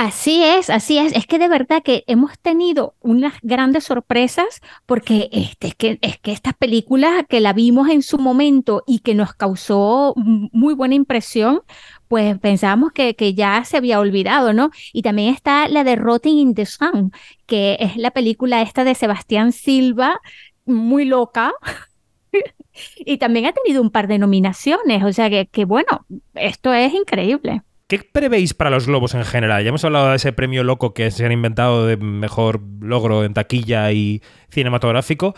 Así 0.00 0.44
es, 0.44 0.70
así 0.70 0.96
es. 0.96 1.12
Es 1.12 1.26
que 1.26 1.40
de 1.40 1.48
verdad 1.48 1.82
que 1.82 2.04
hemos 2.06 2.38
tenido 2.38 2.94
unas 3.00 3.34
grandes 3.42 3.82
sorpresas 3.82 4.60
porque 4.86 5.28
este, 5.32 5.66
es 5.66 5.74
que, 5.74 5.98
es 6.02 6.20
que 6.20 6.30
estas 6.30 6.54
películas 6.54 7.24
que 7.28 7.40
la 7.40 7.52
vimos 7.52 7.88
en 7.88 8.02
su 8.02 8.16
momento 8.16 8.84
y 8.86 9.00
que 9.00 9.16
nos 9.16 9.34
causó 9.34 10.14
muy 10.16 10.74
buena 10.74 10.94
impresión, 10.94 11.62
pues 12.08 12.38
pensábamos 12.38 12.92
que, 12.92 13.14
que 13.14 13.34
ya 13.34 13.64
se 13.64 13.76
había 13.76 14.00
olvidado, 14.00 14.52
¿no? 14.52 14.70
Y 14.92 15.02
también 15.02 15.32
está 15.32 15.68
la 15.68 15.84
de 15.84 15.96
Rotting 15.96 16.38
in 16.38 16.54
the 16.54 16.66
Sun, 16.66 17.12
que 17.46 17.76
es 17.80 17.96
la 17.96 18.10
película 18.10 18.62
esta 18.62 18.84
de 18.84 18.94
Sebastián 18.94 19.52
Silva, 19.52 20.20
muy 20.64 21.04
loca. 21.04 21.52
Y 22.98 23.18
también 23.18 23.46
ha 23.46 23.52
tenido 23.52 23.82
un 23.82 23.90
par 23.90 24.06
de 24.06 24.18
nominaciones, 24.18 25.02
o 25.02 25.12
sea 25.12 25.28
que, 25.28 25.46
que 25.46 25.64
bueno, 25.64 26.06
esto 26.34 26.72
es 26.72 26.94
increíble. 26.94 27.62
¿Qué 27.88 28.00
prevéis 28.00 28.52
para 28.52 28.68
los 28.68 28.86
globos 28.86 29.14
en 29.14 29.24
general? 29.24 29.64
Ya 29.64 29.70
hemos 29.70 29.84
hablado 29.84 30.10
de 30.10 30.16
ese 30.16 30.34
premio 30.34 30.62
loco 30.62 30.92
que 30.92 31.10
se 31.10 31.24
han 31.24 31.32
inventado 31.32 31.86
de 31.86 31.96
mejor 31.96 32.60
logro 32.80 33.24
en 33.24 33.32
taquilla 33.32 33.90
y 33.92 34.22
cinematográfico. 34.50 35.34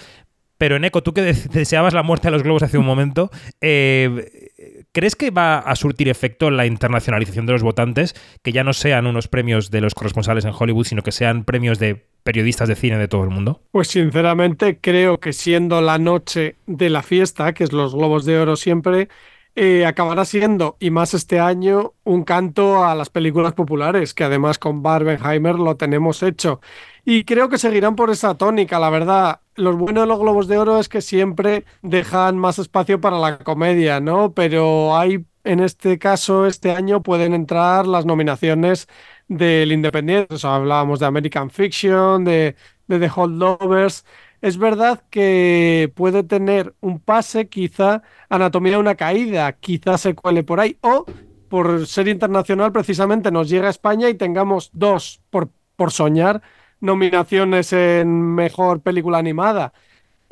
Pero 0.61 0.77
Eco, 0.77 1.03
tú 1.03 1.14
que 1.14 1.23
de- 1.23 1.33
deseabas 1.33 1.94
la 1.94 2.03
muerte 2.03 2.29
a 2.29 2.31
los 2.31 2.42
globos 2.42 2.62
hace 2.62 2.77
un 2.77 2.85
momento, 2.85 3.31
eh, 3.62 4.85
¿crees 4.92 5.16
que 5.16 5.31
va 5.31 5.59
a 5.59 5.75
surtir 5.75 6.11
efecto 6.11 6.51
la 6.51 6.66
internacionalización 6.66 7.46
de 7.46 7.55
los 7.55 7.62
votantes? 7.62 8.14
Que 8.42 8.53
ya 8.53 8.62
no 8.62 8.75
sean 8.75 9.07
unos 9.07 9.27
premios 9.27 9.70
de 9.70 9.81
los 9.81 9.94
corresponsales 9.94 10.44
en 10.44 10.53
Hollywood, 10.53 10.85
sino 10.85 11.03
que 11.03 11.12
sean 11.12 11.44
premios 11.44 11.79
de 11.79 12.05
periodistas 12.25 12.68
de 12.68 12.77
cine 12.77 12.99
de 12.99 13.09
todo 13.09 13.25
el 13.25 13.31
mundo. 13.31 13.62
Pues 13.70 13.88
sinceramente 13.88 14.79
creo 14.83 15.18
que 15.18 15.33
siendo 15.33 15.81
la 15.81 15.96
noche 15.96 16.57
de 16.66 16.90
la 16.90 17.03
fiesta, 17.03 17.55
que 17.55 17.64
es 17.64 17.73
los 17.73 17.94
Globos 17.94 18.27
de 18.27 18.38
Oro 18.38 18.57
siempre, 18.57 19.09
eh, 19.57 19.87
acabará 19.87 20.27
siendo, 20.27 20.77
y 20.79 20.90
más 20.90 21.14
este 21.14 21.40
año, 21.40 21.94
un 22.05 22.25
canto 22.25 22.85
a 22.85 22.94
las 22.94 23.09
películas 23.09 23.55
populares, 23.55 24.12
que 24.12 24.25
además 24.25 24.59
con 24.59 24.83
Barbenheimer 24.83 25.55
lo 25.55 25.77
tenemos 25.77 26.23
hecho. 26.23 26.61
Y 27.07 27.25
creo 27.25 27.49
que 27.49 27.57
seguirán 27.57 27.96
por 27.96 28.11
esa 28.11 28.37
tónica, 28.37 28.79
la 28.79 28.90
verdad. 28.90 29.39
Lo 29.56 29.76
bueno 29.76 30.00
de 30.02 30.06
los 30.06 30.18
Globos 30.18 30.48
de 30.48 30.58
Oro 30.58 30.78
es 30.78 30.88
que 30.88 31.00
siempre 31.02 31.64
dejan 31.82 32.38
más 32.38 32.58
espacio 32.58 33.00
para 33.00 33.18
la 33.18 33.38
comedia, 33.38 34.00
¿no? 34.00 34.32
Pero 34.32 34.96
hay, 34.96 35.26
en 35.44 35.60
este 35.60 35.98
caso, 35.98 36.46
este 36.46 36.70
año 36.72 37.02
pueden 37.02 37.34
entrar 37.34 37.86
las 37.86 38.06
nominaciones 38.06 38.88
del 39.28 39.72
Independiente. 39.72 40.36
Hablábamos 40.42 41.00
de 41.00 41.06
American 41.06 41.50
Fiction, 41.50 42.24
de, 42.24 42.56
de 42.86 42.98
The 42.98 43.10
Holdovers. 43.14 44.04
Es 44.40 44.56
verdad 44.56 45.04
que 45.10 45.92
puede 45.94 46.22
tener 46.22 46.74
un 46.80 46.98
pase, 47.00 47.48
quizá 47.48 48.02
Anatomía 48.30 48.72
de 48.72 48.78
una 48.78 48.94
caída, 48.94 49.52
quizá 49.52 49.98
se 49.98 50.14
cuele 50.14 50.42
por 50.44 50.60
ahí, 50.60 50.78
o 50.80 51.04
por 51.48 51.86
ser 51.86 52.08
internacional 52.08 52.72
precisamente 52.72 53.30
nos 53.30 53.48
llega 53.50 53.66
a 53.66 53.70
España 53.70 54.08
y 54.08 54.14
tengamos 54.14 54.70
dos, 54.72 55.20
por, 55.30 55.50
por 55.76 55.90
soñar, 55.92 56.40
nominaciones 56.81 57.73
en 57.73 58.35
Mejor 58.35 58.81
Película 58.83 59.19
Animada. 59.19 59.73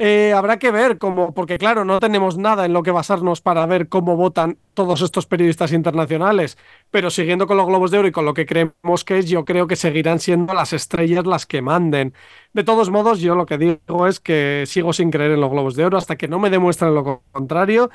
Eh, 0.01 0.33
habrá 0.33 0.61
que 0.61 0.71
ver 0.71 0.97
cómo, 0.97 1.35
porque 1.35 1.59
claro, 1.59 1.85
no 1.85 1.99
tenemos 1.99 2.39
nada 2.39 2.65
en 2.67 2.73
lo 2.73 2.85
que 2.85 2.93
basarnos 2.93 3.41
para 3.41 3.67
ver 3.67 3.89
cómo 3.89 4.15
votan 4.15 4.57
todos 4.75 5.03
estos 5.03 5.27
periodistas 5.27 5.73
internacionales, 5.73 6.57
pero 6.93 7.11
siguiendo 7.11 7.49
con 7.49 7.57
los 7.57 7.67
Globos 7.67 7.91
de 7.91 7.99
Oro 7.99 8.07
y 8.07 8.13
con 8.13 8.25
lo 8.25 8.33
que 8.33 8.47
creemos 8.47 9.05
que 9.05 9.19
es, 9.19 9.29
yo 9.29 9.45
creo 9.45 9.67
que 9.67 9.75
seguirán 9.75 10.21
siendo 10.21 10.55
las 10.55 10.73
estrellas 10.73 11.27
las 11.27 11.47
que 11.47 11.63
manden. 11.63 12.15
De 12.53 12.63
todos 12.63 12.91
modos, 12.91 13.19
yo 13.21 13.35
lo 13.35 13.45
que 13.45 13.59
digo 13.59 14.07
es 14.07 14.21
que 14.21 14.63
sigo 14.69 14.93
sin 14.93 15.11
creer 15.11 15.33
en 15.33 15.41
los 15.41 15.51
Globos 15.51 15.75
de 15.75 15.85
Oro 15.85 15.99
hasta 15.99 16.15
que 16.15 16.29
no 16.29 16.39
me 16.39 16.51
demuestren 16.51 16.95
lo 16.95 17.25
contrario, 17.33 17.91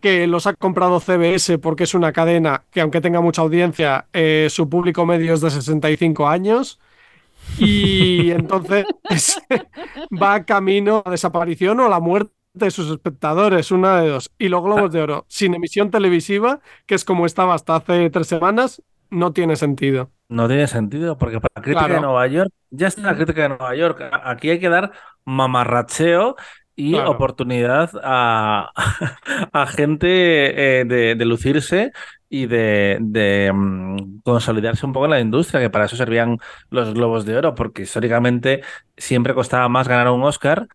que 0.00 0.28
los 0.28 0.46
ha 0.46 0.54
comprado 0.54 1.00
CBS 1.00 1.58
porque 1.58 1.84
es 1.84 1.94
una 1.94 2.12
cadena 2.12 2.64
que 2.70 2.80
aunque 2.82 3.00
tenga 3.00 3.20
mucha 3.20 3.42
audiencia, 3.42 4.06
eh, 4.12 4.46
su 4.48 4.68
público 4.68 5.04
medio 5.06 5.34
es 5.34 5.40
de 5.40 5.50
65 5.50 6.28
años. 6.28 6.78
Y 7.56 8.30
entonces 8.30 8.86
va 10.10 10.44
camino 10.44 11.02
a 11.04 11.10
desaparición 11.10 11.80
o 11.80 11.86
a 11.86 11.88
la 11.88 12.00
muerte 12.00 12.32
de 12.54 12.70
sus 12.70 12.90
espectadores, 12.90 13.70
una 13.70 14.00
de 14.00 14.08
dos. 14.08 14.30
Y 14.38 14.48
los 14.48 14.62
Globos 14.62 14.90
de 14.92 15.02
Oro, 15.02 15.26
sin 15.28 15.54
emisión 15.54 15.90
televisiva, 15.90 16.60
que 16.86 16.94
es 16.94 17.04
como 17.04 17.26
estaba 17.26 17.54
hasta 17.54 17.76
hace 17.76 18.10
tres 18.10 18.26
semanas, 18.26 18.82
no 19.10 19.32
tiene 19.32 19.56
sentido. 19.56 20.10
No 20.28 20.46
tiene 20.48 20.66
sentido, 20.66 21.16
porque 21.16 21.40
para 21.40 21.52
la 21.56 21.62
crítica 21.62 21.86
Claro. 21.86 21.94
de 21.94 22.00
Nueva 22.00 22.26
York, 22.26 22.50
ya 22.70 22.88
está 22.88 23.02
la 23.02 23.16
crítica 23.16 23.42
de 23.42 23.48
Nueva 23.50 23.74
York. 23.74 24.02
Aquí 24.24 24.50
hay 24.50 24.60
que 24.60 24.68
dar 24.68 24.92
mamarracheo 25.24 26.36
y 26.76 26.92
Claro. 26.92 27.10
oportunidad 27.12 27.90
a, 28.02 28.70
a 29.52 29.66
gente 29.66 30.80
eh, 30.80 30.84
de, 30.84 31.14
de 31.14 31.24
lucirse 31.24 31.92
y 32.28 32.46
de, 32.46 32.98
de, 33.00 33.50
mm, 33.52 34.20
consolidarse 34.22 34.86
un 34.86 34.92
poco 34.92 35.06
en 35.06 35.12
la 35.12 35.20
industria, 35.20 35.60
que 35.60 35.70
para 35.70 35.86
eso 35.86 35.96
servían 35.96 36.38
los 36.70 36.94
Globos 36.94 37.24
de 37.24 37.36
Oro, 37.36 37.54
porque 37.54 37.82
históricamente 37.82 38.62
siempre 38.96 39.34
costaba 39.34 39.68
más 39.68 39.88
ganar 39.88 40.10
un 40.10 40.22
Oscar. 40.24 40.68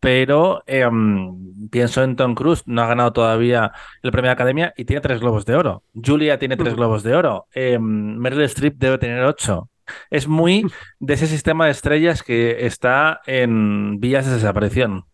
Pero 0.00 0.62
eh, 0.66 0.88
mm, 0.88 1.70
pienso 1.70 2.02
en 2.04 2.14
Tom 2.16 2.34
Cruise, 2.34 2.62
no 2.66 2.82
ha 2.82 2.86
ganado 2.86 3.12
todavía 3.12 3.72
el 4.02 4.12
premio 4.12 4.28
de 4.28 4.32
Academia 4.32 4.72
y 4.76 4.84
tiene 4.84 5.00
tres 5.00 5.20
globos 5.20 5.44
de 5.44 5.56
oro. 5.56 5.82
Julia 5.92 6.38
tiene 6.38 6.56
tres 6.56 6.74
globos 6.76 7.02
de 7.02 7.16
oro. 7.16 7.46
Eh, 7.52 7.78
Meryl 7.80 8.42
Streep 8.42 8.76
debe 8.76 8.98
tener 8.98 9.24
ocho. 9.24 9.70
Es 10.10 10.28
muy 10.28 10.66
de 11.00 11.14
ese 11.14 11.26
sistema 11.26 11.64
de 11.66 11.72
estrellas 11.72 12.22
que 12.22 12.66
está 12.66 13.22
en 13.26 13.98
vías 13.98 14.26
de 14.26 14.34
desaparición. 14.34 15.07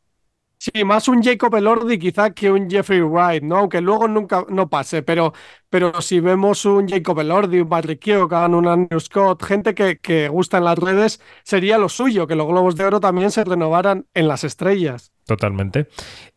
Sí, 0.65 0.83
más 0.83 1.09
un 1.09 1.23
Jacob 1.23 1.55
Elordi 1.57 1.99
quizá 1.99 2.31
que 2.31 2.51
un 2.51 2.71
Jeffrey 2.71 3.03
Wright, 3.03 3.43
¿no? 3.43 3.59
Aunque 3.59 3.83
luego 3.83 4.09
nunca 4.09 4.47
no 4.49 4.71
pase, 4.71 5.03
pero, 5.03 5.35
pero 5.69 6.01
si 6.01 6.21
vemos 6.21 6.65
un 6.65 6.89
Jacob 6.89 7.21
Elordi, 7.21 7.61
un 7.61 7.69
Patrick 7.69 8.01
Keoghan, 8.01 8.55
un 8.55 8.67
Andrew 8.67 8.99
Scott, 8.99 9.45
gente 9.45 9.75
que, 9.75 9.99
que 9.99 10.29
gusta 10.29 10.57
en 10.57 10.65
las 10.65 10.79
redes, 10.79 11.21
sería 11.43 11.77
lo 11.77 11.91
suyo, 11.91 12.27
que 12.27 12.35
los 12.35 12.47
Globos 12.47 12.77
de 12.77 12.85
Oro 12.87 12.99
también 12.99 13.31
se 13.31 13.45
renovaran 13.45 14.07
en 14.15 14.27
las 14.27 14.43
estrellas. 14.43 15.13
Totalmente. 15.27 15.87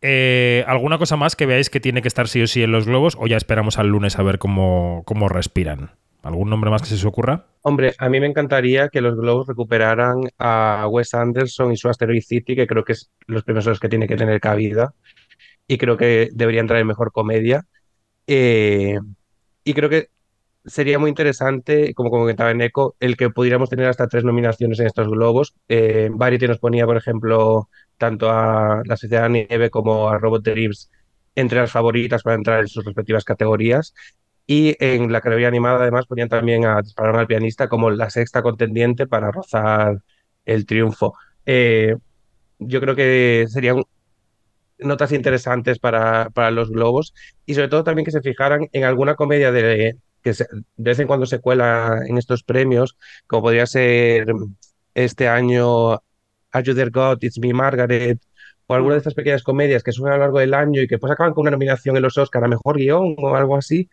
Eh, 0.01 0.65
¿Alguna 0.67 0.97
cosa 0.97 1.15
más 1.15 1.37
que 1.37 1.45
veáis 1.45 1.69
que 1.69 1.79
tiene 1.79 2.01
que 2.01 2.09
estar 2.09 2.27
sí 2.27 2.41
o 2.41 2.47
sí 2.47 2.61
en 2.61 2.73
los 2.73 2.85
globos 2.85 3.15
o 3.17 3.27
ya 3.27 3.37
esperamos 3.37 3.79
al 3.79 3.87
lunes 3.87 4.19
a 4.19 4.23
ver 4.23 4.39
cómo, 4.39 5.03
cómo 5.05 5.29
respiran? 5.29 5.91
¿Algún 6.23 6.49
nombre 6.49 6.69
más 6.69 6.81
que 6.81 6.89
se 6.89 6.95
os 6.95 7.05
ocurra? 7.05 7.45
Hombre, 7.61 7.93
a 7.97 8.09
mí 8.09 8.19
me 8.19 8.27
encantaría 8.27 8.89
que 8.89 9.01
los 9.01 9.15
Globos 9.15 9.47
recuperaran 9.47 10.21
a 10.37 10.87
Wes 10.89 11.13
Anderson 11.13 11.71
y 11.71 11.77
su 11.77 11.89
Asteroid 11.89 12.21
City, 12.21 12.55
que 12.55 12.67
creo 12.67 12.83
que 12.83 12.93
es 12.93 13.11
los 13.27 13.43
primeros 13.43 13.65
los 13.65 13.79
que 13.79 13.89
tiene 13.89 14.07
que 14.07 14.15
tener 14.15 14.39
cabida. 14.39 14.93
Y 15.67 15.77
creo 15.77 15.97
que 15.97 16.29
debería 16.33 16.61
entrar 16.61 16.79
en 16.79 16.87
mejor 16.87 17.11
comedia. 17.11 17.65
Eh, 18.25 18.99
y 19.63 19.73
creo 19.73 19.89
que 19.89 20.09
sería 20.65 20.99
muy 20.99 21.09
interesante, 21.09 21.93
como 21.93 22.09
comentaba 22.09 22.51
en 22.51 22.61
Eco, 22.61 22.95
el 22.99 23.17
que 23.17 23.29
pudiéramos 23.29 23.69
tener 23.69 23.87
hasta 23.87 24.07
tres 24.07 24.23
nominaciones 24.23 24.79
en 24.79 24.87
estos 24.87 25.07
Globos. 25.07 25.55
Eh, 25.69 26.09
Variety 26.11 26.47
nos 26.47 26.59
ponía, 26.59 26.85
por 26.85 26.97
ejemplo, 26.97 27.69
tanto 27.97 28.29
a 28.29 28.81
La 28.85 28.97
Sociedad 28.97 29.23
de 29.23 29.47
Nieve 29.49 29.69
como 29.69 30.09
a 30.09 30.17
Robot 30.17 30.43
Dreams 30.43 30.89
entre 31.35 31.59
las 31.59 31.71
favoritas 31.71 32.23
para 32.23 32.35
entrar 32.35 32.61
en 32.61 32.67
sus 32.67 32.83
respectivas 32.83 33.23
categorías. 33.23 33.93
Y 34.47 34.75
en 34.79 35.11
la 35.11 35.19
categoría 35.21 35.49
animada, 35.49 35.81
además, 35.81 36.05
ponían 36.07 36.29
también 36.29 36.65
a 36.65 36.81
Disparar 36.81 37.17
al 37.17 37.27
pianista 37.27 37.67
como 37.67 37.91
la 37.91 38.09
sexta 38.09 38.41
contendiente 38.41 39.05
para 39.05 39.29
rozar 39.29 39.97
el 40.45 40.65
triunfo. 40.65 41.13
Eh, 41.45 41.95
yo 42.59 42.79
creo 42.81 42.95
que 42.95 43.45
serían 43.49 43.83
notas 44.79 45.11
interesantes 45.11 45.79
para, 45.79 46.29
para, 46.29 46.51
los 46.51 46.69
globos 46.69 47.13
y 47.45 47.55
sobre 47.55 47.67
todo 47.67 47.83
también 47.83 48.05
que 48.05 48.11
se 48.11 48.21
fijaran 48.21 48.69
en 48.71 48.83
alguna 48.83 49.15
comedia 49.15 49.51
de, 49.51 49.97
que 50.21 50.31
de 50.31 50.45
vez 50.77 50.99
en 50.99 51.07
cuando 51.07 51.25
se 51.25 51.39
cuela 51.39 52.01
en 52.07 52.17
estos 52.17 52.43
premios, 52.43 52.97
como 53.27 53.43
podría 53.43 53.65
ser 53.65 54.27
este 54.93 55.27
año 55.27 55.93
Are 56.51 56.63
You 56.63 56.75
There 56.75 56.91
God, 56.91 57.19
It's 57.21 57.39
Me 57.39 57.53
Margaret, 57.53 58.19
o 58.67 58.73
alguna 58.73 58.95
de 58.95 58.99
estas 58.99 59.13
pequeñas 59.13 59.43
comedias 59.43 59.83
que 59.83 59.91
suenan 59.91 60.15
a 60.15 60.17
lo 60.17 60.23
largo 60.23 60.39
del 60.39 60.53
año 60.53 60.81
y 60.81 60.87
que 60.87 60.97
pues 60.99 61.11
acaban 61.11 61.33
con 61.33 61.43
una 61.43 61.51
nominación 61.51 61.95
en 61.95 62.03
los 62.03 62.17
Oscar 62.17 62.43
a 62.43 62.47
Mejor 62.47 62.77
Guión 62.77 63.15
o 63.17 63.35
algo 63.35 63.55
así, 63.55 63.89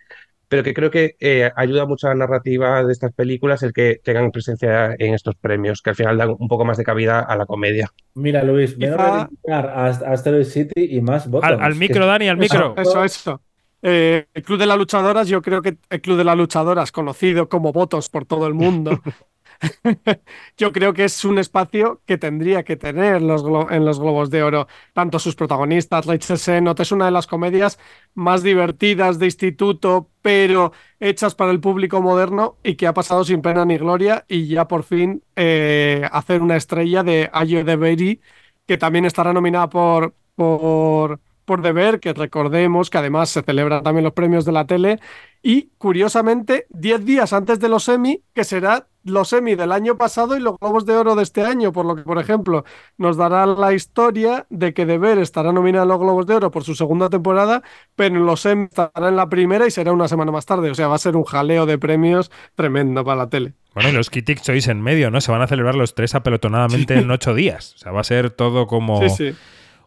pero 0.48 0.62
que 0.62 0.74
creo 0.74 0.90
que 0.90 1.16
eh, 1.20 1.50
ayuda 1.56 1.86
mucho 1.86 2.06
a 2.06 2.10
la 2.10 2.16
narrativa 2.26 2.84
de 2.84 2.92
estas 2.92 3.12
películas 3.12 3.62
el 3.62 3.72
que 3.72 4.00
tengan 4.02 4.30
presencia 4.30 4.94
en 4.98 5.14
estos 5.14 5.34
premios, 5.36 5.82
que 5.82 5.90
al 5.90 5.96
final 5.96 6.16
dan 6.18 6.34
un 6.38 6.48
poco 6.48 6.64
más 6.64 6.76
de 6.76 6.84
cabida 6.84 7.20
a 7.20 7.36
la 7.36 7.46
comedia. 7.46 7.90
Mira, 8.14 8.42
Luis, 8.42 8.76
Quizá- 8.76 8.96
reivindicar 8.96 9.66
a 9.66 9.86
Asteroid 9.86 10.44
City 10.44 10.88
y 10.96 11.00
más 11.00 11.28
votos. 11.30 11.48
Al, 11.48 11.60
al 11.60 11.74
micro, 11.74 12.06
Dani, 12.06 12.28
al 12.28 12.36
micro. 12.36 12.74
Eso, 12.76 13.04
eso. 13.04 13.40
Eh, 13.82 14.26
el 14.32 14.42
Club 14.42 14.58
de 14.58 14.66
las 14.66 14.78
Luchadoras, 14.78 15.28
yo 15.28 15.42
creo 15.42 15.60
que 15.60 15.76
el 15.90 16.00
Club 16.00 16.16
de 16.16 16.24
las 16.24 16.36
Luchadoras, 16.36 16.90
conocido 16.90 17.48
como 17.48 17.70
votos 17.72 18.08
por 18.08 18.24
todo 18.24 18.46
el 18.46 18.54
mundo, 18.54 19.00
yo 20.56 20.72
creo 20.72 20.92
que 20.92 21.04
es 21.04 21.24
un 21.24 21.38
espacio 21.38 22.02
que 22.06 22.18
tendría 22.18 22.64
que 22.64 22.76
tener 22.76 23.22
los 23.22 23.44
en 23.70 23.84
los 23.84 24.00
Globos 24.00 24.30
de 24.30 24.42
Oro. 24.42 24.66
Tanto 24.92 25.18
sus 25.18 25.34
protagonistas, 25.34 26.06
Rachel 26.06 26.38
Sennott, 26.38 26.80
es 26.80 26.92
una 26.92 27.06
de 27.06 27.10
las 27.10 27.26
comedias 27.26 27.78
más 28.14 28.42
divertidas 28.42 29.18
de 29.18 29.26
instituto, 29.26 30.10
pero 30.22 30.72
hechas 31.00 31.34
para 31.34 31.50
el 31.52 31.60
público 31.60 32.00
moderno 32.02 32.58
y 32.62 32.76
que 32.76 32.86
ha 32.86 32.94
pasado 32.94 33.24
sin 33.24 33.42
pena 33.42 33.64
ni 33.64 33.78
gloria 33.78 34.24
y 34.28 34.46
ya 34.46 34.68
por 34.68 34.82
fin 34.84 35.22
eh, 35.36 36.08
hacer 36.12 36.42
una 36.42 36.56
estrella 36.56 37.02
de 37.02 37.30
Ayo 37.32 37.64
de 37.64 37.76
Berry, 37.76 38.20
que 38.66 38.78
también 38.78 39.04
estará 39.04 39.32
nominada 39.32 39.68
por, 39.68 40.14
por, 40.34 41.20
por 41.44 41.62
Deber, 41.62 42.00
que 42.00 42.12
recordemos 42.12 42.90
que 42.90 42.98
además 42.98 43.30
se 43.30 43.42
celebran 43.42 43.82
también 43.82 44.04
los 44.04 44.14
premios 44.14 44.44
de 44.44 44.52
la 44.52 44.66
tele. 44.66 45.00
Y 45.42 45.70
curiosamente, 45.78 46.66
10 46.70 47.04
días 47.04 47.32
antes 47.32 47.60
de 47.60 47.68
los 47.68 47.88
Emmy, 47.88 48.22
que 48.34 48.44
será 48.44 48.88
los 49.04 49.32
Emmy 49.32 49.54
del 49.54 49.70
año 49.72 49.96
pasado 49.96 50.36
y 50.36 50.40
los 50.40 50.58
Globos 50.58 50.86
de 50.86 50.96
Oro 50.96 51.14
de 51.14 51.22
este 51.22 51.44
año, 51.44 51.72
por 51.72 51.84
lo 51.86 51.94
que, 51.96 52.02
por 52.02 52.18
ejemplo, 52.18 52.64
nos 52.98 53.16
dará 53.16 53.46
la 53.46 53.72
historia 53.74 54.46
de 54.50 54.74
que 54.74 54.86
Deber 54.86 55.18
estará 55.18 55.52
nominada 55.52 55.84
en 55.84 55.90
los 55.90 55.98
Globos 56.00 56.26
de 56.26 56.34
Oro 56.34 56.50
por 56.50 56.64
su 56.64 56.74
segunda 56.74 57.08
temporada, 57.10 57.62
pero 57.96 58.16
en 58.16 58.26
los 58.26 58.44
Emmy 58.46 58.64
estará 58.64 59.08
en 59.08 59.16
la 59.16 59.28
primera 59.28 59.66
y 59.66 59.70
será 59.70 59.92
una 59.92 60.08
semana 60.08 60.32
más 60.32 60.46
tarde. 60.46 60.70
O 60.70 60.74
sea, 60.74 60.88
va 60.88 60.94
a 60.96 60.98
ser 60.98 61.16
un 61.16 61.24
jaleo 61.24 61.66
de 61.66 61.78
premios 61.78 62.30
tremendo 62.54 63.04
para 63.04 63.16
la 63.18 63.28
tele. 63.28 63.54
Bueno, 63.74 63.90
y 63.90 63.92
los 63.92 64.08
Critics 64.10 64.42
Choice 64.42 64.70
en 64.70 64.80
medio, 64.80 65.10
¿no? 65.10 65.20
Se 65.20 65.32
van 65.32 65.42
a 65.42 65.46
celebrar 65.46 65.74
los 65.74 65.94
tres 65.94 66.14
apelotonadamente 66.14 66.94
en 66.94 67.10
ocho 67.10 67.34
días. 67.34 67.74
O 67.74 67.78
sea, 67.78 67.92
va 67.92 68.00
a 68.00 68.04
ser 68.04 68.30
todo 68.30 68.66
como 68.66 69.00
Sí, 69.08 69.10
sí. 69.10 69.36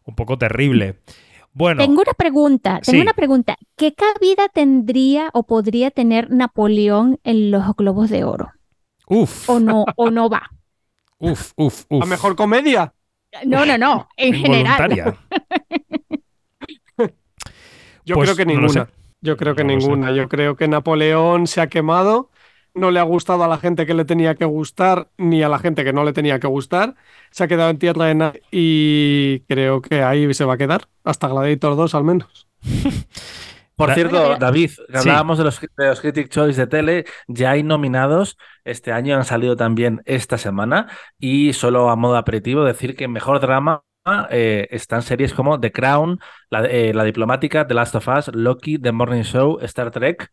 un 0.06 0.16
poco 0.16 0.38
terrible. 0.38 1.00
Bueno, 1.54 1.82
Tengo 1.82 2.02
una 2.02 2.14
pregunta, 2.14 2.82
tengo 2.84 2.98
Sí. 2.98 3.02
una 3.02 3.14
pregunta. 3.14 3.58
¿Qué 3.78 3.96
cabida 3.96 4.48
tendría 4.54 5.30
o 5.34 5.44
podría 5.44 5.90
tener 5.90 6.30
Napoleón 6.30 7.20
en 7.24 7.50
los 7.50 7.64
Globos 7.76 8.10
de 8.12 8.24
Oro? 8.26 8.52
Uf, 9.08 9.50
¿O 9.50 9.60
no, 9.60 9.86
o 9.96 10.10
no 10.12 10.30
va? 10.30 10.50
uf, 11.20 11.52
uf, 11.56 11.86
uf. 11.90 12.00
¿La 12.00 12.06
mejor 12.06 12.36
comedia? 12.36 12.94
No, 13.46 13.66
no, 13.66 13.78
no, 13.78 14.08
en 14.18 14.34
general. 14.34 14.92
Involuntaria. 14.92 15.18
Yo 18.06 18.16
Pues, 18.16 18.30
creo 18.30 18.36
que 18.38 18.46
no 18.46 18.62
ninguna. 18.62 18.90
Yo 19.22 19.36
creo 19.38 19.56
que 19.56 19.64
No 19.64 19.70
ninguna. 19.76 20.12
Yo 20.12 20.30
creo 20.30 20.56
que 20.56 20.68
Napoleón 20.68 21.48
se 21.48 21.62
ha 21.62 21.68
quemado. 21.68 22.30
No 22.74 22.92
le 22.92 23.00
ha 23.00 23.04
gustado 23.04 23.44
a 23.44 23.48
la 23.48 23.58
gente 23.58 23.86
que 23.88 23.96
le 23.96 24.06
tenía 24.06 24.36
que 24.36 24.46
gustar, 24.46 25.10
ni 25.18 25.42
a 25.42 25.50
la 25.50 25.58
gente 25.58 25.84
que 25.84 25.94
no 25.94 26.04
le 26.04 26.14
tenía 26.14 26.40
que 26.40 26.46
gustar. 26.48 26.96
Se 27.32 27.44
ha 27.44 27.48
quedado 27.48 27.72
en 27.72 27.80
tierra 27.80 28.06
de 28.06 28.16
nadie 28.16 28.42
y 28.52 29.40
creo 29.48 29.82
que 29.82 30.04
ahí 30.04 30.32
se 30.34 30.46
va 30.46 30.54
a 30.54 30.58
quedar. 30.58 30.88
Hasta 31.04 31.28
Gladiator 31.28 31.76
2 31.76 31.96
al 31.96 32.04
menos. 32.04 32.48
Por 33.78 33.88
Da- 33.90 33.94
cierto, 33.96 34.36
David, 34.38 34.72
que 34.72 35.00
Sí. 35.00 35.10
hablábamos 35.10 35.38
de 35.38 35.44
los, 35.46 35.62
de 35.62 35.88
los 35.88 36.02
Critic 36.02 36.30
Choice 36.30 36.60
de 36.60 36.68
tele, 36.68 37.06
ya 37.28 37.52
hay 37.52 37.64
nominados. 37.64 38.38
Este 38.66 38.92
año 38.92 39.16
han 39.16 39.24
salido 39.24 39.56
también 39.56 40.02
esta 40.06 40.38
semana. 40.38 40.88
Y 41.20 41.54
solo 41.54 41.90
a 41.90 41.96
modo 41.96 42.18
aperitivo, 42.18 42.64
decir 42.66 42.96
que 42.96 43.08
mejor 43.08 43.40
drama 43.40 43.84
eh, 44.32 44.68
están 44.72 45.02
series 45.04 45.34
como 45.34 45.60
The 45.60 45.72
Crown, 45.72 46.20
La, 46.50 46.66
eh, 46.66 46.94
La 46.94 47.04
Diplomática, 47.04 47.68
The 47.68 47.74
Last 47.74 47.94
of 47.96 48.08
Us, 48.08 48.30
Loki, 48.34 48.80
The 48.80 48.92
Morning 48.94 49.24
Show, 49.24 49.60
Star 49.62 49.92
Trek, 49.92 50.30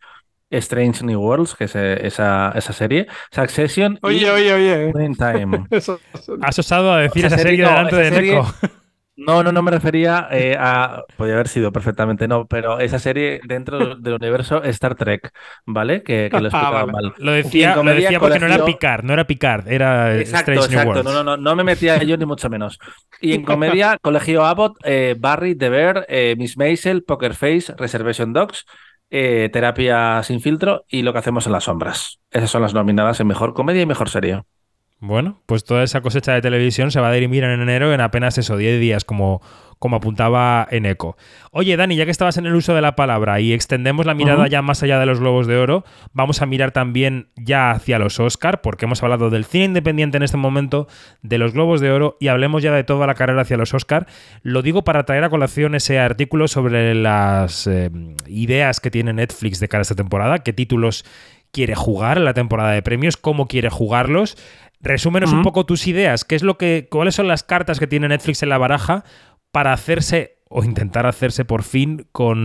Strange 0.51 1.05
New 1.05 1.21
Worlds, 1.21 1.57
que 1.57 1.65
es 1.65 1.75
eh, 1.75 2.07
esa, 2.07 2.53
esa 2.55 2.73
serie, 2.73 3.09
Succession 3.33 3.95
y 3.95 4.07
Oye, 4.07 4.31
oye, 4.31 4.53
oye. 4.55 4.93
Winning 4.95 5.17
Time. 5.17 5.67
Has 6.43 6.59
osado 6.61 6.93
a 6.93 6.99
decir 7.01 7.25
Esa 7.27 7.35
esa 7.35 7.43
serie 7.43 7.57
serie 7.57 7.65
no, 7.65 7.71
delante 7.71 7.95
esa 7.97 8.03
de 8.05 8.11
serie- 8.17 8.35
Neko. 8.37 8.55
No, 9.17 9.45
no, 9.45 9.53
no 9.53 9.63
me 9.63 9.71
refería 9.71 10.27
eh, 10.33 10.57
a. 10.59 11.05
Podría 11.17 11.35
haber 11.37 11.47
sido 11.49 11.71
perfectamente, 11.71 12.27
no, 12.27 12.47
pero 12.49 12.81
esa 12.81 12.99
serie 12.99 13.41
dentro 13.45 13.95
del 13.97 14.15
universo 14.15 14.63
Star 14.65 14.97
Trek, 14.97 15.31
¿vale? 15.67 16.03
Que, 16.03 16.31
que 16.35 16.41
lo 16.41 16.49
Ah, 16.51 16.51
explicado 16.51 16.87
vale. 16.87 16.93
mal. 16.93 17.15
Lo 17.19 17.33
decía, 17.33 17.77
lo 17.77 17.95
decía 17.95 18.19
porque 18.21 18.41
no 18.41 18.47
era 18.47 18.65
Picard, 18.65 19.05
no 19.05 19.13
era 19.13 19.27
Picard, 19.27 19.69
era 19.69 20.17
Exacto, 20.17 20.61
Strange 20.61 20.69
New 20.69 20.81
exacto. 20.81 20.89
Worlds. 20.89 21.05
No, 21.05 21.13
no, 21.13 21.23
no, 21.25 21.37
no 21.37 21.57
me 21.57 21.65
metía 21.65 22.03
yo 22.03 22.17
ni 22.17 22.27
mucho 22.27 22.51
menos. 22.51 22.79
Y 23.21 23.35
en 23.35 23.45
comedia, 23.45 23.99
Colegio 24.03 24.45
Abbott, 24.45 24.77
eh, 24.85 25.15
Barry, 25.19 25.55
The 25.57 25.69
Bear, 25.69 26.07
eh, 26.09 26.35
Miss 26.37 26.57
Maisel, 26.57 27.05
Poker 27.05 27.35
Face, 27.35 27.73
Reservation 27.77 28.33
Dogs, 28.33 28.65
eh, 29.11 29.49
Terapia 29.53 30.23
sin 30.25 30.41
filtro 30.41 30.85
y 30.89 31.03
Lo 31.03 31.13
que 31.13 31.21
hacemos 31.21 31.47
en 31.47 31.53
las 31.53 31.65
sombras. 31.65 32.21
Esas 32.31 32.51
son 32.51 32.63
las 32.63 32.75
nominadas 32.75 33.21
en 33.21 33.27
mejor 33.29 33.55
comedia 33.55 33.83
y 33.83 33.87
mejor 33.87 34.09
serie. 34.11 34.43
Bueno, 35.07 35.39
pues 35.45 35.65
toda 35.65 35.83
esa 35.83 36.01
cosecha 36.01 36.33
de 36.33 36.41
televisión 36.41 36.91
se 36.91 36.99
va 36.99 37.09
a 37.09 37.13
dirimir 37.13 37.45
en 37.45 37.61
enero 37.61 37.93
en 37.93 38.01
apenas 38.01 38.39
eso, 38.39 38.57
10 38.57 38.81
días, 38.81 39.05
como, 39.05 39.43
como 39.79 39.97
apuntaba 39.97 40.67
en 40.71 40.87
eco. 40.87 41.19
Oye, 41.51 41.77
Dani, 41.77 41.95
ya 41.95 42.07
que 42.07 42.11
estabas 42.11 42.39
en 42.39 42.47
el 42.47 42.55
uso 42.55 42.75
de 42.75 42.81
la 42.81 42.97
palabra 42.97 43.39
y 43.39 43.53
extendemos 43.53 44.07
la 44.07 44.15
mirada 44.15 44.49
ya 44.49 44.63
más 44.63 44.83
allá 44.83 44.99
de 44.99 45.05
los 45.05 45.21
Globos 45.21 45.47
de 45.47 45.59
Oro, 45.59 45.85
vamos 46.15 46.41
a 46.41 46.47
mirar 46.47 46.71
también 46.71 47.29
ya 47.37 47.71
hacia 47.71 47.99
los 47.99 48.19
Oscar, 48.19 48.63
porque 48.63 48.87
hemos 48.87 49.03
hablado 49.03 49.29
del 49.29 49.45
cine 49.45 49.67
independiente 49.67 50.17
en 50.17 50.23
este 50.23 50.39
momento, 50.39 50.89
de 51.21 51.37
los 51.37 51.53
Globos 51.53 51.83
de 51.83 51.91
Oro, 51.91 52.17
y 52.19 52.29
hablemos 52.29 52.63
ya 52.63 52.73
de 52.73 52.83
toda 52.83 53.07
la 53.07 53.15
carrera 53.15 53.43
hacia 53.43 53.59
los 53.59 53.75
Oscar. 53.75 54.07
Lo 54.41 54.63
digo 54.63 54.85
para 54.85 55.05
traer 55.05 55.25
a 55.25 55.29
colación 55.29 55.75
ese 55.75 55.99
artículo 55.99 56.49
sobre 56.49 56.95
las 56.95 57.67
eh, 57.67 57.91
ideas 58.27 58.81
que 58.81 58.91
tiene 58.91 59.13
Netflix 59.13 59.61
de 59.61 59.69
cara 59.69 59.81
a 59.81 59.83
esta 59.83 59.95
temporada, 59.95 60.39
qué 60.39 60.55
títulos 60.55 61.05
quiere 61.55 61.77
jugar 61.77 62.19
en 62.19 62.25
la 62.25 62.35
temporada 62.35 62.73
de 62.73 62.83
premios, 62.83 63.17
cómo 63.17 63.47
quiere 63.47 63.71
jugarlos. 63.71 64.37
Resúmenos 64.85 65.33
un 65.33 65.43
poco 65.43 65.65
tus 65.65 65.87
ideas, 65.87 66.25
qué 66.25 66.35
es 66.35 66.43
lo 66.43 66.59
que, 66.59 66.89
cuáles 66.91 67.15
son 67.15 67.27
las 67.27 67.43
cartas 67.43 67.81
que 67.81 67.87
tiene 67.87 68.07
Netflix 68.07 68.43
en 68.43 68.51
la 68.51 68.59
baraja 68.59 69.03
para 69.51 69.73
hacerse 69.73 70.35
o 70.57 70.63
intentar 70.63 71.07
hacerse 71.07 71.45
por 71.45 71.65
fin 71.65 72.07
con 72.13 72.39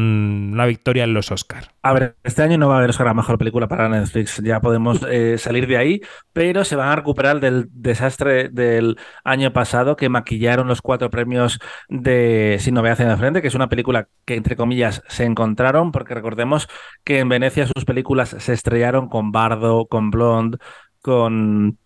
una 0.53 0.65
victoria 0.65 1.03
en 1.03 1.13
los 1.13 1.31
Oscar. 1.31 1.73
A 1.83 1.93
ver, 1.93 2.15
este 2.23 2.41
año 2.41 2.57
no 2.57 2.67
va 2.67 2.75
a 2.75 2.77
haber 2.77 2.89
Oscar 2.89 3.07
a 3.09 3.13
mejor 3.13 3.37
película 3.37 3.67
para 3.67 3.87
Netflix, 3.87 4.41
ya 4.43 4.61
podemos 4.61 5.05
eh, 5.07 5.37
salir 5.37 5.67
de 5.67 5.77
ahí, 5.77 6.01
pero 6.33 6.63
se 6.63 6.75
van 6.75 6.89
a 6.89 6.95
recuperar 6.95 7.39
del 7.39 7.67
desastre 7.71 8.49
del 8.49 8.97
año 9.23 9.53
pasado 9.53 9.95
que 9.95 10.09
maquillaron 10.09 10.67
los 10.67 10.81
cuatro 10.81 11.09
premios 11.09 11.59
de 11.87 12.57
Sin 12.59 12.73
Novedad 12.73 13.01
en 13.01 13.09
el 13.09 13.17
Frente, 13.17 13.41
que 13.41 13.49
es 13.49 13.55
una 13.55 13.69
película 13.69 14.07
que, 14.25 14.35
entre 14.35 14.55
comillas, 14.55 15.03
se 15.07 15.25
encontraron, 15.25 15.91
porque 15.91 16.15
recordemos 16.15 16.67
que 17.03 17.19
en 17.19 17.29
Venecia 17.29 17.67
sus 17.67 17.85
películas 17.85 18.35
se 18.39 18.53
estrellaron 18.53 19.09
con 19.09 19.31
Bardo, 19.31 19.87
con 19.87 20.09
Blonde, 20.09 20.57
con 21.01 21.77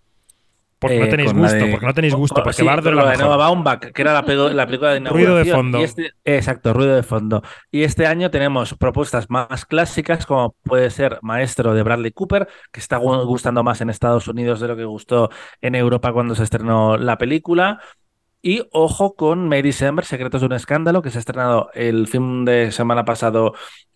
Porque 0.83 0.99
no 0.99 1.05
Eh, 1.05 1.09
tenéis 1.09 1.33
gusto, 1.33 1.55
de- 1.57 1.71
porque 1.71 1.85
no 1.85 1.93
tenéis 1.93 2.13
gusto, 2.13 2.43
porque 2.43 2.53
sí, 2.53 2.63
Bardo 2.63 2.89
es 2.89 2.95
la 2.95 3.05
mejor. 3.05 3.25
Noah 3.25 3.37
Baumbach, 3.37 3.79
que 3.91 4.01
era 4.01 4.13
la, 4.13 4.23
película 4.23 4.49
de 4.93 4.99
Ruido 4.99 5.35
de 5.35 5.43
inauguración. 5.43 5.55
fondo. 5.55 5.79
Y 5.79 5.83
este- 5.83 6.11
exacto, 6.25 6.73
ruido 6.73 6.95
de 6.95 7.03
fondo. 7.03 7.41
Y 7.71 7.83
este 7.83 8.05
año 8.05 8.29
tenemos 8.29 8.73
propuestas 8.75 9.29
más 9.29 9.65
clásicas, 9.65 10.25
como 10.25 10.55
puede 10.63 10.89
ser 10.89 11.19
Maestro 11.21 11.73
de 11.73 11.83
Bradley 11.83 12.11
Cooper, 12.11 12.47
que 12.71 12.79
está 12.79 12.99
gu- 12.99 13.25
gustando 13.25 13.63
más 13.63 13.81
en 13.81 13.89
Estados 13.89 14.27
Unidos 14.27 14.59
de 14.59 14.67
lo 14.67 14.75
que 14.75 14.83
gustó 14.85 15.29
en 15.61 15.75
Europa 15.75 16.11
cuando 16.13 16.35
se 16.35 16.43
estrenó 16.43 16.97
la 16.97 17.17
película. 17.17 17.79
Y 18.41 18.61
ojo 18.73 19.15
con 19.15 19.47
May 19.47 19.61
December, 19.61 20.03
Secretos 20.03 20.41
de 20.41 20.47
un 20.47 20.53
Escándalo, 20.53 21.01
que 21.01 21.09
se 21.11 21.17
ha 21.17 21.19
estrenado 21.19 21.69
el 21.73 22.07
fin 22.07 22.43
de 22.43 22.71
semana 22.73 23.05
pasado 23.05 23.53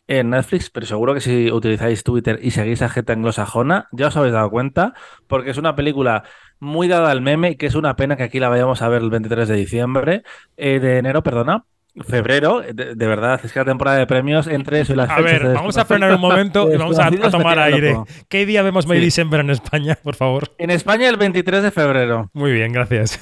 en 0.10 0.30
Netflix, 0.30 0.70
pero 0.70 0.86
seguro 0.86 1.14
que 1.14 1.20
si 1.20 1.52
utilizáis 1.52 2.02
Twitter 2.02 2.40
y 2.42 2.52
seguís 2.52 2.82
a 2.82 2.88
gente 2.88 3.12
anglosajona, 3.12 3.90
ya 3.92 4.08
os 4.08 4.16
habéis 4.16 4.32
dado 4.32 4.50
cuenta, 4.50 4.94
porque 5.28 5.50
es 5.50 5.58
una 5.58 5.76
película 5.76 6.24
muy 6.60 6.88
dada 6.88 7.12
al 7.12 7.22
meme 7.22 7.58
que 7.58 7.66
es 7.68 7.76
una 7.76 7.96
pena 7.96 8.16
que 8.18 8.24
aquí 8.24 8.40
la 8.40 8.50
vayamos 8.50 8.82
a 8.82 8.90
ver 8.90 9.02
el 9.02 9.10
23 9.10 9.48
de 9.48 9.56
diciembre, 9.56 10.24
eh, 10.58 10.80
de 10.80 10.98
enero, 10.98 11.24
perdona. 11.24 11.66
Febrero, 12.06 12.62
de, 12.62 12.96
de 12.96 13.08
verdad, 13.08 13.40
es 13.44 13.52
que 13.52 13.60
la 13.60 13.66
temporada 13.66 13.98
de 13.98 14.06
premios 14.08 14.48
entre 14.48 14.82
eso 14.82 14.94
y 14.94 14.96
las 14.96 15.10
A 15.10 15.22
ver, 15.22 15.54
vamos 15.54 15.78
a 15.78 15.86
frenar 15.86 16.14
un 16.14 16.22
momento 16.22 16.72
y 16.72 16.78
vamos 16.78 17.00
a, 17.00 17.10
tomar 17.32 17.58
aire. 17.60 17.92
loco. 17.94 18.08
¿Qué 18.30 18.46
día 18.46 18.62
vemos 18.62 18.86
May 18.88 19.00
Sí. 19.00 19.06
December 19.06 19.40
en 19.40 19.50
España, 19.50 19.98
por 20.04 20.16
favor? 20.16 20.54
En 20.58 20.70
España 20.70 21.10
el 21.10 21.18
23 21.18 21.64
de 21.64 21.72
febrero. 21.72 22.30
Muy 22.34 22.52
bien, 22.52 22.72
gracias. 22.74 23.20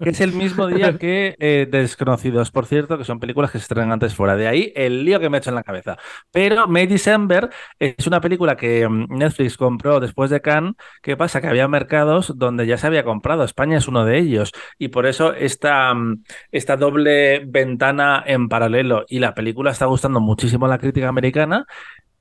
Que 0.00 0.10
es 0.10 0.20
el 0.20 0.32
mismo 0.32 0.66
día 0.66 0.96
que 0.98 1.36
eh, 1.38 1.68
Desconocidos, 1.70 2.50
por 2.50 2.66
cierto, 2.66 2.98
que 2.98 3.04
son 3.04 3.20
películas 3.20 3.50
que 3.50 3.58
se 3.58 3.62
estrenan 3.62 3.92
antes 3.92 4.14
fuera. 4.14 4.36
De 4.36 4.48
ahí 4.48 4.72
el 4.74 5.04
lío 5.04 5.20
que 5.20 5.28
me 5.30 5.36
he 5.36 5.40
hecho 5.40 5.50
en 5.50 5.56
la 5.56 5.62
cabeza. 5.62 5.96
Pero 6.32 6.66
May 6.66 6.86
December 6.86 7.50
es 7.78 8.06
una 8.06 8.20
película 8.20 8.56
que 8.56 8.88
mm, 8.88 9.06
Netflix 9.16 9.56
compró 9.56 10.00
después 10.00 10.30
de 10.30 10.40
Cannes. 10.40 10.74
¿Qué 11.02 11.16
pasa? 11.16 11.40
Que 11.40 11.48
había 11.48 11.68
mercados 11.68 12.32
donde 12.36 12.66
ya 12.66 12.78
se 12.78 12.86
había 12.86 13.04
comprado. 13.04 13.44
España 13.44 13.78
es 13.78 13.86
uno 13.86 14.04
de 14.04 14.18
ellos. 14.18 14.52
Y 14.78 14.88
por 14.88 15.06
eso 15.06 15.34
esta, 15.34 15.92
mm, 15.94 16.24
esta 16.50 16.76
doble 16.76 17.42
ventana 17.46 17.91
en 18.26 18.48
paralelo. 18.48 19.04
Y 19.08 19.18
la 19.18 19.34
película 19.34 19.70
está 19.70 19.86
gustando 19.86 20.20
muchísimo 20.20 20.66
a 20.66 20.68
la 20.68 20.78
crítica 20.78 21.08
americana. 21.08 21.66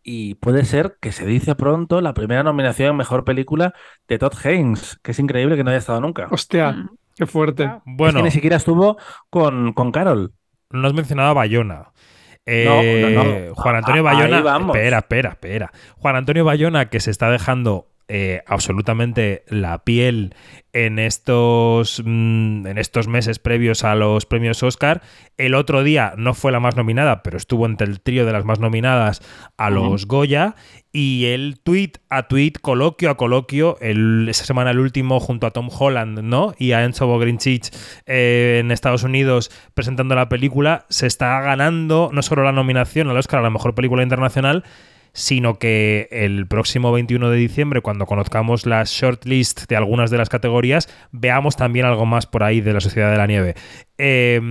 Y 0.04 0.36
puede 0.36 0.66
ser 0.66 0.98
que 1.00 1.12
se 1.12 1.26
dice 1.28 1.54
pronto 1.56 2.02
la 2.02 2.14
primera 2.16 2.42
nominación 2.44 2.90
en 2.90 2.98
mejor 2.98 3.24
película 3.24 3.74
de 4.08 4.18
Todd 4.18 4.34
Haynes, 4.44 5.00
que 5.04 5.12
es 5.12 5.20
increíble 5.20 5.56
que 5.56 5.64
no 5.64 5.70
haya 5.70 5.78
estado 5.80 6.02
nunca. 6.02 6.28
Hostia, 6.32 6.72
Mm. 6.72 6.90
qué 7.18 7.26
fuerte. 7.28 7.64
Es 7.66 7.72
Bueno, 7.86 8.20
que 8.20 8.24
ni 8.24 8.32
siquiera 8.32 8.56
estuvo 8.58 8.98
con, 9.30 9.74
con 9.74 9.92
Carol. 9.92 10.34
no 10.72 10.88
has 10.88 10.94
mencionado 10.94 11.30
a 11.30 11.34
Bayona. 11.34 11.76
No, 11.76 12.76
no, 12.76 12.82
Eh, 12.82 13.48
no. 13.50 13.56
Juan 13.56 13.76
Antonio 13.76 14.08
A- 14.08 14.12
ahí 14.12 14.18
Bayona. 14.18 14.42
vamos. 14.42 14.76
Espera, 14.76 14.98
espera, 15.00 15.30
espera. 15.32 15.72
Juan 15.98 16.16
Antonio 16.16 16.44
Bayona, 16.46 16.90
que 16.90 17.00
se 17.00 17.12
está 17.12 17.30
dejando 17.30 17.86
eh, 18.14 18.44
absolutamente 18.46 19.46
la 19.48 19.86
piel 19.86 20.36
en 20.74 21.00
estos, 21.00 22.04
mm, 22.04 22.68
en 22.68 22.78
estos 22.78 23.08
meses 23.08 23.40
previos 23.40 23.86
a 23.86 23.96
los 23.96 24.26
premios 24.26 24.62
Oscar. 24.64 25.02
El 25.38 25.56
otro 25.56 25.82
día 25.82 26.14
no 26.18 26.34
fue 26.34 26.52
la 26.52 26.60
más 26.60 26.76
nominada, 26.76 27.24
pero 27.24 27.38
estuvo 27.38 27.66
entre 27.66 27.88
el 27.88 28.02
trío 28.02 28.26
de 28.26 28.34
las 28.34 28.44
más 28.44 28.60
nominadas 28.60 29.22
a 29.56 29.70
los 29.70 30.08
Goya. 30.08 30.56
Y 30.92 31.28
el 31.28 31.62
tweet 31.64 31.94
a 32.10 32.28
tweet, 32.28 32.56
coloquio 32.62 33.12
a 33.12 33.16
coloquio, 33.16 33.78
el, 33.80 34.28
esa 34.28 34.44
semana 34.44 34.72
el 34.72 34.80
último 34.80 35.22
junto 35.22 35.48
a 35.48 35.52
Tom 35.52 35.70
Holland, 35.72 36.20
¿no? 36.20 36.54
Y 36.58 36.74
a 36.74 36.84
Enzo 36.84 37.08
Bogrinchich 37.08 37.70
eh, 38.08 38.58
en 38.60 38.72
Estados 38.72 39.04
Unidos 39.04 39.52
presentando 39.74 40.16
la 40.16 40.28
película, 40.28 40.86
se 40.90 41.08
está 41.08 41.40
ganando 41.40 42.10
no 42.12 42.22
solo 42.24 42.44
la 42.44 42.52
nominación 42.52 43.08
al 43.08 43.16
Oscar 43.16 43.40
a 43.40 43.44
la 43.44 43.50
mejor 43.50 43.74
película 43.74 44.04
internacional, 44.04 44.66
sino 45.14 45.60
que 45.60 46.08
el 46.12 46.48
próximo 46.48 46.92
21 46.92 47.30
de 47.30 47.38
diciembre, 47.38 47.82
cuando 47.82 48.06
conozcamos 48.06 48.66
la 48.66 48.84
shortlist 48.86 49.68
de 49.68 49.76
algunas 49.76 50.10
de 50.10 50.18
las 50.18 50.30
categorías, 50.30 50.90
veamos 51.12 51.56
también 51.56 51.86
algo 51.86 52.06
más 52.06 52.26
por 52.26 52.44
ahí 52.44 52.62
de 52.62 52.74
la 52.74 52.80
Sociedad 52.80 53.12
de 53.12 53.18
la 53.18 53.28
Nieve. 53.28 53.56
Eh, 54.04 54.42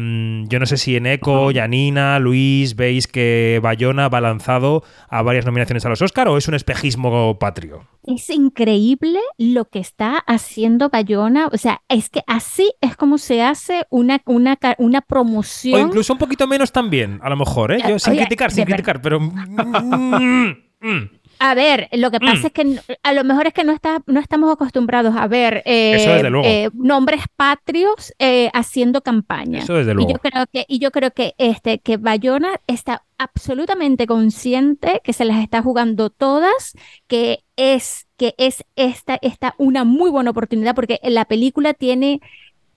yo 0.46 0.60
no 0.60 0.66
sé 0.66 0.76
si 0.76 0.94
en 0.94 1.06
Eco, 1.06 1.50
Janina, 1.52 2.20
Luis, 2.20 2.76
veis 2.76 3.08
que 3.08 3.58
Bayona 3.60 4.08
va 4.08 4.20
lanzado 4.20 4.84
a 5.08 5.22
varias 5.22 5.44
nominaciones 5.44 5.84
a 5.84 5.88
los 5.88 6.00
Oscar 6.02 6.28
o 6.28 6.36
es 6.36 6.46
un 6.46 6.54
espejismo 6.54 7.36
patrio. 7.40 7.84
Es 8.04 8.30
increíble 8.30 9.18
lo 9.38 9.64
que 9.64 9.80
está 9.80 10.18
haciendo 10.18 10.88
Bayona. 10.88 11.48
O 11.52 11.58
sea, 11.58 11.82
es 11.88 12.10
que 12.10 12.22
así 12.28 12.72
es 12.80 12.96
como 12.96 13.18
se 13.18 13.42
hace 13.42 13.86
una, 13.90 14.22
una, 14.24 14.56
una 14.78 14.98
O 15.00 15.04
promoción. 15.08 15.80
incluso 15.80 16.12
un 16.12 16.20
poquito 16.20 16.46
menos 16.46 16.70
también, 16.70 17.18
a 17.20 17.28
lo 17.28 17.36
mejor, 17.36 17.72
¿eh? 17.72 17.80
Yo 17.88 17.98
sin 17.98 18.12
Oye, 18.12 18.20
criticar, 18.20 18.52
sin 18.52 18.66
criticar, 18.66 19.02
pero... 19.02 19.18
Mm, 19.18 20.54
mm. 20.80 21.19
A 21.42 21.54
ver, 21.54 21.88
lo 21.92 22.10
que 22.10 22.18
Mm. 22.18 22.26
pasa 22.26 22.46
es 22.48 22.52
que 22.52 22.78
a 23.02 23.12
lo 23.14 23.24
mejor 23.24 23.46
es 23.46 23.54
que 23.54 23.64
no, 23.64 23.72
está, 23.72 24.02
no 24.06 24.20
estamos 24.20 24.52
acostumbrados 24.52 25.16
a 25.16 25.26
ver 25.26 25.62
eh, 25.64 25.96
eh, 26.44 26.68
nombres 26.74 27.22
patrios 27.34 28.12
eh, 28.18 28.50
haciendo 28.52 29.00
campaña. 29.00 29.60
Eso 29.60 29.72
desde 29.74 29.92
Y 29.92 29.94
luego. 29.94 30.10
yo 30.12 30.18
creo 30.18 30.44
que, 30.52 30.66
y 30.68 30.78
yo 30.80 30.90
creo 30.90 31.10
que 31.12 31.34
este, 31.38 31.78
que 31.78 31.96
Bayona 31.96 32.60
está 32.66 33.04
absolutamente 33.16 34.06
consciente 34.06 35.00
que 35.02 35.14
se 35.14 35.24
las 35.24 35.38
está 35.42 35.62
jugando 35.62 36.10
todas, 36.10 36.74
que 37.06 37.42
es, 37.56 38.06
que 38.18 38.34
es 38.36 38.62
esta, 38.76 39.18
esta 39.22 39.54
una 39.56 39.84
muy 39.84 40.10
buena 40.10 40.32
oportunidad, 40.32 40.74
porque 40.74 41.00
la 41.02 41.24
película 41.24 41.72
tiene, 41.72 42.20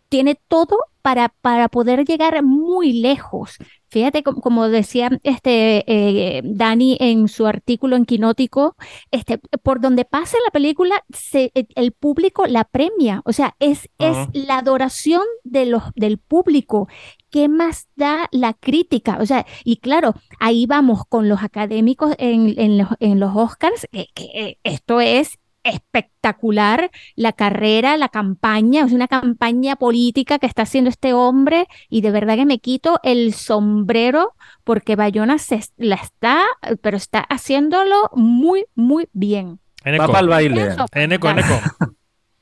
tiene 0.07 0.39
todo 0.47 0.77
para, 1.03 1.29
para 1.41 1.69
poder 1.69 2.05
llegar 2.05 2.41
muy 2.43 2.93
lejos. 2.93 3.57
Fíjate, 3.89 4.23
com- 4.23 4.39
como 4.41 4.69
decía 4.69 5.09
este 5.21 5.83
eh, 5.85 6.41
Dani 6.43 6.97
en 6.99 7.27
su 7.27 7.45
artículo 7.45 7.95
en 7.95 8.05
Quinótico, 8.05 8.75
este, 9.11 9.37
por 9.61 9.79
donde 9.81 10.05
pase 10.05 10.37
la 10.43 10.49
película, 10.51 11.03
se- 11.13 11.51
eh, 11.53 11.67
el 11.75 11.91
público 11.91 12.47
la 12.47 12.63
premia. 12.63 13.21
O 13.25 13.33
sea, 13.33 13.55
es, 13.59 13.89
es 13.99 14.17
Ajá. 14.17 14.29
la 14.33 14.57
adoración 14.57 15.21
de 15.43 15.67
los, 15.67 15.83
del 15.95 16.17
público. 16.17 16.87
¿Qué 17.29 17.49
más 17.49 17.87
da 17.95 18.27
la 18.31 18.53
crítica? 18.53 19.17
O 19.19 19.25
sea, 19.25 19.45
y 19.63 19.77
claro, 19.77 20.15
ahí 20.39 20.65
vamos 20.65 21.01
con 21.07 21.29
los 21.29 21.43
académicos 21.43 22.15
en, 22.17 22.53
en 22.59 22.77
los, 22.79 22.87
en 22.99 23.19
los 23.19 23.35
Oscars, 23.35 23.87
que, 23.91 24.07
que, 24.15 24.23
eh, 24.33 24.59
esto 24.63 25.01
es 25.01 25.37
espectacular, 25.63 26.91
la 27.15 27.33
carrera, 27.33 27.97
la 27.97 28.09
campaña, 28.09 28.85
es 28.85 28.91
una 28.91 29.07
campaña 29.07 29.75
política 29.75 30.39
que 30.39 30.47
está 30.47 30.63
haciendo 30.63 30.89
este 30.89 31.13
hombre 31.13 31.67
y 31.89 32.01
de 32.01 32.11
verdad 32.11 32.35
que 32.35 32.45
me 32.45 32.59
quito 32.59 32.99
el 33.03 33.33
sombrero 33.33 34.33
porque 34.63 34.95
Bayona 34.95 35.37
se 35.37 35.61
la 35.77 35.95
está, 35.95 36.43
pero 36.81 36.97
está 36.97 37.19
haciéndolo 37.19 38.09
muy, 38.13 38.65
muy 38.75 39.07
bien. 39.13 39.59
En 39.85 39.99
Va 39.99 40.07
para 40.07 40.19
el 40.19 40.29
baile. 40.29 40.67
Eso, 40.67 40.85
en 40.93 41.11
eco, 41.11 41.29
en 41.29 41.39
eco. 41.39 41.59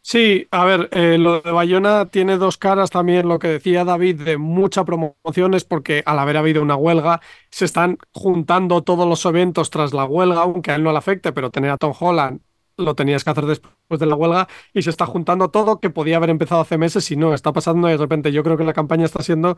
Sí, 0.04 0.48
a 0.50 0.66
ver, 0.66 0.90
eh, 0.94 1.20
lo 1.20 1.42
de 1.42 1.52
Bayona 1.52 2.08
tiene 2.08 2.38
dos 2.38 2.58
caras 2.58 2.90
también, 2.90 3.28
lo 3.28 3.38
que 3.38 3.48
decía 3.48 3.86
David, 3.86 4.22
de 4.24 4.40
mucha 4.40 4.84
promoción 4.84 5.54
es 5.54 5.64
porque 5.64 6.02
al 6.08 6.18
haber 6.18 6.38
habido 6.38 6.64
una 6.64 6.76
huelga, 6.76 7.22
se 7.52 7.66
están 7.66 8.00
juntando 8.12 8.82
todos 8.82 9.08
los 9.08 9.24
eventos 9.26 9.70
tras 9.70 9.94
la 9.94 10.06
huelga, 10.06 10.42
aunque 10.42 10.72
a 10.72 10.76
él 10.76 10.84
no 10.84 10.92
le 10.92 10.98
afecte, 10.98 11.32
pero 11.32 11.52
tener 11.52 11.70
a 11.70 11.78
Tom 11.78 11.94
Holland 11.98 12.42
lo 12.82 12.96
tenías 12.96 13.24
que 13.24 13.30
hacer 13.30 13.46
después 13.46 14.00
de 14.00 14.06
la 14.06 14.16
huelga 14.16 14.48
y 14.74 14.82
se 14.82 14.90
está 14.90 15.06
juntando 15.06 15.50
todo 15.50 15.80
que 15.80 15.90
podía 15.90 16.18
haber 16.18 16.30
empezado 16.30 16.62
hace 16.62 16.78
meses 16.78 17.10
y 17.12 17.16
no, 17.16 17.34
está 17.34 17.54
pasando 17.54 17.88
de 17.88 17.98
repente 17.98 18.32
yo 18.32 18.44
creo 18.44 18.58
que 18.58 18.64
la 18.64 18.74
campaña 18.74 19.06
está 19.06 19.24
siendo 19.24 19.58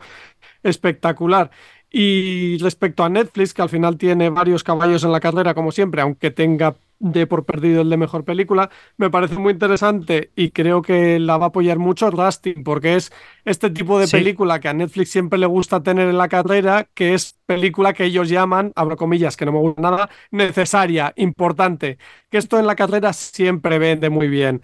espectacular. 0.62 1.50
Y 1.90 2.58
respecto 2.58 3.04
a 3.04 3.08
Netflix, 3.08 3.54
que 3.54 3.62
al 3.62 3.68
final 3.68 3.96
tiene 3.96 4.28
varios 4.28 4.64
caballos 4.64 5.04
en 5.04 5.12
la 5.12 5.20
carrera, 5.20 5.54
como 5.54 5.70
siempre, 5.70 6.02
aunque 6.02 6.30
tenga 6.32 6.74
de 6.98 7.26
por 7.26 7.44
perdido 7.44 7.82
el 7.82 7.90
de 7.90 7.96
mejor 7.96 8.24
película, 8.24 8.70
me 8.96 9.10
parece 9.10 9.36
muy 9.38 9.52
interesante 9.52 10.32
y 10.36 10.50
creo 10.50 10.82
que 10.82 11.18
la 11.18 11.36
va 11.36 11.46
a 11.46 11.48
apoyar 11.48 11.78
mucho 11.78 12.10
Rustin, 12.10 12.62
porque 12.64 12.96
es 12.96 13.12
este 13.44 13.70
tipo 13.70 13.98
de 13.98 14.06
Sí. 14.06 14.16
película 14.18 14.60
que 14.60 14.68
a 14.68 14.74
Netflix 14.74 15.10
siempre 15.10 15.38
le 15.38 15.46
gusta 15.46 15.82
tener 15.82 16.08
en 16.08 16.18
la 16.18 16.28
carrera, 16.28 16.88
que 16.94 17.14
es 17.14 17.38
película 17.46 17.92
que 17.92 18.04
ellos 18.04 18.28
llaman, 18.28 18.72
abro 18.76 18.96
comillas, 18.96 19.36
que 19.36 19.44
no 19.44 19.52
me 19.52 19.58
gusta 19.58 19.82
nada, 19.82 20.10
necesaria, 20.30 21.12
importante, 21.16 21.98
que 22.30 22.38
esto 22.38 22.58
en 22.58 22.66
la 22.66 22.76
carrera 22.76 23.12
siempre 23.12 23.78
vende 23.78 24.10
muy 24.10 24.28
bien. 24.28 24.62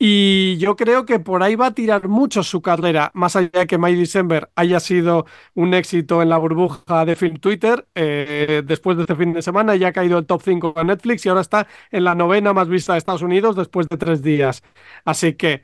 Y 0.00 0.58
yo 0.58 0.76
creo 0.76 1.04
que 1.04 1.18
por 1.18 1.42
ahí 1.42 1.56
va 1.56 1.66
a 1.66 1.74
tirar 1.74 2.06
mucho 2.08 2.44
su 2.44 2.62
carrera, 2.62 3.10
más 3.14 3.34
allá 3.34 3.50
de 3.52 3.66
que 3.66 3.78
My 3.78 3.94
December 3.96 4.48
haya 4.54 4.78
sido 4.78 5.26
un 5.54 5.74
éxito 5.74 6.22
en 6.22 6.28
la 6.28 6.38
burbuja 6.38 7.04
de 7.04 7.16
Film 7.16 7.38
Twitter. 7.38 7.88
eh, 7.96 8.62
después 8.64 8.96
de 8.96 9.02
este 9.02 9.16
fin 9.16 9.32
de 9.32 9.42
semana 9.42 9.74
ya 9.74 9.88
ha 9.88 9.92
caído 9.92 10.18
el 10.18 10.26
top 10.26 10.42
5 10.44 10.72
con 10.74 10.86
Netflix 10.86 11.26
y 11.26 11.28
ahora 11.28 11.40
está 11.40 11.66
en 11.90 12.04
la 12.04 12.14
novena 12.14 12.52
más 12.52 12.68
vista 12.68 12.92
de 12.92 12.98
Estados 12.98 13.22
Unidos 13.22 13.56
después 13.56 13.88
de 13.88 13.96
tres 13.96 14.22
días. 14.22 14.62
Así 15.04 15.34
que 15.34 15.62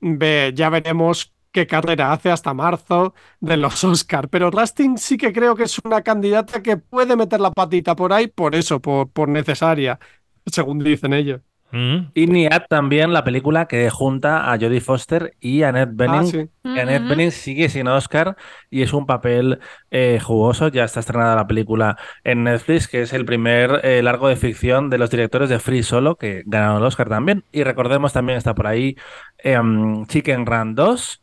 ve, 0.00 0.52
ya 0.54 0.70
veremos 0.70 1.34
qué 1.52 1.66
carrera 1.66 2.12
hace 2.12 2.30
hasta 2.30 2.54
marzo 2.54 3.14
de 3.40 3.56
los 3.58 3.84
Oscar. 3.84 4.28
Pero 4.30 4.50
Rustin 4.50 4.98
sí 4.98 5.16
que 5.18 5.32
creo 5.32 5.54
que 5.56 5.64
es 5.64 5.78
una 5.84 6.02
candidata 6.02 6.62
que 6.62 6.76
puede 6.78 7.16
meter 7.16 7.40
la 7.40 7.50
patita 7.52 7.96
por 7.96 8.12
ahí, 8.12 8.28
por 8.28 8.54
eso, 8.54 8.80
por, 8.80 9.10
por 9.10 9.28
necesaria, 9.28 9.98
según 10.46 10.80
dicen 10.80 11.12
ellos. 11.14 11.42
Mm. 11.72 12.10
Y 12.14 12.26
Niad 12.28 12.62
también, 12.68 13.12
la 13.12 13.24
película 13.24 13.66
que 13.66 13.90
junta 13.90 14.52
a 14.52 14.58
Jodie 14.58 14.80
Foster 14.80 15.34
y 15.40 15.62
a 15.62 15.70
Annette 15.70 15.94
Bening. 15.94 16.20
Ah, 16.20 16.24
sí. 16.24 16.48
Annette. 16.64 17.08
Bening 17.08 17.32
sigue 17.32 17.68
sin 17.68 17.88
Oscar 17.88 18.36
y 18.70 18.82
es 18.82 18.92
un 18.92 19.06
papel 19.06 19.58
eh, 19.90 20.20
jugoso. 20.22 20.68
Ya 20.68 20.84
está 20.84 21.00
estrenada 21.00 21.34
la 21.34 21.46
película 21.46 21.96
en 22.24 22.44
Netflix, 22.44 22.88
que 22.88 23.02
es 23.02 23.12
el 23.12 23.24
primer 23.24 23.80
eh, 23.82 24.02
largo 24.02 24.28
de 24.28 24.36
ficción 24.36 24.90
de 24.90 24.98
los 24.98 25.10
directores 25.10 25.48
de 25.48 25.58
Free 25.58 25.82
Solo, 25.82 26.16
que 26.16 26.42
ganaron 26.46 26.78
el 26.78 26.84
Oscar 26.84 27.08
también. 27.08 27.44
Y 27.52 27.64
recordemos 27.64 28.12
también 28.12 28.38
está 28.38 28.54
por 28.54 28.66
ahí 28.66 28.96
em, 29.38 30.06
Chicken 30.06 30.46
Run 30.46 30.74
2. 30.74 31.22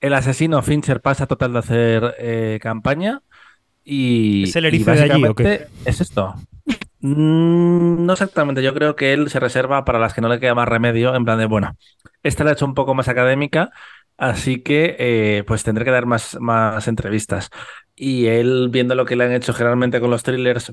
El 0.00 0.14
asesino 0.14 0.60
Fincher 0.62 1.00
pasa 1.00 1.26
total 1.26 1.52
de 1.52 1.58
hacer 1.60 2.14
eh, 2.18 2.58
campaña. 2.60 3.22
Y, 3.84 4.44
¿Es 4.44 4.56
el 4.56 4.64
y 4.64 4.68
erizo 4.68 4.92
de 4.92 5.02
allí 5.02 5.24
o 5.24 5.34
qué? 5.34 5.66
Es 5.84 6.00
esto. 6.00 6.34
Mm, 7.04 8.06
no 8.06 8.12
exactamente, 8.12 8.62
yo 8.62 8.72
creo 8.74 8.94
que 8.94 9.12
él 9.12 9.28
se 9.28 9.40
reserva 9.40 9.84
para 9.84 9.98
las 9.98 10.14
que 10.14 10.20
no 10.20 10.28
le 10.28 10.38
queda 10.38 10.54
más 10.54 10.68
remedio, 10.68 11.14
en 11.16 11.24
plan 11.24 11.38
de, 11.38 11.46
bueno, 11.46 11.76
esta 12.22 12.44
la 12.44 12.50
he 12.50 12.52
hecho 12.54 12.64
un 12.66 12.74
poco 12.74 12.94
más 12.94 13.08
académica, 13.08 13.70
así 14.16 14.62
que 14.62 14.94
eh, 15.00 15.44
pues 15.46 15.64
tendré 15.64 15.84
que 15.84 15.90
dar 15.90 16.06
más, 16.06 16.36
más 16.40 16.86
entrevistas. 16.86 17.50
Y 17.96 18.26
él, 18.26 18.68
viendo 18.70 18.94
lo 18.94 19.04
que 19.04 19.16
le 19.16 19.24
han 19.24 19.32
hecho 19.32 19.52
generalmente 19.52 20.00
con 20.00 20.10
los 20.10 20.22
thrillers 20.22 20.72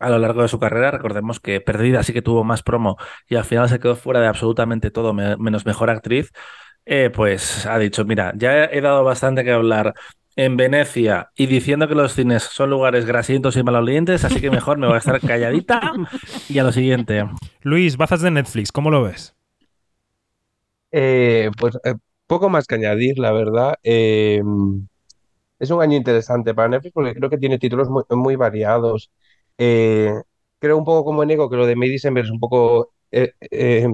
a 0.00 0.10
lo 0.10 0.18
largo 0.18 0.42
de 0.42 0.48
su 0.48 0.58
carrera, 0.60 0.90
recordemos 0.92 1.40
que 1.40 1.60
Perdida 1.60 2.02
sí 2.04 2.12
que 2.12 2.22
tuvo 2.22 2.44
más 2.44 2.62
promo 2.62 2.96
y 3.28 3.36
al 3.36 3.44
final 3.44 3.68
se 3.68 3.80
quedó 3.80 3.96
fuera 3.96 4.20
de 4.20 4.28
absolutamente 4.28 4.90
todo, 4.90 5.14
me- 5.14 5.36
menos 5.38 5.66
mejor 5.66 5.90
actriz, 5.90 6.32
eh, 6.86 7.10
pues 7.10 7.66
ha 7.66 7.78
dicho, 7.78 8.04
mira, 8.04 8.32
ya 8.36 8.64
he 8.66 8.80
dado 8.80 9.04
bastante 9.04 9.44
que 9.44 9.52
hablar 9.52 9.94
en 10.36 10.56
Venecia 10.56 11.30
y 11.36 11.46
diciendo 11.46 11.88
que 11.88 11.94
los 11.94 12.14
cines 12.14 12.42
son 12.42 12.70
lugares 12.70 13.06
grasientos 13.06 13.56
y 13.56 13.62
malolientes, 13.62 14.24
así 14.24 14.40
que 14.40 14.50
mejor 14.50 14.78
me 14.78 14.86
voy 14.86 14.96
a 14.96 14.98
estar 14.98 15.20
calladita 15.26 15.92
y 16.48 16.58
a 16.58 16.64
lo 16.64 16.72
siguiente. 16.72 17.24
Luis, 17.62 17.96
bazas 17.96 18.22
de 18.22 18.30
Netflix, 18.30 18.72
¿cómo 18.72 18.90
lo 18.90 19.02
ves? 19.02 19.34
Eh, 20.92 21.50
pues 21.58 21.76
eh, 21.84 21.94
poco 22.26 22.48
más 22.48 22.66
que 22.66 22.76
añadir, 22.76 23.18
la 23.18 23.32
verdad. 23.32 23.74
Eh, 23.82 24.42
es 25.58 25.70
un 25.70 25.80
año 25.82 25.96
interesante 25.96 26.54
para 26.54 26.68
Netflix 26.68 26.92
porque 26.92 27.14
creo 27.14 27.30
que 27.30 27.38
tiene 27.38 27.58
títulos 27.58 27.88
muy, 27.88 28.04
muy 28.10 28.36
variados. 28.36 29.10
Eh, 29.58 30.12
creo 30.58 30.76
un 30.78 30.84
poco 30.84 31.04
como 31.04 31.22
en 31.22 31.30
Ego 31.30 31.48
que 31.50 31.56
lo 31.56 31.66
de 31.66 31.76
May 31.76 31.90
December 31.90 32.24
es 32.24 32.30
un 32.30 32.40
poco, 32.40 32.92
eh, 33.10 33.32
eh, 33.40 33.86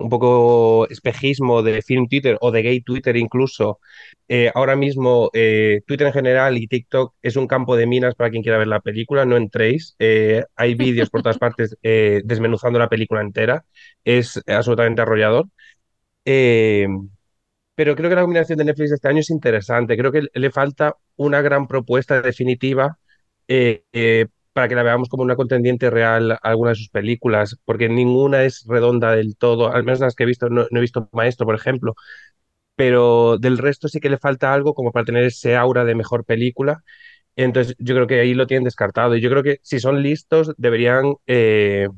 un 0.00 0.08
poco 0.08 0.88
espejismo 0.88 1.62
de 1.62 1.82
Film 1.82 2.08
Twitter 2.08 2.36
o 2.40 2.50
de 2.50 2.62
Gay 2.62 2.80
Twitter 2.82 3.16
incluso. 3.16 3.80
Eh, 4.28 4.50
ahora 4.54 4.76
mismo 4.76 5.30
eh, 5.34 5.82
Twitter 5.86 6.06
en 6.06 6.12
general 6.12 6.56
y 6.58 6.66
TikTok 6.68 7.14
es 7.22 7.36
un 7.36 7.46
campo 7.46 7.76
de 7.76 7.86
minas 7.86 8.14
para 8.14 8.30
quien 8.30 8.42
quiera 8.42 8.58
ver 8.58 8.68
la 8.68 8.80
película, 8.80 9.24
no 9.24 9.36
entréis. 9.36 9.96
Eh, 9.98 10.44
hay 10.56 10.74
vídeos 10.74 11.10
por 11.10 11.22
todas 11.22 11.38
partes 11.38 11.76
desmenuzando 11.82 12.78
la 12.78 12.88
película 12.88 13.20
entera. 13.20 13.64
Es 14.04 14.40
absolutamente 14.46 15.02
arrollador. 15.02 15.46
Pero 17.74 17.96
creo 17.96 18.08
que 18.10 18.14
la 18.14 18.20
combinación 18.22 18.58
de 18.58 18.64
Netflix 18.64 18.92
este 18.92 19.08
año 19.08 19.20
es 19.20 19.30
interesante. 19.30 19.96
Creo 19.96 20.12
que 20.12 20.26
le 20.32 20.50
falta 20.50 20.96
una 21.16 21.40
gran 21.42 21.66
propuesta 21.66 22.20
definitiva 22.22 22.98
para 24.60 24.68
que 24.68 24.74
la 24.76 24.82
veamos 24.82 25.08
como 25.08 25.22
una 25.22 25.36
contendiente 25.36 25.90
real 25.90 26.32
a 26.32 26.36
alguna 26.42 26.70
de 26.70 26.76
sus 26.76 26.88
películas, 26.90 27.56
porque 27.64 27.88
ninguna 27.88 28.44
es 28.44 28.64
redonda 28.68 29.12
del 29.12 29.36
todo, 29.36 29.72
al 29.72 29.84
menos 29.84 30.00
las 30.00 30.14
que 30.14 30.24
he 30.24 30.26
visto, 30.26 30.48
no, 30.50 30.66
he 30.70 30.80
visto 30.80 31.08
Maestro, 31.12 31.46
por 31.46 31.54
ejemplo, 31.54 31.94
pero 32.76 33.38
del 33.38 33.58
resto 33.58 33.88
sí 33.88 34.00
que 34.00 34.10
le 34.10 34.18
falta 34.18 34.52
algo 34.54 34.74
como 34.74 34.92
para 34.92 35.04
tener 35.04 35.24
ese 35.24 35.56
aura 35.56 35.84
de 35.84 35.94
mejor 35.94 36.24
película. 36.24 36.82
Entonces 37.36 37.76
yo 37.78 37.94
creo 37.94 38.06
que 38.06 38.20
ahí 38.20 38.34
lo 38.34 38.46
tienen 38.46 38.64
descartado 38.64 39.16
y 39.16 39.20
yo 39.22 39.30
creo 39.30 39.42
que 39.42 39.58
si 39.62 39.80
son 39.80 40.02
listos 40.02 40.52
deberían... 40.58 41.14
eh, 41.26 41.88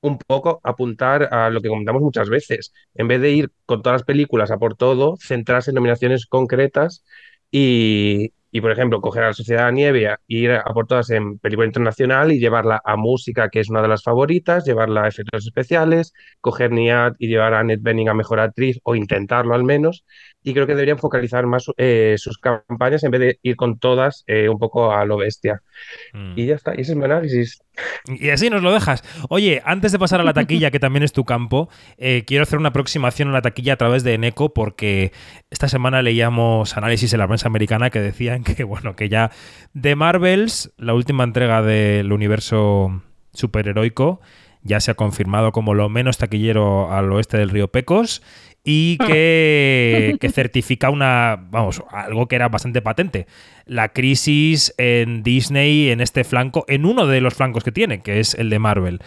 un 0.00 0.18
poco 0.18 0.60
apuntar 0.62 1.32
a 1.34 1.50
lo 1.50 1.60
que 1.60 1.68
comentamos 1.68 2.02
muchas 2.02 2.28
veces. 2.28 2.72
En 2.94 3.08
vez 3.08 3.20
de 3.20 3.30
ir 3.32 3.50
con 3.66 3.82
todas 3.82 4.00
las 4.00 4.06
películas 4.06 4.50
a 4.50 4.58
por 4.58 4.76
todo, 4.76 5.16
centrarse 5.20 5.70
en 5.70 5.76
nominaciones 5.76 6.26
concretas 6.26 7.04
y, 7.50 8.32
y, 8.56 8.60
por 8.62 8.70
ejemplo, 8.70 9.02
coger 9.02 9.22
a 9.24 9.26
la 9.26 9.32
Sociedad 9.34 9.60
de 9.60 9.64
la 9.66 9.70
Nieve 9.72 10.06
e 10.06 10.16
ir 10.28 10.50
a 10.52 10.64
por 10.72 10.86
todas 10.86 11.10
en 11.10 11.38
película 11.38 11.66
internacional 11.66 12.32
y 12.32 12.38
llevarla 12.38 12.80
a 12.82 12.96
música, 12.96 13.50
que 13.50 13.60
es 13.60 13.68
una 13.68 13.82
de 13.82 13.88
las 13.88 14.02
favoritas, 14.02 14.64
llevarla 14.64 15.04
a 15.04 15.08
efectos 15.08 15.44
especiales, 15.44 16.14
coger 16.40 16.72
Niad 16.72 17.16
y 17.18 17.28
llevar 17.28 17.52
a 17.52 17.60
Annette 17.60 17.82
Bening 17.82 18.08
a 18.08 18.14
mejor 18.14 18.40
actriz 18.40 18.80
o 18.82 18.94
intentarlo 18.94 19.54
al 19.54 19.62
menos. 19.62 20.06
Y 20.42 20.54
creo 20.54 20.66
que 20.66 20.72
deberían 20.72 20.96
focalizar 20.96 21.44
más 21.44 21.66
eh, 21.76 22.14
sus 22.16 22.38
campañas 22.38 23.04
en 23.04 23.10
vez 23.10 23.20
de 23.20 23.38
ir 23.42 23.56
con 23.56 23.78
todas 23.78 24.24
eh, 24.26 24.48
un 24.48 24.58
poco 24.58 24.90
a 24.90 25.04
lo 25.04 25.18
bestia. 25.18 25.60
Mm. 26.14 26.32
Y 26.36 26.46
ya 26.46 26.54
está, 26.54 26.74
y 26.74 26.80
ese 26.80 26.92
es 26.92 26.96
mi 26.96 27.04
análisis. 27.04 27.60
Y 28.06 28.30
así 28.30 28.50
nos 28.50 28.62
lo 28.62 28.72
dejas. 28.72 29.02
Oye, 29.28 29.62
antes 29.64 29.92
de 29.92 29.98
pasar 29.98 30.20
a 30.20 30.24
la 30.24 30.32
taquilla, 30.34 30.70
que 30.70 30.80
también 30.80 31.02
es 31.02 31.12
tu 31.12 31.24
campo, 31.24 31.68
eh, 31.98 32.24
quiero 32.26 32.42
hacer 32.42 32.58
una 32.58 32.70
aproximación 32.70 33.28
a 33.28 33.32
la 33.32 33.42
taquilla 33.42 33.74
a 33.74 33.76
través 33.76 34.04
de 34.04 34.14
Eneco, 34.14 34.54
porque 34.54 35.12
esta 35.50 35.68
semana 35.68 36.02
leíamos 36.02 36.76
análisis 36.76 37.12
en 37.12 37.20
la 37.20 37.26
prensa 37.26 37.48
americana 37.48 37.90
que 37.90 38.00
decían 38.00 38.44
que, 38.44 38.64
bueno, 38.64 38.96
que 38.96 39.08
ya 39.08 39.30
de 39.74 39.96
Marvels, 39.96 40.72
la 40.76 40.94
última 40.94 41.24
entrega 41.24 41.62
del 41.62 42.12
universo 42.12 43.02
superheroico, 43.32 44.20
ya 44.62 44.80
se 44.80 44.90
ha 44.90 44.94
confirmado 44.94 45.52
como 45.52 45.74
lo 45.74 45.88
menos 45.88 46.18
taquillero 46.18 46.92
al 46.92 47.12
oeste 47.12 47.38
del 47.38 47.50
río 47.50 47.68
Pecos 47.68 48.22
y 48.66 48.98
que, 49.06 50.18
que 50.20 50.28
certifica 50.28 50.90
una, 50.90 51.46
vamos, 51.50 51.82
algo 51.90 52.26
que 52.26 52.36
era 52.36 52.48
bastante 52.48 52.82
patente. 52.82 53.26
La 53.64 53.90
crisis 53.90 54.74
en 54.76 55.22
Disney, 55.22 55.90
en 55.90 56.00
este 56.00 56.24
flanco, 56.24 56.64
en 56.68 56.84
uno 56.84 57.06
de 57.06 57.20
los 57.20 57.34
flancos 57.34 57.64
que 57.64 57.72
tiene, 57.72 58.02
que 58.02 58.20
es 58.20 58.34
el 58.34 58.50
de 58.50 58.58
Marvel. 58.58 59.00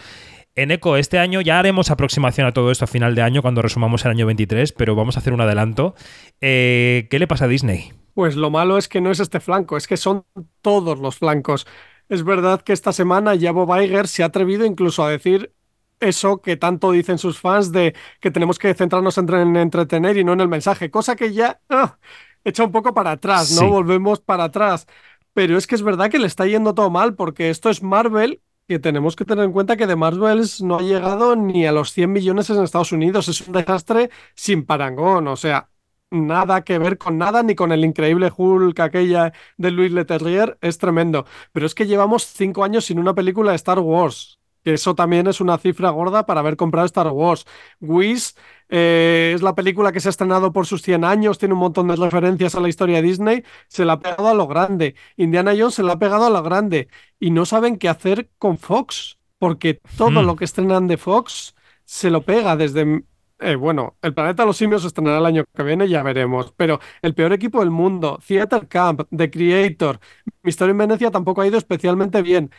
En 0.56 0.70
Eco, 0.72 0.96
este 0.96 1.18
año 1.18 1.40
ya 1.42 1.58
haremos 1.58 1.90
aproximación 1.90 2.46
a 2.46 2.52
todo 2.52 2.72
esto 2.72 2.84
a 2.84 2.88
final 2.88 3.14
de 3.14 3.22
año 3.22 3.42
cuando 3.42 3.62
resumamos 3.62 4.04
el 4.04 4.10
año 4.10 4.26
23, 4.26 4.72
pero 4.72 4.96
vamos 4.96 5.16
a 5.16 5.20
hacer 5.20 5.32
un 5.32 5.40
adelanto. 5.40 5.94
Eh, 6.40 7.06
¿Qué 7.10 7.18
le 7.18 7.28
pasa 7.28 7.44
a 7.44 7.48
Disney? 7.48 7.92
Pues 8.14 8.36
lo 8.36 8.50
malo 8.50 8.76
es 8.76 8.88
que 8.88 9.00
no 9.00 9.10
es 9.10 9.20
este 9.20 9.40
flanco, 9.40 9.76
es 9.76 9.86
que 9.86 9.96
son 9.96 10.24
todos 10.60 10.98
los 10.98 11.16
flancos. 11.16 11.66
Es 12.08 12.24
verdad 12.24 12.62
que 12.62 12.72
esta 12.72 12.92
semana 12.92 13.36
ya 13.36 13.52
Bob 13.52 13.80
Iger 13.80 14.08
se 14.08 14.22
ha 14.22 14.26
atrevido 14.26 14.66
incluso 14.66 15.04
a 15.04 15.10
decir 15.10 15.52
eso 16.00 16.40
que 16.40 16.56
tanto 16.56 16.92
dicen 16.92 17.18
sus 17.18 17.38
fans 17.38 17.72
de 17.72 17.94
que 18.20 18.30
tenemos 18.30 18.58
que 18.58 18.74
centrarnos 18.74 19.18
en, 19.18 19.32
en 19.34 19.56
entretener 19.56 20.16
y 20.16 20.24
no 20.24 20.32
en 20.32 20.40
el 20.40 20.48
mensaje, 20.48 20.90
cosa 20.90 21.16
que 21.16 21.32
ya 21.32 21.60
ah, 21.68 21.98
echa 22.44 22.64
un 22.64 22.72
poco 22.72 22.94
para 22.94 23.12
atrás, 23.12 23.52
¿no? 23.52 23.60
Sí. 23.60 23.66
Volvemos 23.66 24.20
para 24.20 24.44
atrás. 24.44 24.86
Pero 25.32 25.56
es 25.56 25.66
que 25.66 25.74
es 25.74 25.82
verdad 25.82 26.10
que 26.10 26.18
le 26.18 26.26
está 26.26 26.46
yendo 26.46 26.74
todo 26.74 26.90
mal 26.90 27.14
porque 27.14 27.50
esto 27.50 27.70
es 27.70 27.82
Marvel, 27.82 28.42
que 28.66 28.78
tenemos 28.78 29.16
que 29.16 29.24
tener 29.24 29.44
en 29.44 29.52
cuenta 29.52 29.76
que 29.76 29.86
de 29.86 29.96
Marvels 29.96 30.62
no 30.62 30.78
ha 30.78 30.82
llegado 30.82 31.36
ni 31.36 31.66
a 31.66 31.72
los 31.72 31.92
100 31.92 32.12
millones 32.12 32.50
en 32.50 32.62
Estados 32.62 32.92
Unidos. 32.92 33.28
Es 33.28 33.46
un 33.46 33.52
desastre 33.54 34.10
sin 34.34 34.64
parangón, 34.64 35.28
o 35.28 35.36
sea, 35.36 35.70
nada 36.10 36.62
que 36.64 36.78
ver 36.78 36.98
con 36.98 37.18
nada, 37.18 37.42
ni 37.42 37.54
con 37.54 37.72
el 37.72 37.84
increíble 37.84 38.32
Hulk 38.36 38.80
aquella 38.80 39.32
de 39.56 39.70
Louis 39.70 39.92
Leterrier, 39.92 40.58
es 40.60 40.78
tremendo. 40.78 41.26
Pero 41.52 41.66
es 41.66 41.74
que 41.74 41.86
llevamos 41.86 42.24
cinco 42.26 42.64
años 42.64 42.84
sin 42.86 42.98
una 42.98 43.14
película 43.14 43.52
de 43.52 43.56
Star 43.56 43.78
Wars. 43.78 44.39
Que 44.64 44.74
eso 44.74 44.94
también 44.94 45.26
es 45.26 45.40
una 45.40 45.58
cifra 45.58 45.90
gorda 45.90 46.26
para 46.26 46.40
haber 46.40 46.56
comprado 46.56 46.86
Star 46.86 47.08
Wars. 47.08 47.46
Whiz 47.80 48.34
eh, 48.68 49.32
es 49.34 49.42
la 49.42 49.54
película 49.54 49.92
que 49.92 50.00
se 50.00 50.08
ha 50.08 50.10
estrenado 50.10 50.52
por 50.52 50.66
sus 50.66 50.82
100 50.82 51.04
años, 51.04 51.38
tiene 51.38 51.54
un 51.54 51.60
montón 51.60 51.88
de 51.88 51.96
referencias 51.96 52.54
a 52.54 52.60
la 52.60 52.68
historia 52.68 52.96
de 52.96 53.02
Disney, 53.02 53.44
se 53.68 53.84
la 53.84 53.94
ha 53.94 54.00
pegado 54.00 54.28
a 54.28 54.34
lo 54.34 54.46
grande. 54.46 54.94
Indiana 55.16 55.52
Jones 55.56 55.74
se 55.74 55.82
la 55.82 55.94
ha 55.94 55.98
pegado 55.98 56.26
a 56.26 56.30
lo 56.30 56.42
grande. 56.42 56.88
Y 57.18 57.30
no 57.30 57.46
saben 57.46 57.78
qué 57.78 57.88
hacer 57.88 58.30
con 58.38 58.58
Fox, 58.58 59.18
porque 59.38 59.80
todo 59.96 60.22
Hmm. 60.22 60.26
lo 60.26 60.36
que 60.36 60.44
estrenan 60.44 60.86
de 60.88 60.96
Fox 60.98 61.54
se 61.84 62.10
lo 62.10 62.24
pega 62.24 62.56
desde 62.56 63.04
eh, 63.42 63.54
bueno, 63.54 63.96
El 64.02 64.12
Planeta 64.14 64.42
de 64.42 64.48
los 64.48 64.56
Simios 64.58 64.82
se 64.82 64.88
estrenará 64.88 65.18
el 65.18 65.24
año 65.26 65.44
que 65.54 65.62
viene, 65.62 65.88
ya 65.88 66.02
veremos. 66.02 66.52
Pero 66.56 66.78
el 67.00 67.14
peor 67.14 67.32
equipo 67.32 67.60
del 67.60 67.70
mundo, 67.70 68.18
Theater 68.26 68.68
Camp, 68.68 69.02
The 69.16 69.30
Creator, 69.30 69.98
Mi 70.42 70.50
historia 70.50 70.72
en 70.72 70.78
Venecia 70.78 71.10
tampoco 71.10 71.40
ha 71.40 71.46
ido 71.46 71.56
especialmente 71.58 72.20
bien. 72.22 72.50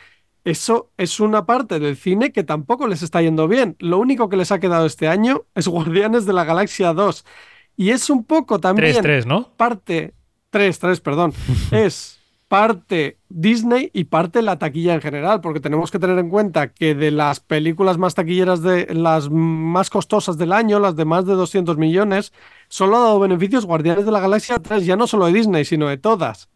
Eso 0.44 0.90
es 0.96 1.20
una 1.20 1.46
parte 1.46 1.78
del 1.78 1.96
cine 1.96 2.32
que 2.32 2.42
tampoco 2.42 2.88
les 2.88 3.02
está 3.02 3.22
yendo 3.22 3.46
bien. 3.46 3.76
Lo 3.78 3.98
único 3.98 4.28
que 4.28 4.36
les 4.36 4.50
ha 4.50 4.58
quedado 4.58 4.86
este 4.86 5.08
año 5.08 5.44
es 5.54 5.68
Guardianes 5.68 6.26
de 6.26 6.32
la 6.32 6.44
Galaxia 6.44 6.92
2. 6.92 7.24
Y 7.76 7.90
es 7.90 8.10
un 8.10 8.24
poco 8.24 8.60
también 8.60 8.96
3-3, 8.96 9.24
¿no? 9.24 9.50
parte 9.56 10.14
3, 10.50 10.78
3, 10.78 11.00
perdón. 11.00 11.32
es 11.70 12.18
parte 12.52 13.16
Disney 13.30 13.90
y 13.94 14.04
parte 14.04 14.42
la 14.42 14.58
taquilla 14.58 14.92
en 14.92 15.00
general, 15.00 15.40
porque 15.40 15.58
tenemos 15.58 15.90
que 15.90 15.98
tener 15.98 16.18
en 16.18 16.28
cuenta 16.28 16.68
que 16.68 16.94
de 16.94 17.10
las 17.10 17.40
películas 17.40 17.96
más 17.96 18.14
taquilleras 18.14 18.60
de 18.60 18.92
las 18.94 19.30
más 19.30 19.88
costosas 19.88 20.36
del 20.36 20.52
año, 20.52 20.78
las 20.78 20.94
de 20.94 21.06
más 21.06 21.24
de 21.24 21.32
200 21.32 21.78
millones, 21.78 22.34
solo 22.68 22.98
ha 22.98 23.00
dado 23.00 23.20
beneficios 23.20 23.64
Guardianes 23.64 24.04
de 24.04 24.12
la 24.12 24.20
Galaxia 24.20 24.58
3, 24.58 24.84
ya 24.84 24.96
no 24.96 25.06
solo 25.06 25.26
de 25.26 25.32
Disney, 25.32 25.64
sino 25.64 25.88
de 25.88 25.96
todas. 25.96 26.50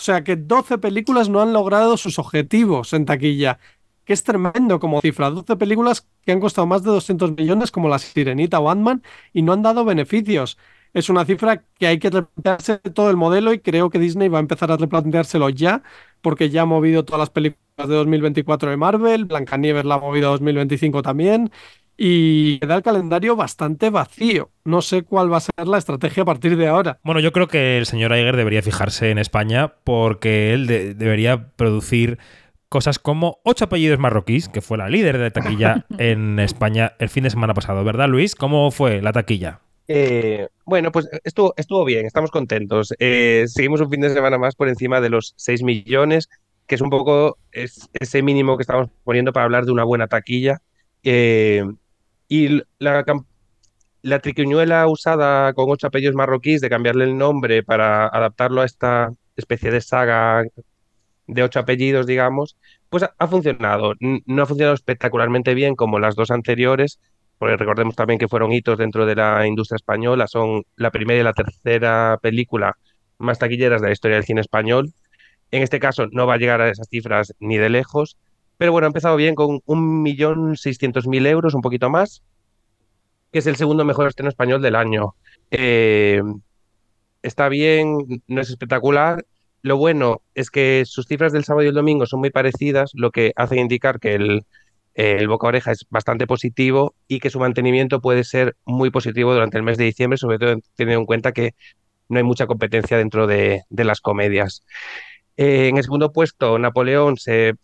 O 0.00 0.02
sea 0.02 0.24
que 0.24 0.34
12 0.36 0.78
películas 0.78 1.28
no 1.28 1.42
han 1.42 1.52
logrado 1.52 1.98
sus 1.98 2.18
objetivos 2.18 2.94
en 2.94 3.04
taquilla, 3.04 3.58
que 4.06 4.14
es 4.14 4.24
tremendo 4.24 4.80
como 4.80 5.02
cifra. 5.02 5.28
12 5.28 5.56
películas 5.56 6.08
que 6.24 6.32
han 6.32 6.40
costado 6.40 6.66
más 6.66 6.82
de 6.82 6.90
200 6.90 7.36
millones, 7.36 7.70
como 7.70 7.90
La 7.90 7.98
Sirenita 7.98 8.60
o 8.60 8.70
Ant-Man, 8.70 9.02
y 9.34 9.42
no 9.42 9.52
han 9.52 9.62
dado 9.62 9.84
beneficios. 9.84 10.56
Es 10.94 11.10
una 11.10 11.26
cifra 11.26 11.64
que 11.78 11.86
hay 11.86 11.98
que 11.98 12.08
replantearse 12.08 12.78
todo 12.78 13.10
el 13.10 13.18
modelo 13.18 13.52
y 13.52 13.58
creo 13.60 13.90
que 13.90 13.98
Disney 13.98 14.28
va 14.28 14.38
a 14.38 14.40
empezar 14.40 14.72
a 14.72 14.78
replanteárselo 14.78 15.50
ya, 15.50 15.82
porque 16.22 16.48
ya 16.48 16.62
ha 16.62 16.64
movido 16.64 17.04
todas 17.04 17.18
las 17.20 17.30
películas 17.30 17.60
de 17.76 17.94
2024 17.94 18.70
de 18.70 18.76
Marvel, 18.78 19.26
Blancanieves 19.26 19.84
la 19.84 19.96
ha 19.96 19.98
movido 19.98 20.28
a 20.28 20.30
2025 20.32 21.02
también, 21.02 21.50
y 22.02 22.58
queda 22.60 22.76
el 22.76 22.82
calendario 22.82 23.36
bastante 23.36 23.90
vacío. 23.90 24.50
No 24.64 24.80
sé 24.80 25.02
cuál 25.02 25.30
va 25.30 25.36
a 25.36 25.40
ser 25.40 25.68
la 25.68 25.76
estrategia 25.76 26.22
a 26.22 26.26
partir 26.26 26.56
de 26.56 26.66
ahora. 26.66 26.98
Bueno, 27.04 27.20
yo 27.20 27.30
creo 27.30 27.46
que 27.46 27.76
el 27.76 27.84
señor 27.84 28.16
Iger 28.16 28.36
debería 28.36 28.62
fijarse 28.62 29.10
en 29.10 29.18
España 29.18 29.74
porque 29.84 30.54
él 30.54 30.66
de- 30.66 30.94
debería 30.94 31.48
producir 31.56 32.18
cosas 32.70 32.98
como 32.98 33.40
Ocho 33.44 33.66
apellidos 33.66 33.98
marroquíes, 33.98 34.48
que 34.48 34.62
fue 34.62 34.78
la 34.78 34.88
líder 34.88 35.18
de 35.18 35.30
taquilla 35.30 35.84
en 35.98 36.38
España 36.38 36.94
el 36.98 37.10
fin 37.10 37.24
de 37.24 37.30
semana 37.30 37.52
pasado, 37.52 37.84
¿verdad, 37.84 38.08
Luis? 38.08 38.34
¿Cómo 38.34 38.70
fue 38.70 39.02
la 39.02 39.12
taquilla? 39.12 39.60
Eh, 39.86 40.48
bueno, 40.64 40.92
pues 40.92 41.06
estuvo, 41.22 41.52
estuvo 41.58 41.84
bien, 41.84 42.06
estamos 42.06 42.30
contentos. 42.30 42.94
Eh, 42.98 43.44
seguimos 43.46 43.82
un 43.82 43.90
fin 43.90 44.00
de 44.00 44.08
semana 44.10 44.38
más 44.38 44.54
por 44.54 44.68
encima 44.70 45.02
de 45.02 45.10
los 45.10 45.34
6 45.36 45.62
millones, 45.62 46.30
que 46.66 46.76
es 46.76 46.80
un 46.80 46.88
poco 46.88 47.36
es- 47.52 47.90
ese 47.92 48.22
mínimo 48.22 48.56
que 48.56 48.62
estamos 48.62 48.88
poniendo 49.04 49.34
para 49.34 49.44
hablar 49.44 49.66
de 49.66 49.72
una 49.72 49.84
buena 49.84 50.06
taquilla. 50.06 50.62
Eh, 51.02 51.64
y 52.30 52.62
la, 52.78 53.04
la 54.02 54.18
triquiñuela 54.20 54.86
usada 54.86 55.52
con 55.52 55.68
ocho 55.68 55.88
apellidos 55.88 56.14
marroquíes 56.14 56.60
de 56.60 56.70
cambiarle 56.70 57.04
el 57.04 57.18
nombre 57.18 57.64
para 57.64 58.06
adaptarlo 58.06 58.62
a 58.62 58.66
esta 58.66 59.10
especie 59.36 59.72
de 59.72 59.80
saga 59.80 60.44
de 61.26 61.42
ocho 61.42 61.58
apellidos, 61.58 62.06
digamos, 62.06 62.56
pues 62.88 63.04
ha, 63.18 63.26
funcionado. 63.26 63.94
No 63.98 64.42
ha 64.42 64.46
funcionado 64.46 64.74
espectacularmente 64.74 65.54
bien 65.54 65.74
como 65.74 65.98
las 65.98 66.14
dos 66.14 66.30
anteriores, 66.30 67.00
porque 67.36 67.56
recordemos 67.56 67.96
también 67.96 68.20
que 68.20 68.28
fueron 68.28 68.52
hitos 68.52 68.78
dentro 68.78 69.06
de 69.06 69.16
la 69.16 69.44
industria 69.44 69.76
española, 69.76 70.28
son 70.28 70.62
la 70.76 70.92
primera 70.92 71.20
y 71.20 71.24
la 71.24 71.32
tercera 71.32 72.16
película 72.22 72.76
más 73.18 73.40
taquilleras 73.40 73.82
de 73.82 73.88
la 73.88 73.92
historia 73.92 74.16
del 74.18 74.24
cine 74.24 74.40
español. 74.40 74.92
En 75.50 75.62
este 75.62 75.80
caso 75.80 76.06
no 76.12 76.28
va 76.28 76.34
a 76.34 76.38
llegar 76.38 76.60
a 76.60 76.68
esas 76.68 76.88
cifras 76.88 77.34
ni 77.40 77.58
de 77.58 77.70
lejos, 77.70 78.16
pero 78.60 78.72
bueno, 78.72 78.84
ha 78.84 78.88
empezado 78.88 79.16
bien 79.16 79.34
con 79.34 79.62
1.600.000 79.62 81.26
euros, 81.28 81.54
un 81.54 81.62
poquito 81.62 81.88
más, 81.88 82.22
que 83.32 83.38
es 83.38 83.46
el 83.46 83.56
segundo 83.56 83.86
mejor 83.86 84.06
estreno 84.06 84.28
español 84.28 84.60
del 84.60 84.76
año. 84.76 85.14
Eh, 85.50 86.20
está 87.22 87.48
bien, 87.48 88.22
no 88.26 88.40
es 88.42 88.50
espectacular. 88.50 89.24
Lo 89.62 89.78
bueno 89.78 90.20
es 90.34 90.50
que 90.50 90.82
sus 90.84 91.06
cifras 91.06 91.32
del 91.32 91.44
sábado 91.44 91.64
y 91.64 91.68
el 91.68 91.74
domingo 91.74 92.04
son 92.04 92.20
muy 92.20 92.28
parecidas, 92.28 92.90
lo 92.92 93.10
que 93.12 93.32
hace 93.34 93.58
indicar 93.58 93.98
que 93.98 94.12
el, 94.12 94.44
el 94.92 95.26
boca 95.26 95.46
oreja 95.46 95.72
es 95.72 95.86
bastante 95.88 96.26
positivo 96.26 96.94
y 97.08 97.20
que 97.20 97.30
su 97.30 97.40
mantenimiento 97.40 98.02
puede 98.02 98.24
ser 98.24 98.56
muy 98.66 98.90
positivo 98.90 99.32
durante 99.32 99.56
el 99.56 99.62
mes 99.62 99.78
de 99.78 99.84
diciembre, 99.84 100.18
sobre 100.18 100.38
todo 100.38 100.56
teniendo 100.74 101.00
en 101.00 101.06
cuenta 101.06 101.32
que 101.32 101.54
no 102.10 102.18
hay 102.18 102.24
mucha 102.24 102.46
competencia 102.46 102.98
dentro 102.98 103.26
de, 103.26 103.62
de 103.70 103.84
las 103.84 104.02
comedias. 104.02 104.66
Eh, 105.38 105.68
en 105.68 105.78
el 105.78 105.82
segundo 105.82 106.12
puesto, 106.12 106.58
Napoleón 106.58 107.16
se, 107.16 107.54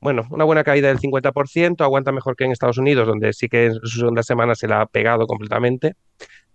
bueno, 0.00 0.26
una 0.30 0.44
buena 0.44 0.64
caída 0.64 0.88
del 0.88 0.98
50%, 0.98 1.80
aguanta 1.82 2.12
mejor 2.12 2.36
que 2.36 2.44
en 2.44 2.52
Estados 2.52 2.78
Unidos, 2.78 3.06
donde 3.06 3.32
sí 3.32 3.48
que 3.48 3.66
en 3.66 3.74
su 3.74 3.98
segunda 3.98 4.22
semana 4.22 4.54
se 4.54 4.68
la 4.68 4.82
ha 4.82 4.86
pegado 4.86 5.26
completamente. 5.26 5.94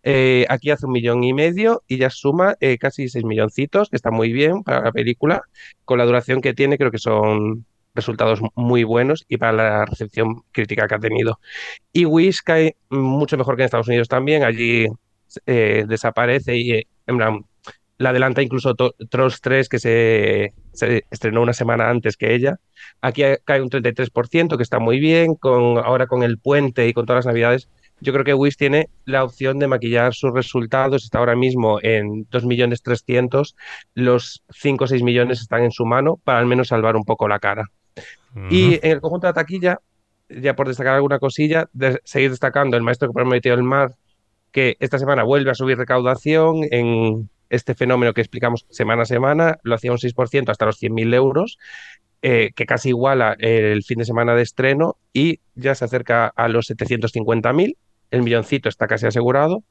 Eh, 0.06 0.46
aquí 0.50 0.70
hace 0.70 0.86
un 0.86 0.92
millón 0.92 1.24
y 1.24 1.34
medio 1.34 1.82
y 1.88 1.98
ya 1.98 2.10
suma 2.10 2.56
eh, 2.60 2.78
casi 2.78 3.08
seis 3.10 3.24
milloncitos, 3.24 3.90
que 3.90 3.96
está 3.96 4.12
muy 4.12 4.32
bien 4.32 4.64
para 4.64 4.82
la 4.82 4.92
película. 4.92 5.44
Con 5.86 5.98
la 5.98 6.06
duración 6.06 6.42
que 6.42 6.54
tiene, 6.54 6.78
creo 6.78 6.92
que 6.92 6.98
son 6.98 7.66
resultados 7.96 8.40
muy 8.56 8.84
buenos 8.84 9.24
y 9.28 9.38
para 9.38 9.54
la 9.54 9.86
recepción 9.86 10.44
crítica 10.52 10.88
que 10.88 10.96
ha 10.96 11.00
tenido. 11.00 11.40
Y 11.92 12.06
Wish 12.06 12.42
cae 12.44 12.76
mucho 12.90 13.38
mejor 13.38 13.56
que 13.56 13.64
en 13.64 13.66
Estados 13.66 13.88
Unidos 13.88 14.08
también. 14.08 14.44
Allí 14.44 14.88
eh, 15.46 15.86
desaparece 15.88 16.56
y 16.58 16.88
en 17.08 17.18
plan, 17.18 17.46
la 17.98 18.10
adelanta 18.10 18.42
incluso 18.42 18.76
Trolls 18.76 19.42
3, 19.42 19.70
que 19.70 19.80
se, 19.80 20.54
se 20.74 21.06
estrenó 21.12 21.42
una 21.42 21.54
semana 21.54 21.90
antes 21.90 22.18
que 22.18 22.34
ella. 22.34 22.60
Aquí 23.02 23.24
cae 23.46 23.62
un 23.62 23.70
33%, 23.70 24.58
que 24.58 24.64
está 24.64 24.80
muy 24.80 25.00
bien. 25.00 25.36
Con, 25.36 25.78
ahora 25.78 26.08
con 26.08 26.24
el 26.24 26.38
puente 26.38 26.88
y 26.88 26.94
con 26.94 27.06
todas 27.06 27.26
las 27.26 27.34
navidades, 27.34 27.70
yo 28.02 28.12
creo 28.12 28.26
que 28.26 28.34
Wish 28.34 28.58
tiene 28.58 28.90
la 29.06 29.24
opción 29.24 29.60
de 29.60 29.68
maquillar 29.68 30.14
sus 30.14 30.34
resultados. 30.34 31.04
Está 31.04 31.20
ahora 31.20 31.36
mismo 31.36 31.80
en 31.82 32.28
2.300.000. 32.30 33.56
Los 33.94 34.44
5 34.50 34.84
o 34.84 34.88
6 34.88 35.04
millones 35.04 35.42
están 35.42 35.64
en 35.64 35.72
su 35.72 35.86
mano 35.86 36.20
para 36.24 36.40
al 36.40 36.46
menos 36.46 36.68
salvar 36.68 36.96
un 36.96 37.06
poco 37.06 37.28
la 37.28 37.40
cara. 37.40 37.66
Y 38.50 38.80
en 38.82 38.94
el 38.94 39.02
conjunto 39.02 39.28
de 39.28 39.30
la 39.30 39.36
taquilla, 39.36 39.80
ya 40.28 40.56
por 40.56 40.68
destacar 40.68 40.96
alguna 40.96 41.20
cosilla, 41.20 41.70
de 41.72 42.00
seguir 42.04 42.32
destacando 42.32 42.76
el 42.76 42.84
maestro 42.84 43.08
que 43.08 43.14
prometió 43.14 43.54
el 43.54 43.62
mar, 43.62 43.94
que 44.52 44.76
esta 44.80 44.98
semana 44.98 45.24
vuelve 45.24 45.52
a 45.52 45.56
subir 45.56 45.78
recaudación 45.78 46.62
en 46.72 47.30
este 47.54 47.76
fenómeno 47.76 48.14
que 48.14 48.22
explicamos 48.22 48.66
semana 48.70 49.04
a 49.04 49.06
semana, 49.06 49.58
lo 49.64 49.76
hacía 49.76 49.92
un 49.92 50.00
6% 50.00 50.52
hasta 50.52 50.66
los 50.66 50.78
100.000 50.78 51.14
euros, 51.14 51.58
eh, 52.22 52.52
que 52.56 52.66
casi 52.66 52.90
iguala 52.90 53.36
el 53.40 53.84
fin 53.84 54.00
de 54.00 54.06
semana 54.06 54.36
de 54.36 54.44
estreno 54.44 54.98
y 55.12 55.40
ya 55.56 55.76
se 55.76 55.86
acerca 55.86 56.28
a 56.28 56.48
los 56.48 56.68
750.000, 56.68 57.78
el 58.12 58.24
milloncito 58.24 58.70
está 58.70 58.88
casi 58.88 59.06
asegurado, 59.08 59.64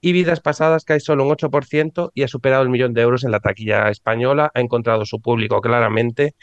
y 0.00 0.12
Vidas 0.12 0.40
Pasadas 0.40 0.84
cae 0.84 1.00
solo 1.00 1.24
un 1.24 1.30
8% 1.32 2.10
y 2.14 2.22
ha 2.22 2.28
superado 2.28 2.62
el 2.62 2.70
millón 2.70 2.94
de 2.94 3.02
euros 3.02 3.22
en 3.24 3.30
la 3.32 3.40
taquilla 3.40 3.90
española, 3.90 4.50
ha 4.54 4.60
encontrado 4.60 5.04
su 5.04 5.20
público 5.20 5.60
claramente 5.60 6.34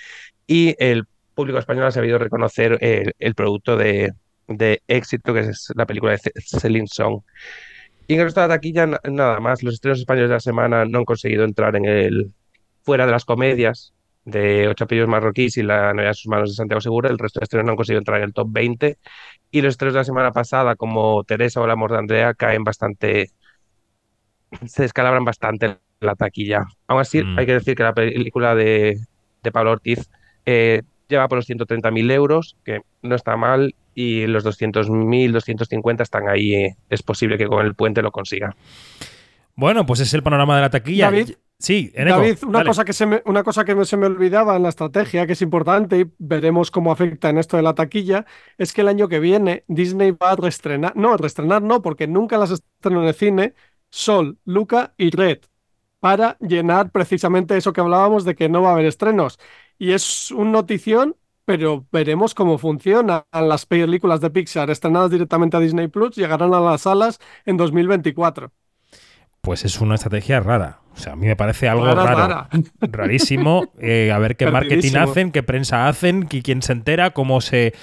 y 0.47 0.75
el 0.79 1.05
público 1.35 1.59
español 1.59 1.85
ha 1.85 1.91
sabido 1.91 2.17
reconocer 2.19 2.77
el, 2.81 3.13
el 3.19 3.35
producto 3.35 3.77
de, 3.77 4.13
de 4.47 4.81
éxito 4.87 5.33
que 5.33 5.41
es 5.41 5.69
la 5.75 5.85
película 5.85 6.13
de 6.13 6.19
Ce- 6.19 6.31
Celine 6.59 6.87
Song. 6.87 7.21
Y 8.07 8.13
en 8.13 8.19
el 8.19 8.25
resto 8.25 8.41
de 8.41 8.47
la 8.47 8.53
taquilla, 8.55 8.85
na- 8.87 8.99
nada 9.09 9.39
más. 9.39 9.63
Los 9.63 9.75
estrenos 9.75 9.99
españoles 9.99 10.29
de 10.29 10.35
la 10.35 10.39
semana 10.39 10.85
no 10.85 10.99
han 10.99 11.05
conseguido 11.05 11.43
entrar 11.43 11.75
en 11.75 11.85
el. 11.85 12.33
fuera 12.83 13.05
de 13.05 13.11
las 13.11 13.25
comedias 13.25 13.93
de 14.23 14.67
Ocho 14.69 14.85
apellidos 14.85 15.09
marroquíes 15.09 15.57
y 15.57 15.63
La 15.63 15.93
Navidad 15.93 16.09
en 16.09 16.13
sus 16.15 16.27
manos 16.27 16.49
de 16.49 16.55
Santiago 16.55 16.81
Segura. 16.81 17.09
El 17.09 17.17
resto 17.17 17.39
de 17.39 17.43
estrenos 17.45 17.65
no 17.65 17.71
han 17.71 17.75
conseguido 17.77 17.99
entrar 17.99 18.17
en 18.19 18.23
el 18.25 18.33
top 18.33 18.47
20. 18.51 18.97
Y 19.51 19.61
los 19.61 19.71
estrenos 19.71 19.93
de 19.93 19.99
la 20.01 20.03
semana 20.05 20.31
pasada, 20.31 20.75
como 20.75 21.23
Teresa 21.25 21.61
o 21.61 21.65
El 21.65 21.71
amor 21.71 21.91
de 21.91 21.97
Andrea, 21.99 22.33
caen 22.33 22.63
bastante. 22.63 23.31
se 24.65 24.83
descalabran 24.83 25.25
bastante 25.25 25.77
la 25.99 26.15
taquilla. 26.15 26.65
Aún 26.87 27.01
así, 27.01 27.23
Mm. 27.23 27.39
hay 27.39 27.45
que 27.45 27.53
decir 27.53 27.75
que 27.75 27.83
la 27.83 27.93
película 27.93 28.55
de, 28.55 28.99
de 29.43 29.51
Pablo 29.51 29.71
Ortiz 29.71 30.09
eh, 30.45 30.83
lleva 31.09 31.27
por 31.27 31.37
los 31.37 31.45
130.000 31.45 32.09
euros, 32.11 32.55
que 32.63 32.81
no 33.01 33.15
está 33.15 33.35
mal, 33.37 33.75
y 33.99 34.27
los 34.27 34.43
200.000, 34.43 35.31
250 35.31 36.03
están 36.03 36.29
ahí. 36.29 36.53
eh, 36.53 36.77
Es 36.87 37.01
posible 37.01 37.35
que 37.39 37.47
con 37.47 37.65
el 37.65 37.73
puente 37.73 38.03
lo 38.03 38.11
consiga. 38.11 38.55
Bueno, 39.55 39.85
pues 39.87 39.99
es 40.01 40.13
el 40.13 40.21
panorama 40.21 40.55
de 40.55 40.61
la 40.61 40.69
taquilla. 40.69 41.05
David, 41.05 41.31
sí, 41.57 41.91
Eneco, 41.95 42.17
David, 42.19 42.37
una 42.43 42.59
dale. 42.59 42.67
cosa, 42.67 42.85
que 42.85 42.93
se 42.93 43.07
me, 43.07 43.23
una 43.25 43.43
cosa 43.43 43.65
que 43.65 43.73
me- 43.73 43.85
se 43.85 43.97
me 43.97 44.05
olvidaba 44.05 44.55
en 44.55 44.61
la 44.63 44.69
estrategia, 44.69 45.25
que 45.25 45.33
es 45.33 45.41
importante 45.41 45.99
y 45.99 46.05
veremos 46.19 46.69
cómo 46.69 46.91
afecta 46.91 47.29
en 47.29 47.39
esto 47.39 47.57
de 47.57 47.63
la 47.63 47.73
taquilla, 47.73 48.25
es 48.59 48.71
que 48.71 48.81
el 48.81 48.87
año 48.87 49.07
que 49.07 49.19
viene 49.19 49.63
Disney 49.67 50.11
va 50.11 50.31
a 50.31 50.35
reestrenar, 50.35 50.95
no, 50.95 51.17
reestrenar 51.17 51.63
no, 51.63 51.81
porque 51.81 52.05
nunca 52.07 52.37
las 52.37 52.51
estrenó 52.51 53.01
en 53.01 53.07
el 53.07 53.15
cine, 53.15 53.53
Sol, 53.89 54.37
Luca 54.45 54.93
y 54.97 55.09
Red, 55.09 55.39
para 55.99 56.37
llenar 56.39 56.91
precisamente 56.91 57.57
eso 57.57 57.73
que 57.73 57.81
hablábamos 57.81 58.25
de 58.25 58.35
que 58.35 58.47
no 58.49 58.61
va 58.61 58.69
a 58.69 58.73
haber 58.73 58.85
estrenos. 58.85 59.39
Y 59.79 59.93
es 59.93 60.29
un 60.29 60.51
notición, 60.51 61.15
pero 61.47 61.87
veremos 61.93 62.35
cómo 62.35 62.57
funcionan 62.57 63.23
las 63.31 63.65
películas 63.65 64.19
de 64.21 64.29
Pixar 64.29 64.69
estrenadas 64.69 65.11
directamente 65.11 65.55
a 65.57 65.61
Disney 65.61 65.87
Plus, 65.87 66.15
llegarán 66.17 66.53
a 66.53 66.59
las 66.59 66.81
salas 66.81 67.19
en 67.45 67.55
2024. 67.57 68.51
Pues 69.41 69.63
es 69.63 69.79
una 69.79 69.95
estrategia 69.95 70.39
rara. 70.41 70.79
O 70.93 70.99
sea, 70.99 71.13
a 71.13 71.15
mí 71.15 71.27
me 71.27 71.35
parece 71.35 71.69
algo 71.69 71.85
Rara, 71.85 72.03
raro. 72.03 72.17
rara. 72.17 72.49
Rarísimo. 72.81 73.71
Eh, 73.79 74.11
a 74.11 74.17
ver 74.19 74.35
qué 74.35 74.47
marketing 74.51 74.95
hacen, 74.97 75.31
qué 75.31 75.43
prensa 75.43 75.87
hacen, 75.87 76.27
qui- 76.27 76.43
quién 76.43 76.61
se 76.61 76.73
entera, 76.73 77.11
cómo 77.11 77.39
se. 77.39 77.73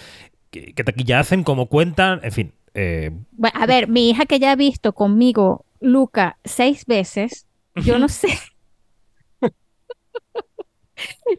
qué, 0.51 0.75
qué 0.75 0.85
taquilla 0.85 1.21
hacen, 1.21 1.45
cómo 1.45 1.67
cuentan. 1.69 2.21
En 2.23 2.33
fin. 2.33 2.53
eh, 2.75 3.13
Bueno, 3.33 3.59
a 3.61 3.67
ver, 3.67 3.89
mi 3.89 4.11
hija 4.11 4.27
que 4.27 4.39
ya 4.41 4.53
ha 4.53 4.57
visto 4.57 4.93
conmigo 4.95 5.65
Luca 5.81 6.39
seis 6.45 6.85
veces, 6.87 7.47
yo 7.77 7.99
no 7.99 8.09
sé. 8.09 8.29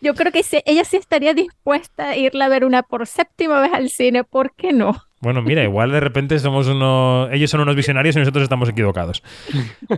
Yo 0.02 0.14
creo 0.14 0.32
que 0.32 0.44
ella 0.66 0.84
sí 0.84 0.98
estaría 0.98 1.34
dispuesta 1.34 2.10
a 2.10 2.18
irla 2.18 2.46
a 2.46 2.50
ver 2.50 2.66
una 2.66 2.84
por 2.84 3.08
séptima 3.08 3.62
vez 3.62 3.74
al 3.74 3.90
cine, 3.90 4.24
¿por 4.24 4.54
qué 4.56 4.74
no? 4.74 4.96
Bueno, 5.22 5.42
mira, 5.42 5.64
igual 5.64 5.92
de 5.92 6.00
repente 6.00 6.38
somos 6.38 6.68
unos. 6.68 7.30
Ellos 7.32 7.50
son 7.50 7.62
unos 7.62 7.76
visionarios 7.76 8.16
y 8.16 8.20
nosotros 8.20 8.44
estamos 8.44 8.70
equivocados. 8.70 9.24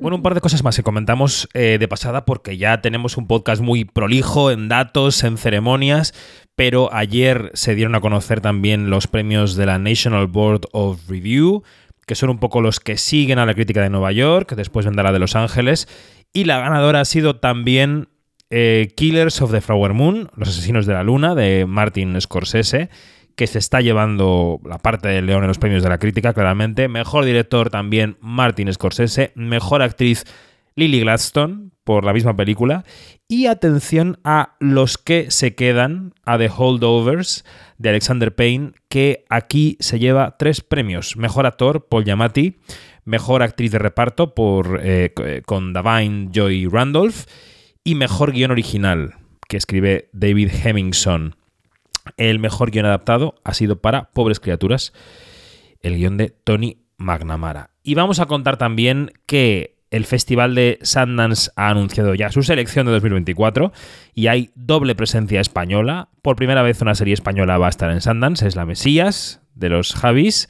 Bueno, 0.01 0.15
un 0.15 0.21
par 0.21 0.35
de 0.35 0.41
cosas 0.41 0.63
más 0.63 0.77
que 0.77 0.83
comentamos 0.83 1.49
eh, 1.53 1.77
de 1.79 1.87
pasada, 1.87 2.23
porque 2.23 2.57
ya 2.57 2.81
tenemos 2.81 3.17
un 3.17 3.27
podcast 3.27 3.61
muy 3.61 3.83
prolijo 3.83 4.51
en 4.51 4.69
datos, 4.69 5.23
en 5.25 5.37
ceremonias, 5.37 6.13
pero 6.55 6.93
ayer 6.93 7.51
se 7.55 7.75
dieron 7.75 7.95
a 7.95 7.99
conocer 7.99 8.39
también 8.39 8.89
los 8.89 9.07
premios 9.07 9.55
de 9.55 9.65
la 9.65 9.79
National 9.79 10.27
Board 10.27 10.61
of 10.71 11.09
Review, 11.09 11.63
que 12.05 12.15
son 12.15 12.29
un 12.29 12.39
poco 12.39 12.61
los 12.61 12.79
que 12.79 12.97
siguen 12.97 13.37
a 13.37 13.45
la 13.45 13.53
crítica 13.53 13.81
de 13.81 13.89
Nueva 13.89 14.13
York, 14.13 14.55
después 14.55 14.85
vendrá 14.85 15.03
la 15.03 15.11
de 15.11 15.19
Los 15.19 15.35
Ángeles, 15.35 15.89
y 16.31 16.45
la 16.45 16.59
ganadora 16.59 17.01
ha 17.01 17.05
sido 17.05 17.35
también 17.35 18.07
eh, 18.49 18.93
Killers 18.95 19.41
of 19.41 19.51
the 19.51 19.61
Flower 19.61 19.93
Moon, 19.93 20.29
Los 20.35 20.49
Asesinos 20.49 20.85
de 20.85 20.93
la 20.93 21.03
Luna, 21.03 21.35
de 21.35 21.65
Martin 21.67 22.19
Scorsese, 22.19 22.89
que 23.35 23.47
se 23.47 23.59
está 23.59 23.81
llevando 23.81 24.59
la 24.65 24.79
parte 24.79 25.09
del 25.09 25.27
león 25.27 25.43
en 25.43 25.49
los 25.49 25.59
premios 25.59 25.83
de 25.83 25.89
la 25.89 25.99
crítica, 25.99 26.33
claramente. 26.33 26.87
Mejor 26.87 27.23
director 27.23 27.69
también 27.69 28.17
Martin 28.19 28.73
Scorsese. 28.73 29.31
Mejor 29.35 29.83
actriz 29.83 30.25
Lily 30.75 31.01
Gladstone 31.01 31.69
por 31.83 32.03
la 32.03 32.13
misma 32.13 32.35
película 32.35 32.83
y 33.27 33.45
atención 33.45 34.19
a 34.23 34.55
Los 34.59 34.97
que 34.97 35.31
se 35.31 35.55
quedan, 35.55 36.13
a 36.25 36.37
The 36.37 36.49
Holdovers 36.55 37.45
de 37.77 37.89
Alexander 37.89 38.33
Payne, 38.33 38.71
que 38.89 39.25
aquí 39.29 39.77
se 39.79 39.99
lleva 39.99 40.35
tres 40.37 40.61
premios. 40.61 41.15
Mejor 41.15 41.45
actor, 41.45 41.87
Paul 41.87 42.05
Giamatti, 42.05 42.57
mejor 43.05 43.43
actriz 43.43 43.71
de 43.71 43.79
reparto 43.79 44.33
por, 44.33 44.79
eh, 44.83 45.13
con 45.45 45.73
Davine 45.73 46.29
Joy 46.31 46.67
Randolph 46.67 47.25
y 47.87 47.95
mejor 47.95 48.33
guion 48.33 48.51
original, 48.51 49.15
que 49.47 49.55
escribe 49.55 50.09
David 50.11 50.51
Hemmingson. 50.51 51.37
El 52.17 52.37
mejor 52.37 52.69
guion 52.69 52.85
adaptado 52.85 53.35
ha 53.45 53.53
sido 53.53 53.79
para 53.79 54.11
Pobres 54.11 54.41
Criaturas, 54.41 54.91
el 55.79 55.95
guion 55.95 56.17
de 56.17 56.31
Tony 56.31 56.79
McNamara. 56.97 57.69
Y 57.83 57.95
vamos 57.95 58.19
a 58.19 58.25
contar 58.25 58.57
también 58.57 59.13
que 59.25 59.77
el 59.89 60.03
Festival 60.03 60.53
de 60.53 60.79
Sundance 60.81 61.49
ha 61.55 61.69
anunciado 61.69 62.13
ya 62.13 62.29
su 62.29 62.43
selección 62.43 62.87
de 62.87 62.91
2024 62.91 63.71
y 64.13 64.27
hay 64.27 64.49
doble 64.55 64.93
presencia 64.93 65.39
española. 65.39 66.09
Por 66.21 66.35
primera 66.35 66.63
vez 66.63 66.81
una 66.81 66.93
serie 66.93 67.13
española 67.13 67.57
va 67.57 67.67
a 67.67 67.69
estar 67.69 67.89
en 67.89 68.01
Sundance, 68.01 68.45
es 68.45 68.57
La 68.57 68.65
Mesías 68.65 69.39
de 69.55 69.69
los 69.69 69.93
Javis. 69.93 70.49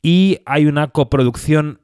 Y 0.00 0.38
hay 0.46 0.64
una 0.64 0.86
coproducción 0.86 1.82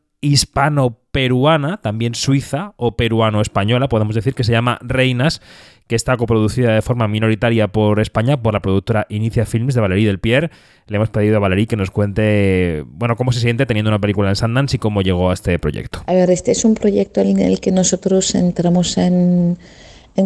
hispano-peruana, 1.17 1.81
también 1.81 2.15
suiza 2.15 2.75
o 2.77 2.93
peruano-española, 2.97 3.89
podemos 3.89 4.15
decir, 4.15 4.35
que 4.35 4.45
se 4.45 4.53
llama 4.53 4.79
Reinas, 4.83 5.41
que 5.87 5.95
está 5.97 6.17
coproducida 6.17 6.75
de 6.75 6.83
forma 6.83 7.07
minoritaria 7.09 7.69
por 7.69 8.01
España 8.01 8.43
por 8.43 8.53
la 8.53 8.61
productora 8.61 9.07
Inicia 9.09 9.47
Films 9.47 9.75
de 9.75 9.81
Valerie 9.81 10.07
Del 10.07 10.19
Pierre. 10.19 10.51
Le 10.89 10.97
hemos 10.97 11.11
pedido 11.11 11.37
a 11.37 11.41
Valerie 11.41 11.67
que 11.67 11.77
nos 11.77 11.91
cuente, 11.91 12.85
bueno, 12.89 13.17
cómo 13.17 13.33
se 13.33 13.41
siente 13.41 13.67
teniendo 13.67 13.91
una 13.91 14.01
película 14.01 14.29
en 14.29 14.37
Sundance 14.37 14.77
y 14.77 14.79
cómo 14.79 15.03
llegó 15.03 15.31
a 15.31 15.35
este 15.35 15.59
proyecto. 15.59 16.03
A 16.07 16.13
ver, 16.13 16.31
este 16.31 16.53
es 16.53 16.65
un 16.65 16.75
proyecto 16.75 17.21
en 17.21 17.39
el 17.39 17.61
que 17.61 17.71
nosotros 17.71 18.35
entramos 18.35 18.99
en, 18.99 19.57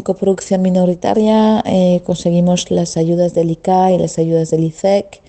coproducción 0.04 0.62
minoritaria, 0.62 1.62
eh, 1.66 2.00
conseguimos 2.06 2.70
las 2.70 2.96
ayudas 2.96 3.34
del 3.34 3.50
ICA 3.50 3.92
y 3.92 3.98
las 3.98 4.18
ayudas 4.18 4.50
del 4.50 4.64
ICEC. 4.64 5.20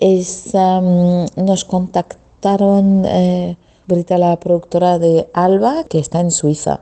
Um, 0.00 1.26
nos 1.36 1.64
contactaron 1.64 3.04
eh, 3.06 3.56
Brita, 3.86 4.18
la 4.18 4.38
productora 4.40 4.98
de 4.98 5.28
Alba, 5.32 5.84
que 5.84 5.98
está 5.98 6.20
en 6.20 6.30
Suiza. 6.30 6.80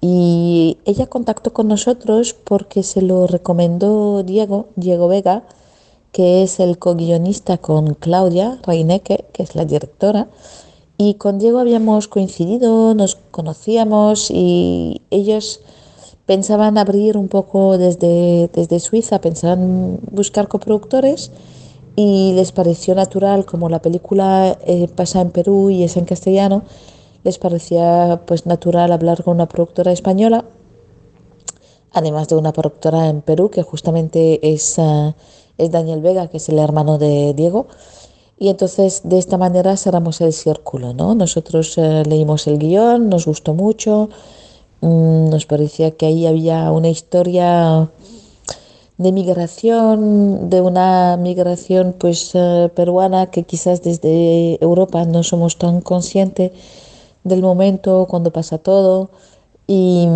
Y 0.00 0.78
ella 0.84 1.06
contactó 1.06 1.52
con 1.52 1.68
nosotros 1.68 2.34
porque 2.34 2.82
se 2.82 3.00
lo 3.00 3.26
recomendó 3.26 4.22
Diego, 4.22 4.66
Diego 4.76 5.08
Vega, 5.08 5.44
que 6.12 6.42
es 6.42 6.60
el 6.60 6.78
co-guionista 6.78 7.58
con 7.58 7.94
Claudia 7.94 8.60
Reinecke, 8.66 9.24
que 9.32 9.42
es 9.42 9.54
la 9.54 9.64
directora. 9.64 10.28
Y 10.98 11.14
con 11.14 11.38
Diego 11.38 11.58
habíamos 11.58 12.06
coincidido, 12.08 12.94
nos 12.94 13.16
conocíamos 13.30 14.30
y 14.30 15.00
ellos 15.10 15.60
pensaban 16.26 16.78
abrir 16.78 17.16
un 17.16 17.28
poco 17.28 17.78
desde, 17.78 18.48
desde 18.52 18.80
Suiza, 18.80 19.20
pensaban 19.20 19.98
buscar 20.10 20.48
coproductores 20.48 21.30
y 21.96 22.32
les 22.34 22.52
pareció 22.52 22.94
natural, 22.94 23.44
como 23.44 23.68
la 23.68 23.80
película 23.80 24.58
eh, 24.66 24.88
pasa 24.88 25.20
en 25.20 25.30
Perú 25.30 25.70
y 25.70 25.84
es 25.84 25.96
en 25.96 26.04
castellano, 26.04 26.64
les 27.22 27.38
parecía 27.38 28.22
pues 28.26 28.46
natural 28.46 28.92
hablar 28.92 29.22
con 29.22 29.34
una 29.34 29.46
productora 29.46 29.92
española, 29.92 30.44
además 31.92 32.28
de 32.28 32.36
una 32.36 32.52
productora 32.52 33.08
en 33.08 33.22
Perú, 33.22 33.50
que 33.50 33.62
justamente 33.62 34.52
es, 34.52 34.76
uh, 34.78 35.14
es 35.56 35.70
Daniel 35.70 36.00
Vega, 36.00 36.28
que 36.28 36.38
es 36.38 36.48
el 36.48 36.58
hermano 36.58 36.98
de 36.98 37.32
Diego. 37.34 37.66
Y 38.38 38.48
entonces 38.48 39.02
de 39.04 39.18
esta 39.18 39.38
manera 39.38 39.76
cerramos 39.76 40.20
el 40.20 40.32
círculo, 40.32 40.92
¿no? 40.92 41.14
Nosotros 41.14 41.78
uh, 41.78 42.02
leímos 42.06 42.48
el 42.48 42.58
guion, 42.58 43.08
nos 43.08 43.26
gustó 43.26 43.54
mucho, 43.54 44.10
mm, 44.80 45.28
nos 45.30 45.46
parecía 45.46 45.92
que 45.92 46.06
ahí 46.06 46.26
había 46.26 46.72
una 46.72 46.88
historia 46.88 47.88
de 48.96 49.12
migración, 49.12 50.50
de 50.50 50.60
una 50.60 51.16
migración 51.16 51.94
pues 51.98 52.34
uh, 52.34 52.68
peruana 52.74 53.26
que 53.26 53.42
quizás 53.42 53.82
desde 53.82 54.62
Europa 54.62 55.04
no 55.04 55.22
somos 55.22 55.58
tan 55.58 55.80
conscientes 55.80 56.52
del 57.24 57.42
momento, 57.42 58.06
cuando 58.08 58.30
pasa 58.30 58.58
todo. 58.58 59.10
Y, 59.66 60.06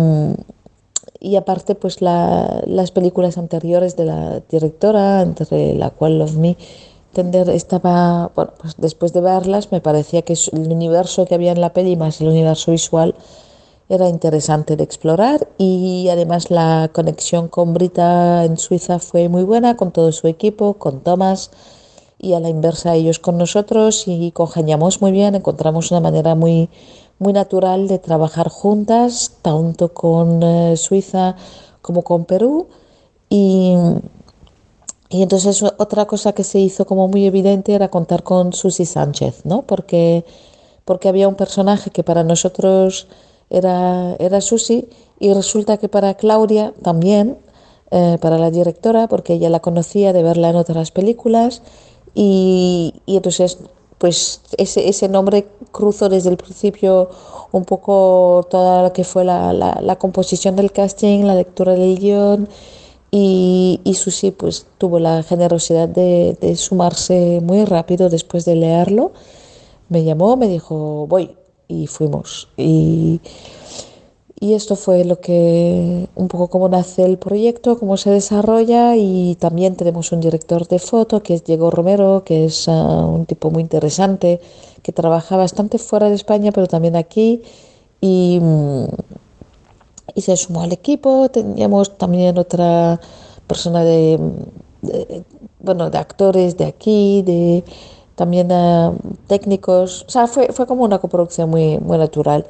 y 1.19 1.35
aparte, 1.35 1.75
pues 1.75 2.01
la, 2.01 2.63
las 2.67 2.91
películas 2.91 3.37
anteriores 3.37 3.95
de 3.97 4.05
la 4.05 4.41
directora, 4.49 5.21
entre 5.21 5.73
la 5.75 5.89
cual 5.89 6.19
Love 6.19 6.35
Me, 6.37 6.57
Tender 7.13 7.49
estaba, 7.49 8.31
bueno, 8.35 8.51
pues 8.61 8.75
después 8.77 9.13
de 9.13 9.21
verlas, 9.21 9.71
me 9.71 9.81
parecía 9.81 10.21
que 10.21 10.33
el 10.33 10.71
universo 10.71 11.25
que 11.25 11.35
había 11.35 11.51
en 11.51 11.59
la 11.59 11.73
peli 11.73 11.95
más 11.95 12.21
el 12.21 12.27
universo 12.27 12.71
visual 12.71 13.15
era 13.89 14.07
interesante 14.07 14.75
de 14.77 14.83
explorar 14.83 15.47
y 15.57 16.07
además 16.09 16.51
la 16.51 16.91
conexión 16.93 17.47
con 17.47 17.73
Brita 17.73 18.45
en 18.45 18.57
Suiza 18.57 18.99
fue 18.99 19.29
muy 19.29 19.43
buena 19.43 19.75
con 19.75 19.91
todo 19.91 20.11
su 20.11 20.27
equipo, 20.27 20.75
con 20.75 21.01
Thomas 21.01 21.49
y 22.19 22.33
a 22.33 22.39
la 22.39 22.49
inversa 22.49 22.95
ellos 22.95 23.17
con 23.17 23.37
nosotros 23.39 24.03
y 24.05 24.31
congeniamos 24.31 25.01
muy 25.01 25.11
bien, 25.11 25.33
encontramos 25.33 25.89
una 25.89 26.01
manera 26.01 26.35
muy, 26.35 26.69
muy 27.17 27.33
natural 27.33 27.87
de 27.87 27.97
trabajar 27.97 28.49
juntas, 28.49 29.37
tanto 29.41 29.91
con 29.91 30.43
eh, 30.43 30.77
Suiza 30.77 31.35
como 31.81 32.03
con 32.03 32.25
Perú. 32.25 32.67
Y, 33.29 33.73
y 35.09 35.23
entonces 35.23 35.63
otra 35.63 36.05
cosa 36.05 36.33
que 36.33 36.43
se 36.43 36.59
hizo 36.59 36.85
como 36.85 37.07
muy 37.07 37.25
evidente 37.25 37.73
era 37.73 37.89
contar 37.89 38.21
con 38.21 38.53
Susi 38.53 38.85
Sánchez, 38.85 39.45
¿no? 39.45 39.63
Porque, 39.63 40.25
porque 40.85 41.09
había 41.09 41.27
un 41.27 41.35
personaje 41.35 41.89
que 41.89 42.03
para 42.03 42.23
nosotros 42.23 43.07
era, 43.49 44.15
era 44.19 44.41
Susi 44.41 44.89
y 45.19 45.33
resulta 45.33 45.77
que 45.77 45.89
para 45.89 46.13
Claudia 46.15 46.73
también, 46.81 47.37
eh, 47.91 48.17
para 48.21 48.37
la 48.37 48.51
directora, 48.51 49.07
porque 49.07 49.33
ella 49.33 49.49
la 49.49 49.59
conocía 49.59 50.13
de 50.13 50.23
verla 50.23 50.49
en 50.49 50.55
otras 50.55 50.91
películas 50.91 51.61
y, 52.13 52.93
y 53.05 53.17
entonces 53.17 53.57
pues 53.99 54.41
ese, 54.57 54.87
ese 54.87 55.09
nombre 55.09 55.45
cruzó 55.71 56.09
desde 56.09 56.29
el 56.29 56.37
principio 56.37 57.09
un 57.51 57.65
poco 57.65 58.47
toda 58.49 58.81
lo 58.81 58.93
que 58.93 59.03
fue 59.03 59.25
la, 59.25 59.53
la, 59.53 59.95
composición 59.97 60.55
del 60.55 60.71
casting, 60.71 61.25
la 61.25 61.35
lectura 61.35 61.73
del 61.73 61.99
guion 61.99 62.47
y, 63.11 63.81
y 63.83 63.93
Susi 63.95 64.31
pues 64.31 64.65
tuvo 64.77 64.99
la 64.99 65.21
generosidad 65.23 65.89
de, 65.89 66.55
sumarse 66.55 67.41
muy 67.43 67.65
rápido 67.65 68.09
después 68.09 68.45
de 68.45 68.55
leerlo. 68.55 69.11
Me 69.89 70.03
llamó, 70.03 70.37
me 70.37 70.47
dijo, 70.47 71.05
voy 71.07 71.35
y 71.69 71.87
fuimos. 71.87 72.49
Y, 72.57 73.21
y 74.41 74.53
esto 74.53 74.75
fue 74.75 75.05
lo 75.05 75.21
que, 75.21 76.09
un 76.15 76.27
poco 76.27 76.49
cómo 76.49 76.67
nace 76.67 77.05
el 77.05 77.17
proyecto, 77.17 77.79
cómo 77.79 77.95
se 77.95 78.09
desarrolla 78.09 78.97
y 78.97 79.35
también 79.39 79.77
tenemos 79.77 80.11
un 80.11 80.19
director 80.19 80.67
de 80.67 80.79
foto 80.79 81.23
que 81.23 81.35
es 81.35 81.45
Diego 81.45 81.71
Romero, 81.71 82.23
que 82.25 82.45
es 82.45 82.67
uh, 82.67 82.71
un 82.71 83.25
tipo 83.25 83.51
muy 83.51 83.61
interesante, 83.61 84.41
que 84.81 84.91
trabaja 84.91 85.37
bastante 85.37 85.77
fuera 85.77 86.09
de 86.09 86.15
España, 86.15 86.51
pero 86.51 86.67
también 86.67 86.97
aquí 86.97 87.43
y, 88.01 88.41
y 90.15 90.21
se 90.21 90.35
sumó 90.35 90.61
al 90.61 90.73
equipo. 90.73 91.29
Teníamos 91.29 91.97
también 91.97 92.37
otra 92.37 92.99
persona 93.47 93.83
de 93.83 94.19
bueno, 95.59 95.89
de 95.89 95.97
actores 95.97 96.57
de 96.57 96.65
aquí, 96.65 97.21
de 97.23 97.63
también 98.19 98.51
uh, 98.51 98.97
técnicos, 99.27 100.03
o 100.05 100.11
sea, 100.11 100.27
fue, 100.27 100.49
fue 100.51 100.67
como 100.67 100.83
una 100.83 100.99
coproducción 100.99 101.49
muy, 101.49 101.77
muy 101.79 101.97
natural. 101.97 102.45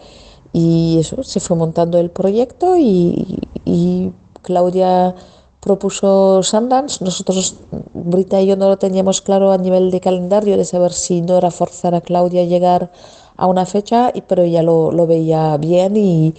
Y 0.52 0.98
eso, 1.00 1.22
se 1.22 1.40
fue 1.40 1.56
montando 1.56 2.00
el 2.00 2.10
proyecto 2.10 2.76
y, 2.76 3.38
y 3.66 4.12
Claudia 4.42 5.14
propuso 5.60 6.42
Sundance. 6.42 7.06
Nosotros, 7.06 7.58
Brita 7.94 8.42
y 8.42 8.48
yo, 8.48 8.56
no 8.56 8.68
lo 8.68 8.78
teníamos 8.80 9.22
claro 9.22 9.52
a 9.52 9.60
nivel 9.60 9.92
de 9.92 10.00
calendario, 10.02 10.58
de 10.58 10.66
saber 10.66 10.92
si 10.92 11.22
no 11.22 11.38
era 11.38 11.52
forzar 11.52 11.94
a 11.94 12.02
Claudia 12.02 12.42
a 12.42 12.46
llegar 12.46 12.92
a 13.38 13.46
una 13.46 13.68
fecha, 13.68 14.12
pero 14.28 14.42
ella 14.42 14.64
lo, 14.64 14.92
lo 14.92 15.06
veía 15.06 15.56
bien 15.58 15.96
y, 15.98 16.34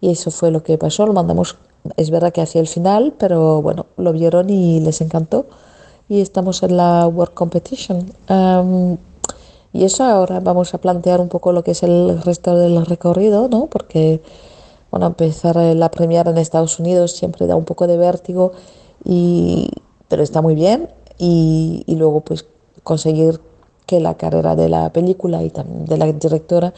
y, 0.00 0.10
eso 0.12 0.30
fue 0.30 0.52
lo 0.52 0.62
que 0.62 0.78
pasó. 0.78 1.06
Lo 1.06 1.12
mandamos, 1.12 1.56
es 1.96 2.10
verdad 2.10 2.32
que 2.32 2.40
hacia 2.40 2.60
el 2.60 2.68
final, 2.68 3.14
pero 3.18 3.62
bueno, 3.62 3.86
lo 3.96 4.12
vieron 4.12 4.48
y 4.48 4.78
les 4.78 5.00
encantó. 5.00 5.46
Y 6.08 6.20
estamos 6.20 6.62
en 6.62 6.76
la 6.76 7.08
World 7.08 7.34
Competition. 7.34 8.12
Um, 8.28 8.96
y 9.72 9.84
eso 9.84 10.04
ahora 10.04 10.40
vamos 10.40 10.72
a 10.72 10.78
plantear 10.78 11.20
un 11.20 11.28
poco 11.28 11.52
lo 11.52 11.64
que 11.64 11.72
es 11.72 11.82
el 11.82 12.22
resto 12.22 12.56
del 12.56 12.86
recorrido, 12.86 13.48
¿no? 13.48 13.66
Porque, 13.66 14.22
bueno, 14.90 15.06
empezar 15.06 15.56
la 15.56 15.90
premiar 15.90 16.28
en 16.28 16.38
Estados 16.38 16.78
Unidos 16.78 17.12
siempre 17.12 17.46
da 17.46 17.56
un 17.56 17.64
poco 17.64 17.86
de 17.86 17.96
vértigo, 17.96 18.52
y, 19.04 19.68
pero 20.08 20.22
está 20.22 20.42
muy 20.42 20.54
bien. 20.54 20.88
Y, 21.18 21.82
y 21.86 21.96
luego, 21.96 22.20
pues, 22.20 22.46
conseguir 22.84 23.40
que 23.86 24.00
la 24.00 24.14
carrera 24.14 24.54
de 24.54 24.68
la 24.68 24.92
película 24.92 25.42
y 25.42 25.50
también 25.50 25.86
de 25.86 25.96
la 25.96 26.06
directora 26.06 26.72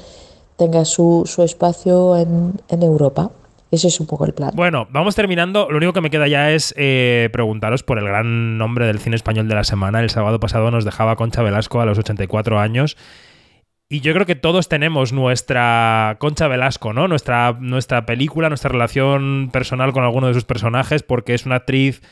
tenga 0.57 0.85
su, 0.85 1.25
su 1.27 1.43
espacio 1.43 2.17
en, 2.17 2.61
en 2.69 2.83
Europa. 2.83 3.31
Ese 3.71 3.89
es 3.89 4.01
un 4.01 4.07
poco 4.07 4.25
el 4.25 4.33
plan. 4.33 4.51
Bueno, 4.55 4.89
vamos 4.91 5.15
terminando. 5.15 5.69
Lo 5.71 5.77
único 5.77 5.93
que 5.93 6.01
me 6.01 6.11
queda 6.11 6.27
ya 6.27 6.51
es 6.51 6.75
eh, 6.77 7.29
preguntaros 7.33 7.83
por 7.83 7.99
el 7.99 8.07
gran 8.07 8.57
nombre 8.57 8.87
del 8.87 8.99
cine 8.99 9.17
español 9.17 9.49
de 9.49 9.55
la 9.55 9.65
semana. 9.65 10.01
El 10.01 10.11
sábado 10.11 10.41
pasado 10.41 10.71
nos 10.71 10.85
dejaba 10.85 11.17
Concha 11.17 11.43
Velasco 11.43 11.81
a 11.81 11.87
los 11.87 11.99
84 11.99 12.59
años. 12.59 12.97
Y 13.91 14.01
yo 14.01 14.13
creo 14.13 14.27
que 14.27 14.37
todos 14.37 14.69
tenemos 14.69 15.13
nuestra 15.13 16.17
Concha 16.19 16.49
Velasco, 16.49 16.93
¿no? 16.93 17.09
Nuestra, 17.09 17.57
nuestra 17.59 18.05
película, 18.05 18.49
nuestra 18.49 18.71
relación 18.71 19.51
personal 19.53 19.93
con 19.93 20.05
alguno 20.05 20.29
de 20.29 20.35
sus 20.35 20.45
personajes, 20.45 21.03
porque 21.03 21.35
es 21.35 21.47
una 21.47 21.57
actriz 21.57 22.03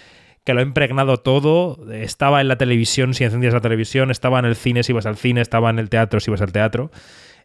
que 0.45 0.55
lo 0.55 0.61
ha 0.61 0.63
impregnado 0.63 1.19
todo. 1.19 1.79
Estaba 1.93 2.41
en 2.41 2.49
la 2.49 2.57
televisión 2.57 3.15
si 3.15 3.25
encendías 3.25 3.53
la 3.53 3.61
televisión, 3.61 4.11
estaba 4.11 4.39
en 4.39 4.45
el 4.47 4.57
cine 4.57 4.83
si 4.83 4.93
ibas 4.93 5.05
al 5.05 5.17
cine, 5.17 5.41
estaba 5.41 5.69
en 5.71 5.79
el 5.79 5.91
teatro 5.91 6.21
si 6.21 6.31
ibas 6.31 6.41
al 6.41 6.53
teatro. 6.53 6.91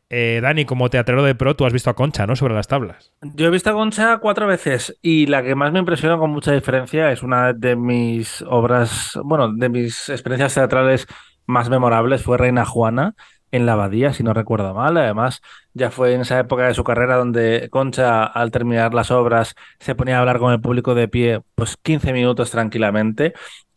Eh, 0.10 0.40
Dani, 0.42 0.66
como 0.66 0.90
teatrero 0.90 1.24
de 1.24 1.36
pro, 1.36 1.56
tú 1.56 1.66
has 1.66 1.72
visto 1.72 1.90
a 1.90 1.96
Concha, 1.96 2.28
¿no? 2.28 2.36
Sobre 2.36 2.54
las 2.54 2.68
tablas. 2.68 3.14
Yo 3.22 3.48
he 3.48 3.50
visto 3.50 3.70
a 3.70 3.74
Concha 3.74 4.18
cuatro 4.18 4.46
veces 4.46 4.98
y 5.02 5.28
la 5.28 5.42
que 5.42 5.56
más 5.56 5.72
me 5.72 5.80
impresiona 5.80 6.18
con 6.18 6.32
mucha 6.32 6.52
diferencia 6.52 7.12
es 7.12 7.24
una 7.24 7.54
de 7.54 7.78
mis 7.78 8.42
obras, 8.42 9.18
bueno, 9.24 9.54
de 9.54 9.70
mis 9.70 10.10
experiencias 10.10 10.54
teatrales 10.54 11.08
más 11.46 11.70
memorables 11.70 12.24
fue 12.24 12.38
Reina 12.38 12.66
Juana 12.66 13.16
en 13.52 13.66
la 13.66 13.74
abadía, 13.74 14.14
si 14.14 14.24
no 14.24 14.34
recuerdo 14.34 14.74
mal. 14.74 14.98
Además, 14.98 15.42
ya 15.74 15.92
fue 15.92 16.14
en 16.14 16.22
esa 16.22 16.40
época 16.40 16.68
de 16.68 16.74
su 16.74 16.84
carrera 16.84 17.18
donde 17.18 17.68
Concha, 17.70 18.24
al 18.26 18.52
terminar 18.52 18.94
las 18.94 19.12
obras, 19.12 19.56
se 19.80 19.96
ponía 19.96 20.18
a 20.18 20.20
hablar 20.22 20.40
con 20.40 20.54
el 20.54 20.62
público 20.62 20.96
de 20.96 21.08
pie, 21.08 21.42
pues 21.56 21.78
15 21.82 22.14
minutos 22.14 22.52
tranquilamente. 22.52 23.34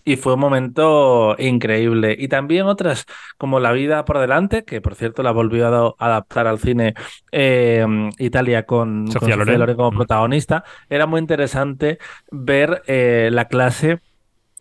Y 0.07 0.17
fue 0.17 0.35
un 0.35 0.41
momento 0.41 1.35
increíble. 1.39 2.15
Y 2.19 2.29
también 2.29 2.67
otras, 2.67 3.07
como 3.39 3.59
La 3.61 3.73
vida 3.73 4.05
por 4.05 4.19
delante, 4.19 4.65
que 4.65 4.81
por 4.83 4.95
cierto 4.97 5.23
la 5.23 5.33
volvió 5.33 5.67
a 5.67 5.95
adaptar 5.99 6.47
al 6.47 6.59
cine 6.59 6.95
eh, 7.33 7.87
Italia 8.19 8.67
con 8.67 9.11
Sofía 9.11 9.39
con 9.39 9.39
Loren. 9.39 9.67
como 9.77 9.93
Mm. 9.93 9.97
protagonista. 9.97 10.65
Era 10.91 11.07
muy 11.07 11.21
interesante 11.21 11.99
ver 12.31 12.83
eh, 12.87 13.31
la 13.33 13.47
clase 13.49 14.01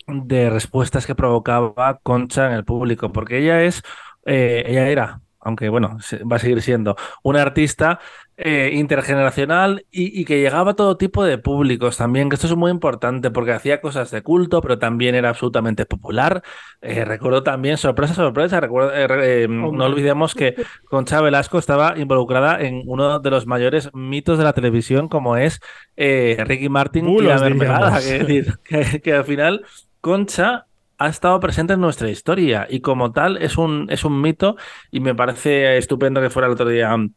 de 0.08 0.52
respuestas 0.52 1.08
que 1.08 1.16
provocaba 1.16 2.00
Concha 2.04 2.48
en 2.48 2.54
el 2.54 2.66
público, 2.66 3.12
porque 3.14 3.40
ella 3.40 3.64
es, 3.64 3.84
eh, 4.28 4.66
ella 4.68 4.90
era, 4.90 5.23
aunque 5.44 5.70
bueno, 5.70 5.98
va 6.32 6.36
a 6.38 6.40
seguir 6.40 6.62
siendo, 6.62 6.96
una 7.24 7.42
artista 7.42 8.00
eh, 8.36 8.72
intergeneracional 8.74 9.86
y, 9.92 10.20
y 10.20 10.26
que 10.26 10.42
llegaba 10.42 10.72
a 10.72 10.74
todo 10.76 10.98
tipo 10.98 11.24
de 11.24 11.38
públicos 11.38 11.98
también, 11.98 12.30
que 12.30 12.36
esto 12.36 12.48
es 12.48 12.56
muy 12.56 12.72
importante 12.72 13.30
porque 13.30 13.52
hacía 13.52 13.80
cosas 13.80 14.10
de 14.12 14.24
culto, 14.24 14.62
pero 14.62 14.80
también 14.80 15.16
era 15.16 15.30
absolutamente 15.30 15.86
popular. 15.86 16.42
Eh, 16.82 17.06
recuerdo 17.06 17.44
también, 17.44 17.78
sorpresa, 17.78 18.14
sorpresa, 18.16 18.60
recuerdo, 18.60 18.94
eh, 18.94 19.44
eh, 19.44 19.48
no 19.48 19.86
olvidemos 19.86 20.34
que 20.34 20.56
Concha 20.86 21.22
Velasco 21.22 21.60
estaba 21.60 21.98
involucrada 21.98 22.60
en 22.62 22.82
uno 22.88 23.20
de 23.20 23.30
los 23.30 23.46
mayores 23.46 23.90
mitos 23.94 24.38
de 24.38 24.44
la 24.44 24.54
televisión, 24.54 25.08
como 25.10 25.38
es 25.38 25.60
Ricky 25.96 26.70
Martin 26.70 27.08
y 27.08 27.22
la 27.22 27.40
mermelada. 27.40 28.00
que, 28.02 29.02
que 29.02 29.14
al 29.14 29.26
final 29.26 29.64
Concha 30.02 30.66
ha 31.04 31.10
estado 31.10 31.40
presente 31.42 31.74
en 31.74 31.82
nuestra 31.82 32.10
historia 32.10 32.66
y 32.70 32.80
como 32.80 33.12
tal 33.12 33.38
es 33.38 33.58
un, 33.58 33.88
es 33.90 34.06
un 34.06 34.22
mito 34.22 34.56
y 34.90 35.02
me 35.02 35.14
parece 35.14 35.78
estupendo 35.78 36.22
que 36.22 36.30
fuera 36.30 36.48
el 36.48 36.54
otro 36.54 36.70
día 36.70 36.96
mm, 36.96 37.14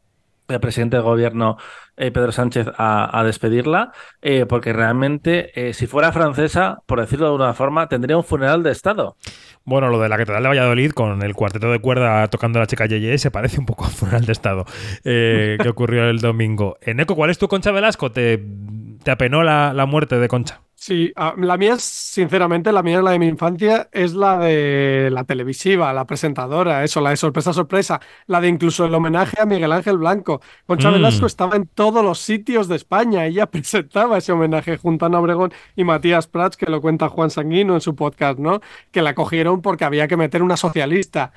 el 0.49 0.61
presidente 0.61 0.97
del 0.97 1.05
gobierno 1.05 1.57
eh, 1.97 2.11
Pedro 2.11 2.31
Sánchez 2.31 2.69
a, 2.77 3.19
a 3.19 3.25
despedirla, 3.25 3.93
eh, 4.23 4.47
porque 4.47 4.73
realmente 4.73 5.69
eh, 5.69 5.73
si 5.73 5.87
fuera 5.87 6.13
francesa, 6.13 6.83
por 6.87 7.01
decirlo 7.01 7.27
de 7.27 7.33
alguna 7.33 7.55
forma, 7.55 7.89
tendría 7.89 8.17
un 8.17 8.23
funeral 8.25 8.63
de 8.63 8.71
Estado. 8.71 9.17
Bueno, 9.65 9.89
lo 9.89 9.99
de 10.01 10.09
la 10.09 10.17
Catedral 10.17 10.43
de 10.43 10.49
Valladolid 10.51 10.93
con 10.93 11.23
el 11.23 11.35
cuarteto 11.35 11.71
de 11.71 11.81
cuerda 11.81 12.29
tocando 12.29 12.61
la 12.61 12.67
chica 12.67 12.87
Yeye 12.87 13.19
se 13.19 13.31
parece 13.31 13.59
un 13.59 13.67
poco 13.67 13.87
a 13.87 13.89
funeral 13.89 14.25
de 14.25 14.33
Estado 14.33 14.65
que 15.05 15.69
ocurrió 15.69 16.09
el 16.09 16.21
domingo. 16.21 16.77
Eneco, 16.81 17.17
¿cuál 17.17 17.31
es 17.31 17.39
tu 17.39 17.49
Concha 17.49 17.73
Velasco? 17.73 18.13
¿Te, 18.13 18.45
te 19.03 19.11
apenó 19.11 19.43
la, 19.43 19.73
la 19.73 19.87
muerte 19.87 20.19
de 20.19 20.29
Concha? 20.29 20.66
Sí, 20.79 21.11
ah, 21.17 21.35
la 21.39 21.57
mía 21.57 21.75
es, 21.75 21.83
sinceramente, 21.83 22.71
la 22.71 22.83
mía 22.83 22.99
es 22.99 23.03
la 23.05 23.11
de 23.13 23.19
mi 23.19 23.27
infancia, 23.27 23.89
es 23.93 24.13
la 24.13 24.39
de 24.39 25.09
la 25.11 25.25
televisiva, 25.25 25.93
la 25.95 26.05
presentadora, 26.07 26.85
eso, 26.85 27.01
la 27.01 27.11
de 27.11 27.17
sorpresa, 27.17 27.55
sorpresa, 27.55 27.99
la 28.27 28.43
de 28.43 28.49
incluso 28.49 28.85
el 28.85 28.95
homenaje 28.95 29.41
a 29.41 29.47
Miguel 29.47 29.73
Ángel 29.73 29.97
Blanco. 29.97 30.43
Concha 30.67 30.91
Mm. 30.91 30.95
Velasco 30.95 31.27
estaba 31.27 31.57
en 31.57 31.67
todos 31.67 32.05
los 32.05 32.19
sitios 32.21 32.69
de 32.69 32.77
España, 32.77 33.25
ella 33.25 33.47
presentaba 33.51 34.19
ese 34.19 34.33
homenaje 34.33 34.77
junto 34.77 35.07
a 35.07 35.09
Ana 35.09 35.19
Obregón 35.21 35.53
y 35.77 35.85
Matías 35.85 36.27
Prats, 36.29 36.59
que 36.59 36.67
lo 36.67 36.83
cuenta 36.83 37.09
Juan 37.09 37.31
Sanguino 37.31 37.75
en 37.75 37.81
su 37.81 37.97
podcast, 37.97 38.39
¿no? 38.39 38.61
Que 38.91 39.01
la 39.01 39.15
cogieron 39.15 39.63
porque 39.63 39.85
había 39.87 40.07
que 40.09 40.19
meter 40.19 40.43
una 40.43 40.59
socialista. 40.59 41.33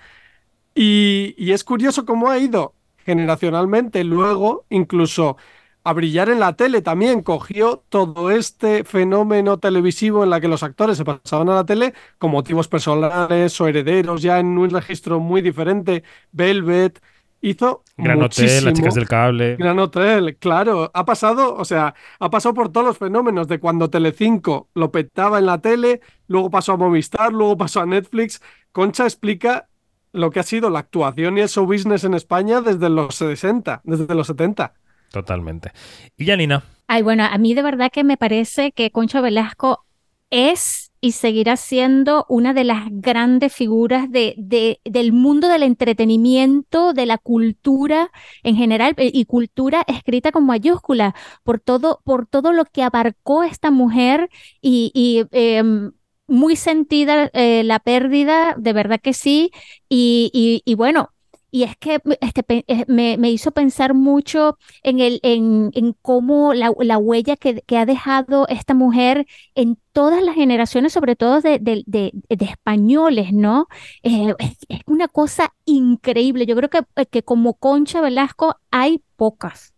Y, 0.75 1.35
y 1.37 1.51
es 1.51 1.63
curioso 1.63 2.05
cómo 2.05 2.29
ha 2.29 2.37
ido 2.39 2.73
generacionalmente 3.05 4.03
luego, 4.03 4.65
incluso 4.69 5.37
a 5.83 5.93
brillar 5.93 6.29
en 6.29 6.39
la 6.39 6.53
tele 6.53 6.81
también. 6.81 7.21
Cogió 7.21 7.83
todo 7.89 8.31
este 8.31 8.83
fenómeno 8.83 9.59
televisivo 9.59 10.23
en 10.23 10.29
la 10.29 10.41
que 10.41 10.47
los 10.47 10.63
actores 10.63 10.97
se 10.97 11.05
pasaban 11.05 11.49
a 11.49 11.55
la 11.55 11.65
tele 11.65 11.93
con 12.17 12.31
motivos 12.31 12.67
personales 12.67 13.59
o 13.61 13.67
herederos, 13.67 14.21
ya 14.21 14.39
en 14.39 14.57
un 14.57 14.69
registro 14.69 15.19
muy 15.19 15.41
diferente. 15.41 16.03
Velvet 16.31 17.01
hizo 17.41 17.83
Gran 17.97 18.21
Hotel, 18.21 18.45
Las 18.45 18.63
muchísimo. 18.63 18.73
Chicas 18.73 18.95
del 18.95 19.07
Cable. 19.07 19.55
Gran 19.55 19.79
Hotel, 19.79 20.37
claro. 20.37 20.91
Ha 20.93 21.05
pasado, 21.05 21.55
o 21.55 21.65
sea, 21.65 21.95
ha 22.19 22.29
pasado 22.29 22.53
por 22.53 22.71
todos 22.71 22.85
los 22.85 22.97
fenómenos 22.97 23.47
de 23.47 23.59
cuando 23.59 23.89
Telecinco 23.89 24.69
lo 24.73 24.91
petaba 24.91 25.39
en 25.39 25.45
la 25.45 25.59
tele, 25.59 26.01
luego 26.27 26.49
pasó 26.49 26.73
a 26.73 26.77
Movistar, 26.77 27.31
luego 27.31 27.57
pasó 27.57 27.81
a 27.81 27.85
Netflix. 27.85 28.41
Concha 28.71 29.05
explica 29.05 29.67
lo 30.11 30.31
que 30.31 30.39
ha 30.39 30.43
sido 30.43 30.69
la 30.69 30.79
actuación 30.79 31.37
y 31.37 31.41
el 31.41 31.49
show 31.49 31.65
business 31.65 32.03
en 32.03 32.13
España 32.13 32.61
desde 32.61 32.89
los 32.89 33.15
60, 33.15 33.81
desde 33.83 34.15
los 34.15 34.27
70. 34.27 34.73
Totalmente. 35.11 35.71
Y 36.17 36.25
Janina. 36.25 36.63
Ay, 36.87 37.01
bueno, 37.03 37.23
a 37.23 37.37
mí 37.37 37.53
de 37.53 37.61
verdad 37.61 37.91
que 37.91 38.03
me 38.03 38.17
parece 38.17 38.71
que 38.71 38.91
Concha 38.91 39.21
Velasco 39.21 39.85
es 40.31 40.91
y 41.01 41.13
seguirá 41.13 41.55
siendo 41.55 42.25
una 42.29 42.53
de 42.53 42.63
las 42.63 42.87
grandes 42.91 43.53
figuras 43.53 44.11
de, 44.11 44.33
de- 44.37 44.79
del 44.83 45.13
mundo 45.13 45.47
del 45.47 45.63
entretenimiento, 45.63 46.93
de 46.93 47.05
la 47.05 47.17
cultura 47.17 48.11
en 48.43 48.55
general, 48.55 48.93
eh, 48.97 49.09
y 49.13 49.25
cultura 49.25 49.83
escrita 49.87 50.31
con 50.31 50.45
mayúscula, 50.45 51.15
por 51.43 51.59
todo, 51.59 52.01
por 52.03 52.27
todo 52.27 52.51
lo 52.53 52.65
que 52.65 52.83
abarcó 52.83 53.43
esta 53.43 53.71
mujer 53.71 54.29
y, 54.61 55.25
em, 55.31 55.91
muy 56.27 56.55
sentida 56.55 57.29
eh, 57.33 57.63
la 57.63 57.79
pérdida, 57.79 58.53
de 58.57 58.73
verdad 58.73 58.99
que 59.01 59.13
sí, 59.13 59.51
y 59.89 60.61
bueno. 60.75 61.09
Y 61.51 61.63
es 61.63 61.75
que 61.77 61.99
este, 62.21 62.43
eh, 62.67 62.85
me, 62.87 63.17
me 63.17 63.31
hizo 63.31 63.51
pensar 63.51 63.93
mucho 63.93 64.57
en, 64.83 64.99
el, 64.99 65.19
en, 65.23 65.71
en 65.73 65.93
cómo 66.01 66.53
la, 66.53 66.71
la 66.79 66.97
huella 66.97 67.35
que, 67.37 67.61
que 67.65 67.77
ha 67.77 67.85
dejado 67.85 68.47
esta 68.47 68.73
mujer 68.73 69.25
en 69.55 69.77
todas 69.91 70.23
las 70.23 70.35
generaciones, 70.35 70.93
sobre 70.93 71.15
todo 71.15 71.41
de, 71.41 71.59
de- 71.59 71.83
de- 71.85 72.11
de 72.29 72.45
españoles, 72.45 73.33
¿no? 73.33 73.67
Eh, 74.03 74.33
es, 74.39 74.57
es 74.69 74.79
una 74.85 75.07
cosa 75.07 75.53
increíble. 75.65 76.45
Yo 76.45 76.55
creo 76.55 76.69
que, 76.69 76.81
que 77.07 77.23
como 77.23 77.55
Concha 77.55 78.01
Velasco 78.01 78.55
hay 78.71 79.01
pocas. 79.15 79.73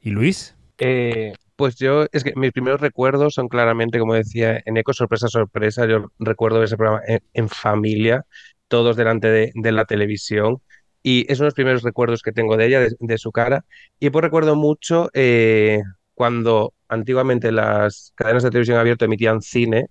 ¿Y 0.00 0.10
Luis? 0.10 0.56
Eh, 0.78 1.32
pues 1.56 1.76
yo, 1.76 2.06
es 2.12 2.22
que 2.22 2.34
mis 2.36 2.52
primeros 2.52 2.80
recuerdos 2.80 3.34
son 3.34 3.48
claramente, 3.48 3.98
como 3.98 4.14
decía, 4.14 4.60
en 4.64 4.76
Eco 4.76 4.92
Sorpresa 4.92 5.28
Sorpresa. 5.28 5.86
Yo 5.86 6.10
recuerdo 6.18 6.62
ese 6.62 6.76
programa 6.76 7.02
en, 7.06 7.20
en 7.32 7.48
familia, 7.48 8.26
todos 8.68 8.96
delante 8.96 9.28
de, 9.28 9.72
la 9.72 9.84
televisión. 9.84 10.62
Y 11.02 11.30
es 11.30 11.38
uno 11.38 11.44
de 11.44 11.48
los 11.48 11.54
primeros 11.54 11.82
recuerdos 11.82 12.22
que 12.22 12.32
tengo 12.32 12.56
de 12.56 12.66
ella, 12.66 12.80
de, 12.98 13.18
su 13.18 13.32
cara. 13.32 13.64
Y 14.00 14.10
pues 14.10 14.22
recuerdo 14.22 14.56
mucho 14.56 15.08
eh, 15.14 15.82
cuando 16.14 16.74
antiguamente 16.88 17.52
las 17.52 18.12
cadenas 18.16 18.42
de 18.42 18.50
televisión 18.50 18.78
abierta 18.78 19.04
emitían 19.04 19.40
cine, 19.42 19.86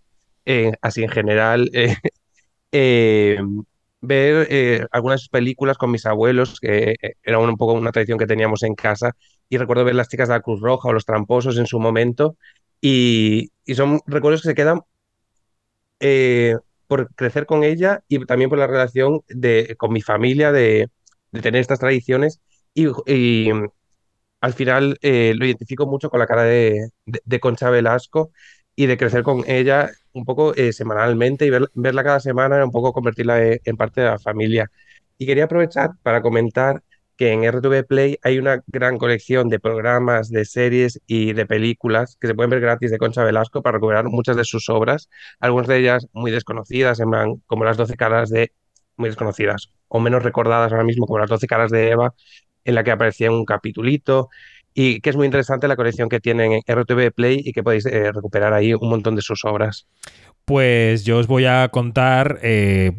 eh, 0.46 0.74
así 0.82 1.04
en 1.04 1.10
general, 1.10 1.70
eh, 2.72 3.40
ver 4.02 4.88
algunas 4.92 5.30
películas 5.30 5.78
con 5.78 5.92
mis 5.92 6.06
abuelos, 6.06 6.60
que 6.60 6.96
era 7.24 7.40
un 7.40 7.58
poco 7.58 7.74
una 7.74 7.92
tradición 7.92 8.20
que 8.20 8.28
teníamos 8.28 8.64
en 8.64 8.76
casa, 8.76 9.16
y 9.50 9.58
recuerdo 9.58 9.86
ver 9.86 9.96
las 9.96 10.10
chicas 10.10 10.28
de 10.28 10.36
la 10.36 10.42
Cruz 10.42 10.60
Roja 10.62 10.90
o 10.90 10.94
los 10.94 11.06
tramposos 11.06 11.58
en 11.58 11.66
su 11.68 11.80
momento, 11.80 12.38
y, 12.82 13.52
son 13.74 14.02
recuerdos 14.06 14.42
que 14.42 14.50
se 14.50 14.56
quedan 14.56 14.82
por 16.88 17.14
crecer 17.16 17.46
con 17.46 17.64
ella 17.64 18.04
y 18.08 18.26
también 18.26 18.50
por 18.50 18.60
la 18.60 18.68
relación 18.68 19.22
de, 19.28 19.76
con 19.78 19.94
mi 19.94 20.02
familia, 20.02 20.52
de, 20.52 20.90
tener 21.42 21.62
estas 21.62 21.80
tradiciones, 21.80 22.42
y, 22.74 22.88
y, 23.08 23.50
al 24.42 24.54
final 24.54 24.98
eh, 25.02 25.34
lo 25.36 25.46
identifico 25.46 25.86
mucho 25.88 26.10
con 26.10 26.20
la 26.20 26.28
cara 26.28 26.44
de, 26.44 26.90
de- 27.06 27.22
de 27.24 27.40
Concha 27.40 27.70
Velasco 27.70 28.32
y 28.76 28.86
de 28.88 28.98
crecer 28.98 29.24
con 29.24 29.44
ella 29.48 29.90
un 30.14 30.26
poco 30.26 30.54
eh, 30.56 30.74
semanalmente 30.74 31.46
y 31.46 31.50
ver- 31.50 31.70
verla 31.74 32.04
cada 32.04 32.20
semana, 32.20 32.64
un 32.66 32.72
poco 32.72 32.94
convertirla 32.94 33.44
eh, 33.44 33.62
en 33.66 33.78
parte 33.78 34.02
de 34.02 34.08
la 34.08 34.20
familia. 34.20 34.72
Y 35.18 35.26
quería 35.26 35.46
aprovechar 35.46 35.92
para 36.04 36.22
comentar 36.22 36.84
que 37.18 37.32
en 37.32 37.44
RTV 37.44 37.86
Play 37.86 38.18
hay 38.24 38.40
una 38.40 38.62
gran 38.68 38.98
colección 38.98 39.50
de 39.50 39.60
programas, 39.60 40.30
de 40.30 40.46
series 40.46 41.02
y 41.08 41.34
de 41.34 41.46
películas 41.46 42.18
que 42.20 42.28
se 42.28 42.36
pueden 42.36 42.50
ver 42.50 42.60
gratis 42.60 42.92
de 42.92 42.98
Concha 42.98 43.24
Velasco 43.24 43.62
para 43.62 43.78
recuperar 43.78 44.06
muchas 44.06 44.36
de 44.36 44.44
sus 44.44 44.70
obras, 44.70 45.10
algunas 45.40 45.68
de 45.68 45.78
ellas 45.78 46.08
muy 46.14 46.32
desconocidas, 46.32 47.00
como 47.48 47.64
las 47.66 47.78
12 47.78 47.96
caras 47.96 48.30
de, 48.30 48.52
muy 48.98 49.10
desconocidas, 49.10 49.72
o 49.88 50.00
menos 50.00 50.24
recordadas 50.24 50.72
ahora 50.72 50.84
mismo, 50.84 51.06
como 51.06 51.20
las 51.20 51.30
12 51.30 51.48
caras 51.48 51.72
de 51.72 51.92
Eva, 51.92 52.14
en 52.66 52.76
la 52.76 52.84
que 52.84 52.92
aparecía 52.92 53.32
un 53.32 53.46
capitulito, 53.46 54.30
y 54.78 55.00
que 55.00 55.10
es 55.10 55.16
muy 55.16 55.26
interesante 55.26 55.70
la 55.70 55.78
colección 55.78 56.10
que 56.10 56.20
tienen 56.20 56.52
en 56.52 56.62
RTV 56.68 57.14
Play 57.14 57.42
y 57.44 57.54
que 57.54 57.64
podéis 57.64 57.86
eh, 57.86 58.12
recuperar 58.12 58.54
ahí 58.54 58.74
un 58.74 58.90
montón 58.90 59.16
de 59.16 59.22
sus 59.22 59.46
obras. 59.46 59.88
Pues 60.44 61.06
yo 61.06 61.18
os 61.18 61.26
voy 61.26 61.46
a 61.46 61.70
contar, 61.70 62.40
eh, 62.44 62.92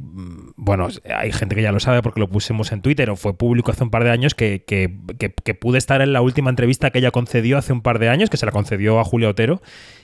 bueno, 0.56 0.88
hay 1.14 1.30
gente 1.30 1.54
que 1.54 1.62
ya 1.62 1.70
lo 1.70 1.78
sabe 1.78 2.02
porque 2.02 2.18
lo 2.18 2.28
pusimos 2.28 2.72
en 2.72 2.80
Twitter 2.80 3.08
o 3.10 3.14
fue 3.14 3.36
público 3.36 3.70
hace 3.70 3.84
un 3.84 3.90
par 3.90 4.02
de 4.02 4.10
años 4.10 4.34
que, 4.34 4.64
que, 4.64 4.98
que, 5.18 5.54
pude 5.54 5.78
estar 5.78 6.00
en 6.00 6.12
la 6.12 6.22
última 6.22 6.50
entrevista 6.50 6.90
que 6.90 6.98
ella 6.98 7.12
concedió 7.12 7.58
hace 7.58 7.72
un 7.72 7.82
par 7.82 8.00
de 8.00 8.08
años, 8.08 8.30
que 8.30 8.36
se 8.36 8.46
la 8.46 8.52
concedió 8.52 8.98
a 8.98 9.04
Julia 9.04 9.28
Otero, 9.28 9.60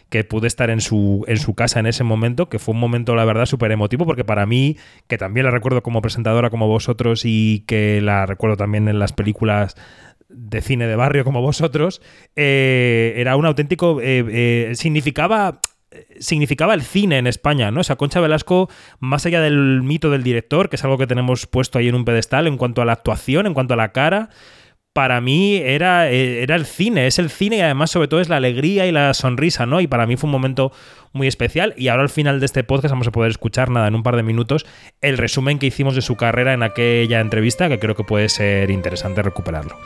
que 0.09 0.23
pude 0.23 0.47
estar 0.47 0.70
en 0.70 0.81
su, 0.81 1.25
en 1.27 1.39
su 1.39 1.55
casa 1.55 1.81
en 1.81 1.87
ese 1.87 2.05
momento, 2.05 2.49
que 2.49 2.59
fue 2.61 2.75
un 2.75 2.81
momento, 2.81 3.16
la 3.16 3.25
verdad, 3.25 3.47
súper 3.47 3.73
emotivo, 3.73 4.05
porque 4.05 4.25
para 4.25 4.47
mí, 4.47 4.77
que 5.09 5.18
también 5.18 5.47
la 5.47 5.51
recuerdo 5.51 5.83
como 5.83 6.03
presentadora 6.03 6.51
como 6.51 6.68
vosotros 6.68 7.23
y 7.25 7.64
que 7.66 8.01
la 8.03 8.27
recuerdo 8.27 8.57
también 8.57 8.89
en 8.89 8.99
las 9.01 9.12
películas 9.12 9.75
de 10.33 10.61
cine 10.61 10.87
de 10.87 10.97
barrio 10.97 11.24
como 11.24 11.41
vosotros, 11.41 12.03
eh, 12.37 13.14
era 13.16 13.37
un 13.37 13.47
auténtico... 13.47 14.01
eh, 14.01 14.24
eh, 14.28 14.72
significaba 14.74 15.61
significaba 16.20 16.72
el 16.72 16.80
cine 16.80 17.18
en 17.18 17.26
España, 17.26 17.70
¿no? 17.70 17.80
O 17.80 17.85
sea, 17.85 17.97
Concha 17.97 18.18
Velasco, 18.18 18.70
más 18.99 19.26
allá 19.26 19.43
del 19.43 19.83
mito 19.83 20.09
del 20.09 20.22
director, 20.22 20.70
que 20.70 20.76
es 20.76 20.85
algo 20.85 20.97
que 20.97 21.07
tenemos 21.07 21.47
puesto 21.47 21.78
ahí 21.78 21.89
en 21.89 21.95
un 21.95 22.07
pedestal, 22.07 22.47
en 22.47 22.57
cuanto 22.57 22.80
a 22.80 22.87
la 22.87 22.93
actuación, 22.93 23.47
en 23.47 23.53
cuanto 23.53 23.74
a 23.74 23.76
la 23.76 23.93
cara, 23.93 24.30
para 24.93 25.20
mí 25.20 25.57
era, 25.57 26.09
era 26.11 26.55
el 26.55 26.66
cine, 26.66 27.07
es 27.07 27.18
el 27.18 27.30
cine 27.30 27.57
y 27.57 27.61
además 27.61 27.91
sobre 27.91 28.09
todo 28.09 28.20
es 28.20 28.28
la 28.28 28.37
alegría 28.37 28.87
y 28.87 28.93
la 28.93 29.14
sonrisa, 29.14 29.64
¿no? 29.64 29.80
Y 29.80 29.87
para 29.87 30.07
mí 30.07 30.16
fue 30.16 30.28
un 30.28 30.33
momento 30.33 30.72
muy 31.12 31.26
especial 31.26 31.74
y 31.76 31.89
ahora 31.89 32.03
al 32.03 32.09
final 32.11 32.41
de 32.41 32.47
este 32.47 32.64
podcast 32.64 32.93
vamos 32.93 33.07
a 33.07 33.12
poder 33.12 33.30
escuchar 33.30 33.70
nada 33.70 33.89
en 33.89 33.95
un 33.95 34.03
par 34.03 34.16
de 34.16 34.22
minutos 34.22 34.66
el 35.01 35.18
resumen 35.18 35.59
que 35.59 35.66
hicimos 35.66 35.95
de 35.95 36.03
su 36.03 36.16
carrera 36.16 36.53
en 36.53 36.62
aquella 36.62 37.20
entrevista 37.20 37.68
que 37.68 37.78
creo 37.78 37.95
que 37.95 38.05
puede 38.05 38.28
ser 38.28 38.70
interesante 38.70 39.22
recuperarlo. 39.22 39.78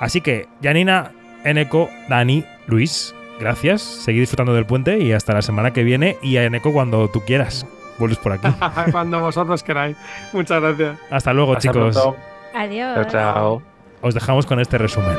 Así 0.00 0.20
que, 0.20 0.48
Janina, 0.62 1.12
Eneco, 1.44 1.88
Dani, 2.08 2.44
Luis, 2.66 3.14
gracias, 3.40 3.82
seguid 3.82 4.20
disfrutando 4.20 4.54
del 4.54 4.66
puente 4.66 4.98
y 4.98 5.12
hasta 5.12 5.34
la 5.34 5.42
semana 5.42 5.72
que 5.72 5.82
viene 5.84 6.16
y 6.22 6.36
a 6.36 6.44
Eneco 6.44 6.72
cuando 6.72 7.08
tú 7.08 7.20
quieras. 7.20 7.66
Vuelves 7.98 8.18
por 8.18 8.32
aquí. 8.32 8.48
Cuando 8.90 9.20
vosotros 9.20 9.62
queráis. 9.62 9.96
Muchas 10.32 10.60
gracias. 10.60 10.98
Hasta 11.10 11.32
luego, 11.32 11.52
Hasta 11.52 11.60
chicos. 11.70 11.94
pronto. 11.94 12.16
Adiós. 12.52 12.94
Chao, 12.94 13.04
chao. 13.04 13.62
Os 14.00 14.14
dejamos 14.14 14.46
con 14.46 14.58
este 14.58 14.78
resumen. 14.78 15.16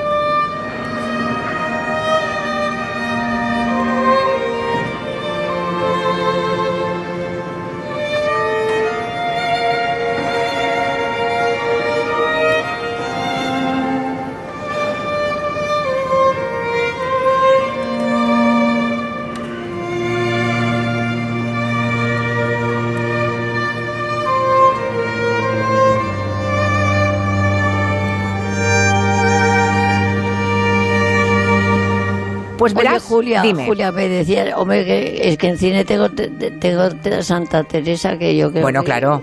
Pues 32.66 32.74
Oye, 32.74 32.84
verás, 32.84 33.04
Julia, 33.04 33.42
dime. 33.44 33.66
Julia 33.68 33.92
me 33.92 34.08
decía, 34.10 34.58
hombre, 34.58 34.84
que 34.86 35.30
es 35.30 35.38
que 35.38 35.50
en 35.50 35.58
cine 35.60 35.86
tengo, 35.86 36.10
te- 36.10 36.30
te- 36.30 36.50
tengo 36.50 36.90
te- 36.90 37.22
Santa 37.22 37.64
Teresa 37.64 38.18
que 38.18 38.36
yo 38.36 38.50
creo 38.50 38.64
Bueno, 38.64 38.80
que- 38.82 38.86
claro. 38.88 39.22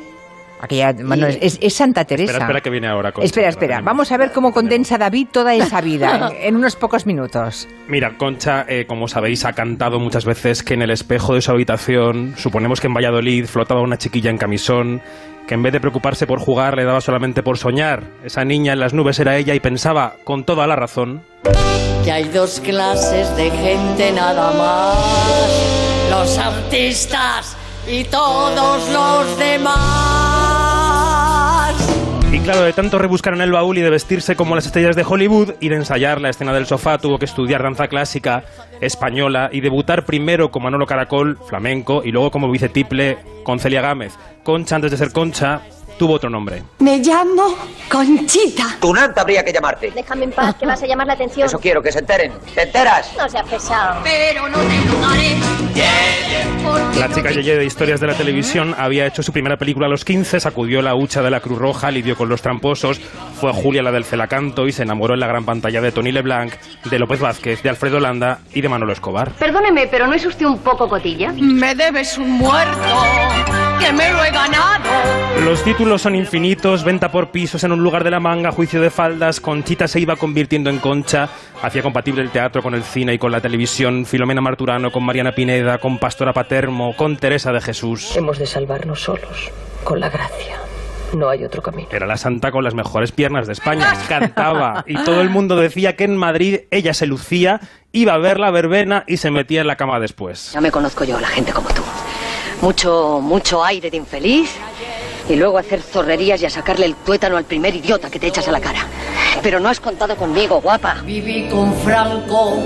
Aquella, 0.61 0.93
bueno, 0.93 1.27
es, 1.27 1.59
Santa 1.75 2.05
Teresa. 2.05 2.31
Espera, 2.31 2.45
espera 2.45 2.61
que 2.61 2.71
viene 2.71 2.87
ahora. 2.87 3.11
Concha, 3.11 3.27
Espera, 3.27 3.49
espera. 3.49 3.81
Vamos 3.81 4.13
a 4.13 4.17
ver 4.17 4.31
cómo 4.31 4.53
condensa 4.53 4.97
David 4.97 5.27
toda 5.33 5.57
esa 5.57 5.81
vida 5.81 6.31
en, 6.41 6.47
en 6.51 6.55
unos 6.57 6.77
pocos 6.77 7.05
minutos. 7.05 7.67
Mira, 7.89 8.17
Concha, 8.17 8.65
eh, 8.69 8.85
como 8.87 9.09
sabéis, 9.09 9.45
ha 9.45 9.55
cantado 9.55 9.99
muchas 9.99 10.25
veces 10.25 10.63
que 10.63 10.75
en 10.75 10.83
el 10.83 10.91
espejo 10.93 11.35
de 11.35 11.41
su 11.43 11.51
habitación, 11.51 12.35
suponemos 12.37 12.81
que 12.81 12.87
en 12.87 12.95
Valladolid, 12.95 13.47
flotaba 13.47 13.81
una 13.81 13.99
chiquilla 13.99 14.31
en 14.31 14.39
camisón, 14.39 15.01
que 15.49 15.55
en 15.55 15.65
vez 15.65 15.73
de 15.73 15.81
preocuparse 15.81 16.29
por 16.29 16.39
jugar, 16.39 16.77
le 16.77 16.85
daba 16.85 17.01
solamente 17.01 17.43
por 17.43 17.59
soñar. 17.59 18.05
Esa 18.23 18.45
niña 18.45 18.73
en 18.75 18.79
las 18.79 18.95
nubes 18.95 19.19
era 19.19 19.37
ella 19.37 19.57
y 19.57 19.59
pensaba, 19.61 20.15
con 20.23 20.45
toda 20.45 20.69
la 20.69 20.77
razón, 20.77 21.23
Que 22.05 22.11
hay 22.11 22.25
dos 22.25 22.61
clases 22.61 23.35
de 23.37 23.51
gente 23.51 24.11
nada 24.13 24.53
más, 24.53 24.99
los 26.11 26.37
artistas 26.37 27.57
y 27.87 28.05
todos 28.05 28.89
los 28.89 29.39
demás. 29.39 29.83
Y 32.33 32.39
claro, 32.41 32.63
de 32.63 32.73
tanto 32.73 32.99
rebuscar 32.99 33.35
en 33.35 33.43
el 33.43 33.53
baúl 33.53 33.79
y 33.79 33.83
de 33.83 33.91
vestirse 33.91 34.35
como 34.37 34.55
las 34.55 34.67
estrellas 34.67 34.97
de 34.97 35.05
Hollywood 35.07 35.53
y 35.61 35.69
de 35.69 35.77
ensayar 35.77 36.21
la 36.21 36.31
escena 36.31 36.53
del 36.53 36.67
sofá, 36.67 36.99
tuvo 36.99 37.19
que 37.19 37.27
estudiar 37.27 37.63
danza 37.63 37.87
clásica 37.89 38.43
española 38.81 39.51
y 39.53 39.61
debutar 39.61 40.05
primero 40.05 40.51
como 40.51 40.65
Manolo 40.65 40.87
Caracol, 40.87 41.39
flamenco, 41.47 42.03
y 42.05 42.11
luego 42.11 42.31
como 42.31 42.51
vicetiple 42.51 43.19
con 43.45 43.61
Celia 43.61 43.83
Gámez. 43.83 44.15
Concha, 44.43 44.77
antes 44.77 44.91
de 44.91 44.97
ser 44.97 45.13
Concha, 45.13 45.61
tuvo 46.03 46.15
otro 46.15 46.29
nombre. 46.29 46.65
Me 46.81 46.99
llamo 46.99 47.55
Conchita. 47.89 48.77
Tunante 48.81 49.21
habría 49.21 49.45
que 49.45 49.53
llamarte. 49.53 49.93
Déjame 49.95 50.25
en 50.25 50.33
paz, 50.33 50.57
que 50.57 50.67
vas 50.67 50.83
a 50.83 50.87
llamar 50.89 51.07
la 51.07 51.13
atención. 51.13 51.47
Eso 51.47 51.61
quiero, 51.61 51.81
que 51.81 51.93
se 51.93 52.01
enteren. 52.01 52.33
¿Te 52.57 52.63
enteras? 52.63 53.15
No 53.17 53.29
seas 53.29 53.49
pesado. 53.49 54.01
Pero 54.03 54.49
no 54.49 54.59
te. 54.59 54.83
Porque 56.65 56.99
La 56.99 57.09
chica 57.15 57.31
Yeye 57.31 57.57
de 57.57 57.65
historias 57.65 58.01
de 58.01 58.09
la 58.09 58.15
televisión 58.15 58.75
había 58.77 59.07
hecho 59.07 59.23
su 59.23 59.33
primera 59.33 59.57
película 59.57 59.87
a 59.87 59.89
los 59.89 60.05
15, 60.05 60.41
sacudió 60.41 60.83
la 60.83 60.97
hucha 60.97 61.23
de 61.23 61.31
la 61.31 61.39
Cruz 61.39 61.59
Roja, 61.59 61.93
lidió 61.93 62.17
con 62.17 62.29
los 62.29 62.43
tramposos, 62.43 63.01
fue 63.41 63.51
a 63.51 63.53
Julia 63.53 63.83
la 63.83 63.93
del 63.93 64.05
Celacanto 64.05 64.67
y 64.67 64.73
se 64.73 64.83
enamoró 64.83 65.15
en 65.15 65.21
la 65.21 65.29
gran 65.29 65.45
pantalla 65.45 65.81
de 65.81 65.93
Tony 65.93 66.11
Leblanc, 66.11 66.53
de 66.85 66.99
López 66.99 67.21
Vázquez, 67.21 67.63
de 67.63 67.69
Alfredo 67.69 68.01
Landa 68.01 68.41
y 68.53 68.61
de 68.61 68.69
Manolo 68.69 68.93
Escobar. 68.93 69.31
Perdóneme, 69.39 69.87
pero 69.87 70.09
¿no 70.09 70.15
es 70.15 70.27
usted 70.27 70.47
un 70.47 70.59
poco 70.59 70.89
cotilla? 70.89 71.33
Me 71.33 71.75
debes 71.77 72.19
un 72.19 72.33
muerto, 72.33 73.05
que 73.83 73.93
me 73.93 74.11
lo 74.11 74.25
he 74.25 74.31
ganado. 74.31 74.91
Los 75.45 75.65
títulos 75.65 76.03
son 76.03 76.15
infinitos, 76.15 76.85
venta 76.85 77.11
por 77.11 77.31
pisos 77.31 77.65
en 77.65 77.73
un 77.73 77.83
lugar 77.83 78.05
de 78.05 78.11
la 78.11 78.21
manga, 78.21 78.53
juicio 78.53 78.81
de 78.81 78.91
faldas, 78.91 79.41
Conchita 79.41 79.89
se 79.89 79.99
iba 79.99 80.15
convirtiendo 80.17 80.71
en 80.71 80.79
concha, 80.79 81.29
hacía 81.63 81.83
compatible 81.83 82.23
el 82.23 82.31
teatro 82.31 82.63
con 82.63 82.75
el 82.75 82.85
cine 82.85 83.15
y 83.15 83.19
con 83.19 83.33
la 83.33 83.41
televisión, 83.41 84.07
Filomena 84.07 84.41
Marturano 84.41 84.93
con 84.93 85.05
Mariana 85.05 85.35
Pineda, 85.35 85.79
con 85.79 85.99
Pastora 85.99 86.33
Patermo, 86.33 86.95
con 86.97 87.17
Teresa 87.17 87.53
de 87.53 87.61
Jesús. 87.61 88.17
Hemos 88.17 88.39
de 88.39 88.47
salvarnos 88.47 89.03
solos, 89.03 89.51
con 89.83 89.99
la 89.99 90.09
gracia. 90.11 90.59
No 91.15 91.29
hay 91.29 91.45
otro 91.45 91.61
camino. 91.61 91.89
Era 91.93 92.07
la 92.07 92.17
santa 92.17 92.53
con 92.53 92.65
las 92.65 92.75
mejores 92.75 93.11
piernas 93.11 93.47
de 93.47 93.55
España, 93.55 93.93
cantaba 94.09 94.85
y 94.87 94.95
todo 95.03 95.21
el 95.21 95.29
mundo 95.29 95.57
decía 95.57 95.97
que 95.97 96.05
en 96.05 96.17
Madrid 96.17 96.61
ella 96.71 96.95
se 96.95 97.07
lucía, 97.07 97.61
iba 97.91 98.15
a 98.15 98.19
ver 98.19 98.39
la 98.39 98.51
verbena 98.51 99.05
y 99.09 99.17
se 99.17 99.31
metía 99.31 99.61
en 99.61 99.67
la 99.67 99.77
cama 99.77 99.99
después. 99.99 100.53
Ya 100.53 100.61
me 100.61 100.71
conozco 100.71 101.03
yo 101.05 101.17
a 101.17 101.21
la 101.21 101.29
gente 101.29 101.53
como 101.53 101.69
tú. 101.71 101.82
Mucho, 102.63 103.21
mucho 103.21 103.63
aire 103.65 103.91
de 103.91 103.97
infeliz 103.97 104.51
y 105.29 105.37
luego 105.37 105.59
hacer 105.59 105.83
zorrerías 105.83 106.41
y 106.43 106.47
a 106.47 106.51
sacarle 106.51 106.87
el 106.87 106.95
tuétano 106.95 107.37
al 107.37 107.45
primer 107.45 107.75
idiota 107.75 108.09
que 108.09 108.19
te 108.19 108.29
echas 108.29 108.47
a 108.49 108.53
la 108.53 108.61
cara. 108.61 108.87
Pero 109.43 109.59
no 109.61 109.69
has 109.69 109.81
contado 109.81 110.17
conmigo, 110.17 110.61
guapa. 110.61 110.99
Viví 111.05 111.49
con 111.49 111.75
Franco, 111.79 112.59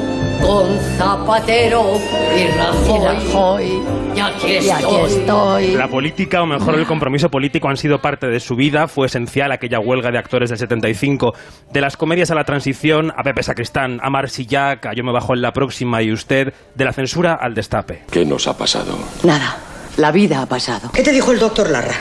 con 0.42 0.78
Zapatero 0.98 1.98
y 2.36 2.46
Rajoy. 2.58 3.82
Y 4.14 4.20
aquí 4.20 4.52
Y 4.52 4.70
aquí 4.70 4.84
estoy. 4.94 5.12
estoy. 5.20 5.66
La 5.76 5.88
política, 5.88 6.42
o 6.42 6.46
mejor 6.46 6.74
el 6.74 6.86
compromiso 6.86 7.30
político, 7.30 7.68
han 7.68 7.76
sido 7.78 8.00
parte 8.02 8.26
de 8.26 8.40
su 8.40 8.54
vida. 8.56 8.88
Fue 8.88 9.06
esencial 9.06 9.52
aquella 9.52 9.78
huelga 9.80 10.10
de 10.10 10.18
actores 10.18 10.50
del 10.50 10.58
75. 10.58 11.34
De 11.72 11.80
las 11.80 11.96
comedias 11.96 12.30
a 12.30 12.34
la 12.34 12.44
transición, 12.44 13.12
a 13.16 13.22
Pepe 13.22 13.42
Sacristán, 13.42 13.98
a 14.02 14.10
Marsillac, 14.10 14.84
a 14.86 14.92
Yo 14.92 15.04
me 15.04 15.12
bajo 15.12 15.32
en 15.34 15.40
la 15.42 15.52
próxima 15.52 16.02
y 16.02 16.12
usted, 16.12 16.52
de 16.74 16.84
la 16.84 16.92
censura 16.92 17.34
al 17.34 17.54
destape. 17.54 18.04
¿Qué 18.10 18.24
nos 18.26 18.46
ha 18.48 18.56
pasado? 18.58 18.98
Nada, 19.22 19.56
la 19.96 20.12
vida 20.12 20.42
ha 20.42 20.46
pasado. 20.46 20.90
¿Qué 20.92 21.02
te 21.02 21.12
dijo 21.12 21.32
el 21.32 21.38
doctor 21.38 21.70
Larra? 21.70 21.94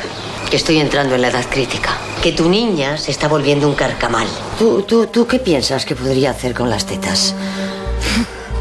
Que 0.49 0.57
estoy 0.57 0.79
entrando 0.79 1.15
en 1.15 1.21
la 1.21 1.29
edad 1.29 1.45
crítica. 1.49 1.91
Que 2.21 2.31
tu 2.31 2.49
niña 2.49 2.97
se 2.97 3.11
está 3.11 3.27
volviendo 3.27 3.67
un 3.67 3.75
carcamal. 3.75 4.27
¿Tú, 4.59 4.83
tú, 4.83 5.07
tú 5.07 5.25
qué 5.27 5.39
piensas 5.39 5.85
que 5.85 5.95
podría 5.95 6.31
hacer 6.31 6.53
con 6.53 6.69
las 6.69 6.85
tetas? 6.85 7.33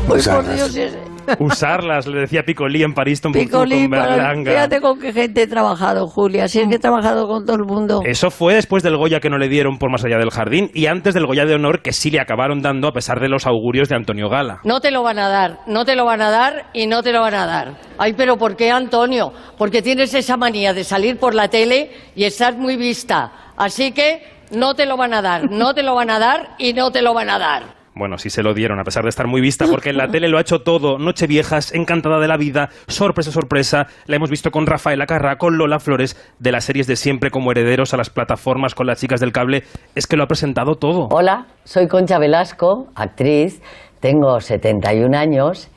Pues 0.06 0.28
por 0.28 0.52
Dios, 0.54 0.74
es- 0.76 0.92
Usarlas, 1.38 2.06
le 2.06 2.20
decía 2.20 2.42
Picolí 2.44 2.82
en 2.82 2.92
París, 2.94 3.20
Tombuctú, 3.20 3.44
Picolín, 3.46 3.90
con 3.90 3.98
para- 3.98 4.16
Berlanga. 4.16 4.50
fíjate 4.52 4.80
con 4.80 4.98
qué 4.98 5.12
gente 5.12 5.42
he 5.42 5.46
trabajado, 5.46 6.06
Julia. 6.06 6.48
Si 6.48 6.60
es 6.60 6.68
que 6.68 6.76
he 6.76 6.78
trabajado 6.78 7.26
con 7.28 7.44
todo 7.44 7.56
el 7.56 7.64
mundo. 7.64 8.00
Eso 8.04 8.30
fue 8.30 8.54
después 8.54 8.82
del 8.82 8.96
Goya 8.96 9.20
que 9.20 9.30
no 9.30 9.38
le 9.38 9.48
dieron 9.48 9.78
por 9.78 9.90
más 9.90 10.04
allá 10.04 10.18
del 10.18 10.30
jardín 10.30 10.70
y 10.74 10.86
antes 10.86 11.14
del 11.14 11.26
Goya 11.26 11.44
de 11.44 11.54
honor 11.54 11.82
que 11.82 11.92
sí 11.92 12.10
le 12.10 12.20
acabaron 12.20 12.60
dando 12.62 12.88
a 12.88 12.92
pesar 12.92 13.20
de 13.20 13.28
los 13.28 13.46
augurios 13.46 13.88
de 13.88 13.96
Antonio 13.96 14.28
Gala. 14.28 14.60
No 14.64 14.80
te 14.80 14.90
lo 14.90 15.02
van 15.02 15.18
a 15.18 15.28
dar, 15.28 15.58
no 15.66 15.84
te 15.84 15.96
lo 15.96 16.04
van 16.04 16.20
a 16.20 16.30
dar 16.30 16.66
y 16.72 16.86
no 16.86 17.02
te 17.02 17.12
lo 17.12 17.20
van 17.20 17.34
a 17.34 17.46
dar. 17.46 17.74
Ay, 17.98 18.12
pero 18.14 18.36
¿por 18.36 18.56
qué, 18.56 18.70
Antonio? 18.70 19.32
Porque 19.58 19.82
tienes 19.82 20.14
esa 20.14 20.36
manía 20.36 20.72
de 20.74 20.84
salir 20.84 21.18
por 21.18 21.34
la 21.34 21.48
tele 21.48 21.90
y 22.14 22.24
estar 22.24 22.56
muy 22.56 22.76
vista. 22.76 23.32
Así 23.56 23.92
que 23.92 24.22
no 24.50 24.74
te 24.74 24.86
lo 24.86 24.96
van 24.96 25.14
a 25.14 25.22
dar, 25.22 25.50
no 25.50 25.74
te 25.74 25.82
lo 25.82 25.94
van 25.94 26.10
a 26.10 26.18
dar 26.18 26.50
y 26.58 26.72
no 26.72 26.90
te 26.90 27.02
lo 27.02 27.14
van 27.14 27.30
a 27.30 27.38
dar. 27.38 27.83
Bueno, 27.96 28.18
sí 28.18 28.28
se 28.28 28.42
lo 28.42 28.54
dieron, 28.54 28.80
a 28.80 28.82
pesar 28.82 29.04
de 29.04 29.08
estar 29.08 29.28
muy 29.28 29.40
vista, 29.40 29.66
porque 29.70 29.90
en 29.90 29.96
la 29.96 30.08
tele 30.08 30.28
lo 30.28 30.38
ha 30.38 30.40
hecho 30.40 30.60
todo. 30.60 30.98
Nocheviejas, 30.98 31.72
encantada 31.72 32.18
de 32.18 32.26
la 32.26 32.36
vida, 32.36 32.70
sorpresa, 32.88 33.30
sorpresa. 33.30 33.86
La 34.06 34.16
hemos 34.16 34.30
visto 34.30 34.50
con 34.50 34.66
Rafaela 34.66 35.06
Carrà, 35.06 35.36
con 35.36 35.56
Lola 35.56 35.78
Flores, 35.78 36.16
de 36.40 36.50
las 36.50 36.64
series 36.64 36.88
de 36.88 36.96
siempre 36.96 37.30
como 37.30 37.52
herederos 37.52 37.94
a 37.94 37.96
las 37.96 38.10
plataformas 38.10 38.74
con 38.74 38.88
las 38.88 38.98
chicas 38.98 39.20
del 39.20 39.30
cable. 39.30 39.62
Es 39.94 40.08
que 40.08 40.16
lo 40.16 40.24
ha 40.24 40.26
presentado 40.26 40.74
todo. 40.74 41.06
Hola, 41.12 41.46
soy 41.62 41.86
Concha 41.86 42.18
Velasco, 42.18 42.88
actriz, 42.96 43.62
tengo 44.00 44.40
71 44.40 45.16
años 45.16 45.70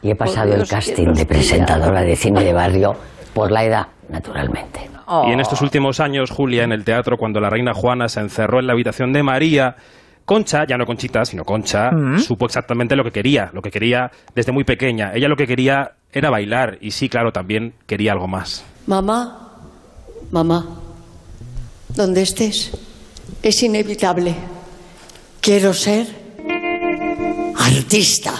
y 0.00 0.10
he 0.10 0.16
pasado 0.16 0.54
Dios, 0.54 0.62
el 0.62 0.68
casting 0.68 1.12
de 1.12 1.26
presentadora 1.26 2.00
de 2.00 2.16
cine 2.16 2.42
de 2.44 2.54
barrio 2.54 2.94
por 3.34 3.52
la 3.52 3.64
edad, 3.64 3.86
naturalmente. 4.08 4.88
Oh. 5.06 5.26
Y 5.28 5.32
en 5.32 5.40
estos 5.40 5.60
últimos 5.60 6.00
años, 6.00 6.30
Julia, 6.30 6.64
en 6.64 6.72
el 6.72 6.84
teatro, 6.84 7.18
cuando 7.18 7.40
la 7.40 7.50
reina 7.50 7.74
Juana 7.74 8.08
se 8.08 8.20
encerró 8.20 8.58
en 8.58 8.66
la 8.66 8.72
habitación 8.72 9.12
de 9.12 9.22
María, 9.22 9.76
Concha, 10.24 10.64
ya 10.68 10.76
no 10.76 10.84
Conchita, 10.86 11.24
sino 11.24 11.44
Concha, 11.44 11.90
Mm. 11.90 12.18
supo 12.18 12.46
exactamente 12.46 12.96
lo 12.96 13.04
que 13.04 13.10
quería, 13.10 13.50
lo 13.52 13.60
que 13.62 13.70
quería 13.70 14.10
desde 14.34 14.52
muy 14.52 14.64
pequeña. 14.64 15.12
Ella 15.14 15.28
lo 15.28 15.36
que 15.36 15.46
quería 15.46 15.92
era 16.12 16.30
bailar 16.30 16.78
y 16.80 16.90
sí, 16.90 17.08
claro, 17.08 17.32
también 17.32 17.74
quería 17.86 18.12
algo 18.12 18.28
más. 18.28 18.64
Mamá, 18.86 19.58
mamá, 20.30 20.66
donde 21.88 22.22
estés, 22.22 22.70
es 23.42 23.62
inevitable. 23.62 24.34
Quiero 25.40 25.72
ser 25.72 26.06
artista. 27.56 28.32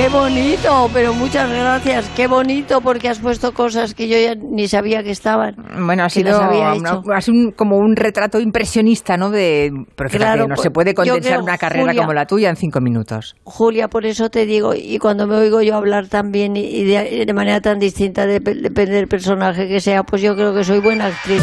Qué 0.00 0.08
bonito, 0.08 0.88
pero 0.94 1.12
muchas 1.12 1.50
gracias. 1.50 2.08
Qué 2.16 2.26
bonito 2.26 2.80
porque 2.80 3.10
has 3.10 3.18
puesto 3.18 3.52
cosas 3.52 3.92
que 3.94 4.08
yo 4.08 4.16
ya 4.18 4.34
ni 4.34 4.66
sabía 4.66 5.02
que 5.02 5.10
estaban. 5.10 5.56
Bueno, 5.84 6.04
ha 6.04 6.08
sido, 6.08 6.40
había 6.40 6.72
una- 6.72 7.02
un- 7.28 7.52
como 7.52 7.76
un 7.76 7.96
retrato 7.96 8.40
impresionista, 8.40 9.18
¿no? 9.18 9.28
De, 9.30 9.70
pero 9.96 10.08
fíjate, 10.08 10.24
Claro, 10.24 10.48
no 10.48 10.54
pues, 10.54 10.62
se 10.62 10.70
puede 10.70 10.94
condensar 10.94 11.32
creo, 11.32 11.42
una 11.42 11.58
carrera 11.58 11.84
Julia- 11.88 12.00
como 12.00 12.14
la 12.14 12.24
tuya 12.24 12.48
en 12.48 12.56
cinco 12.56 12.80
minutos. 12.80 13.36
Julia, 13.44 13.88
por 13.88 14.06
eso 14.06 14.30
te 14.30 14.46
digo, 14.46 14.72
y 14.74 14.96
cuando 14.98 15.26
me 15.26 15.34
oigo 15.36 15.60
yo 15.60 15.76
hablar 15.76 16.06
tan 16.08 16.32
bien 16.32 16.56
y 16.56 16.82
de, 16.84 17.26
de 17.26 17.32
manera 17.34 17.60
tan 17.60 17.78
distinta, 17.78 18.24
de- 18.24 18.40
depende 18.40 18.94
del 18.94 19.06
personaje 19.06 19.68
que 19.68 19.80
sea, 19.80 20.02
pues 20.02 20.22
yo 20.22 20.34
creo 20.34 20.54
que 20.54 20.64
soy 20.64 20.78
buena 20.80 21.08
actriz. 21.08 21.42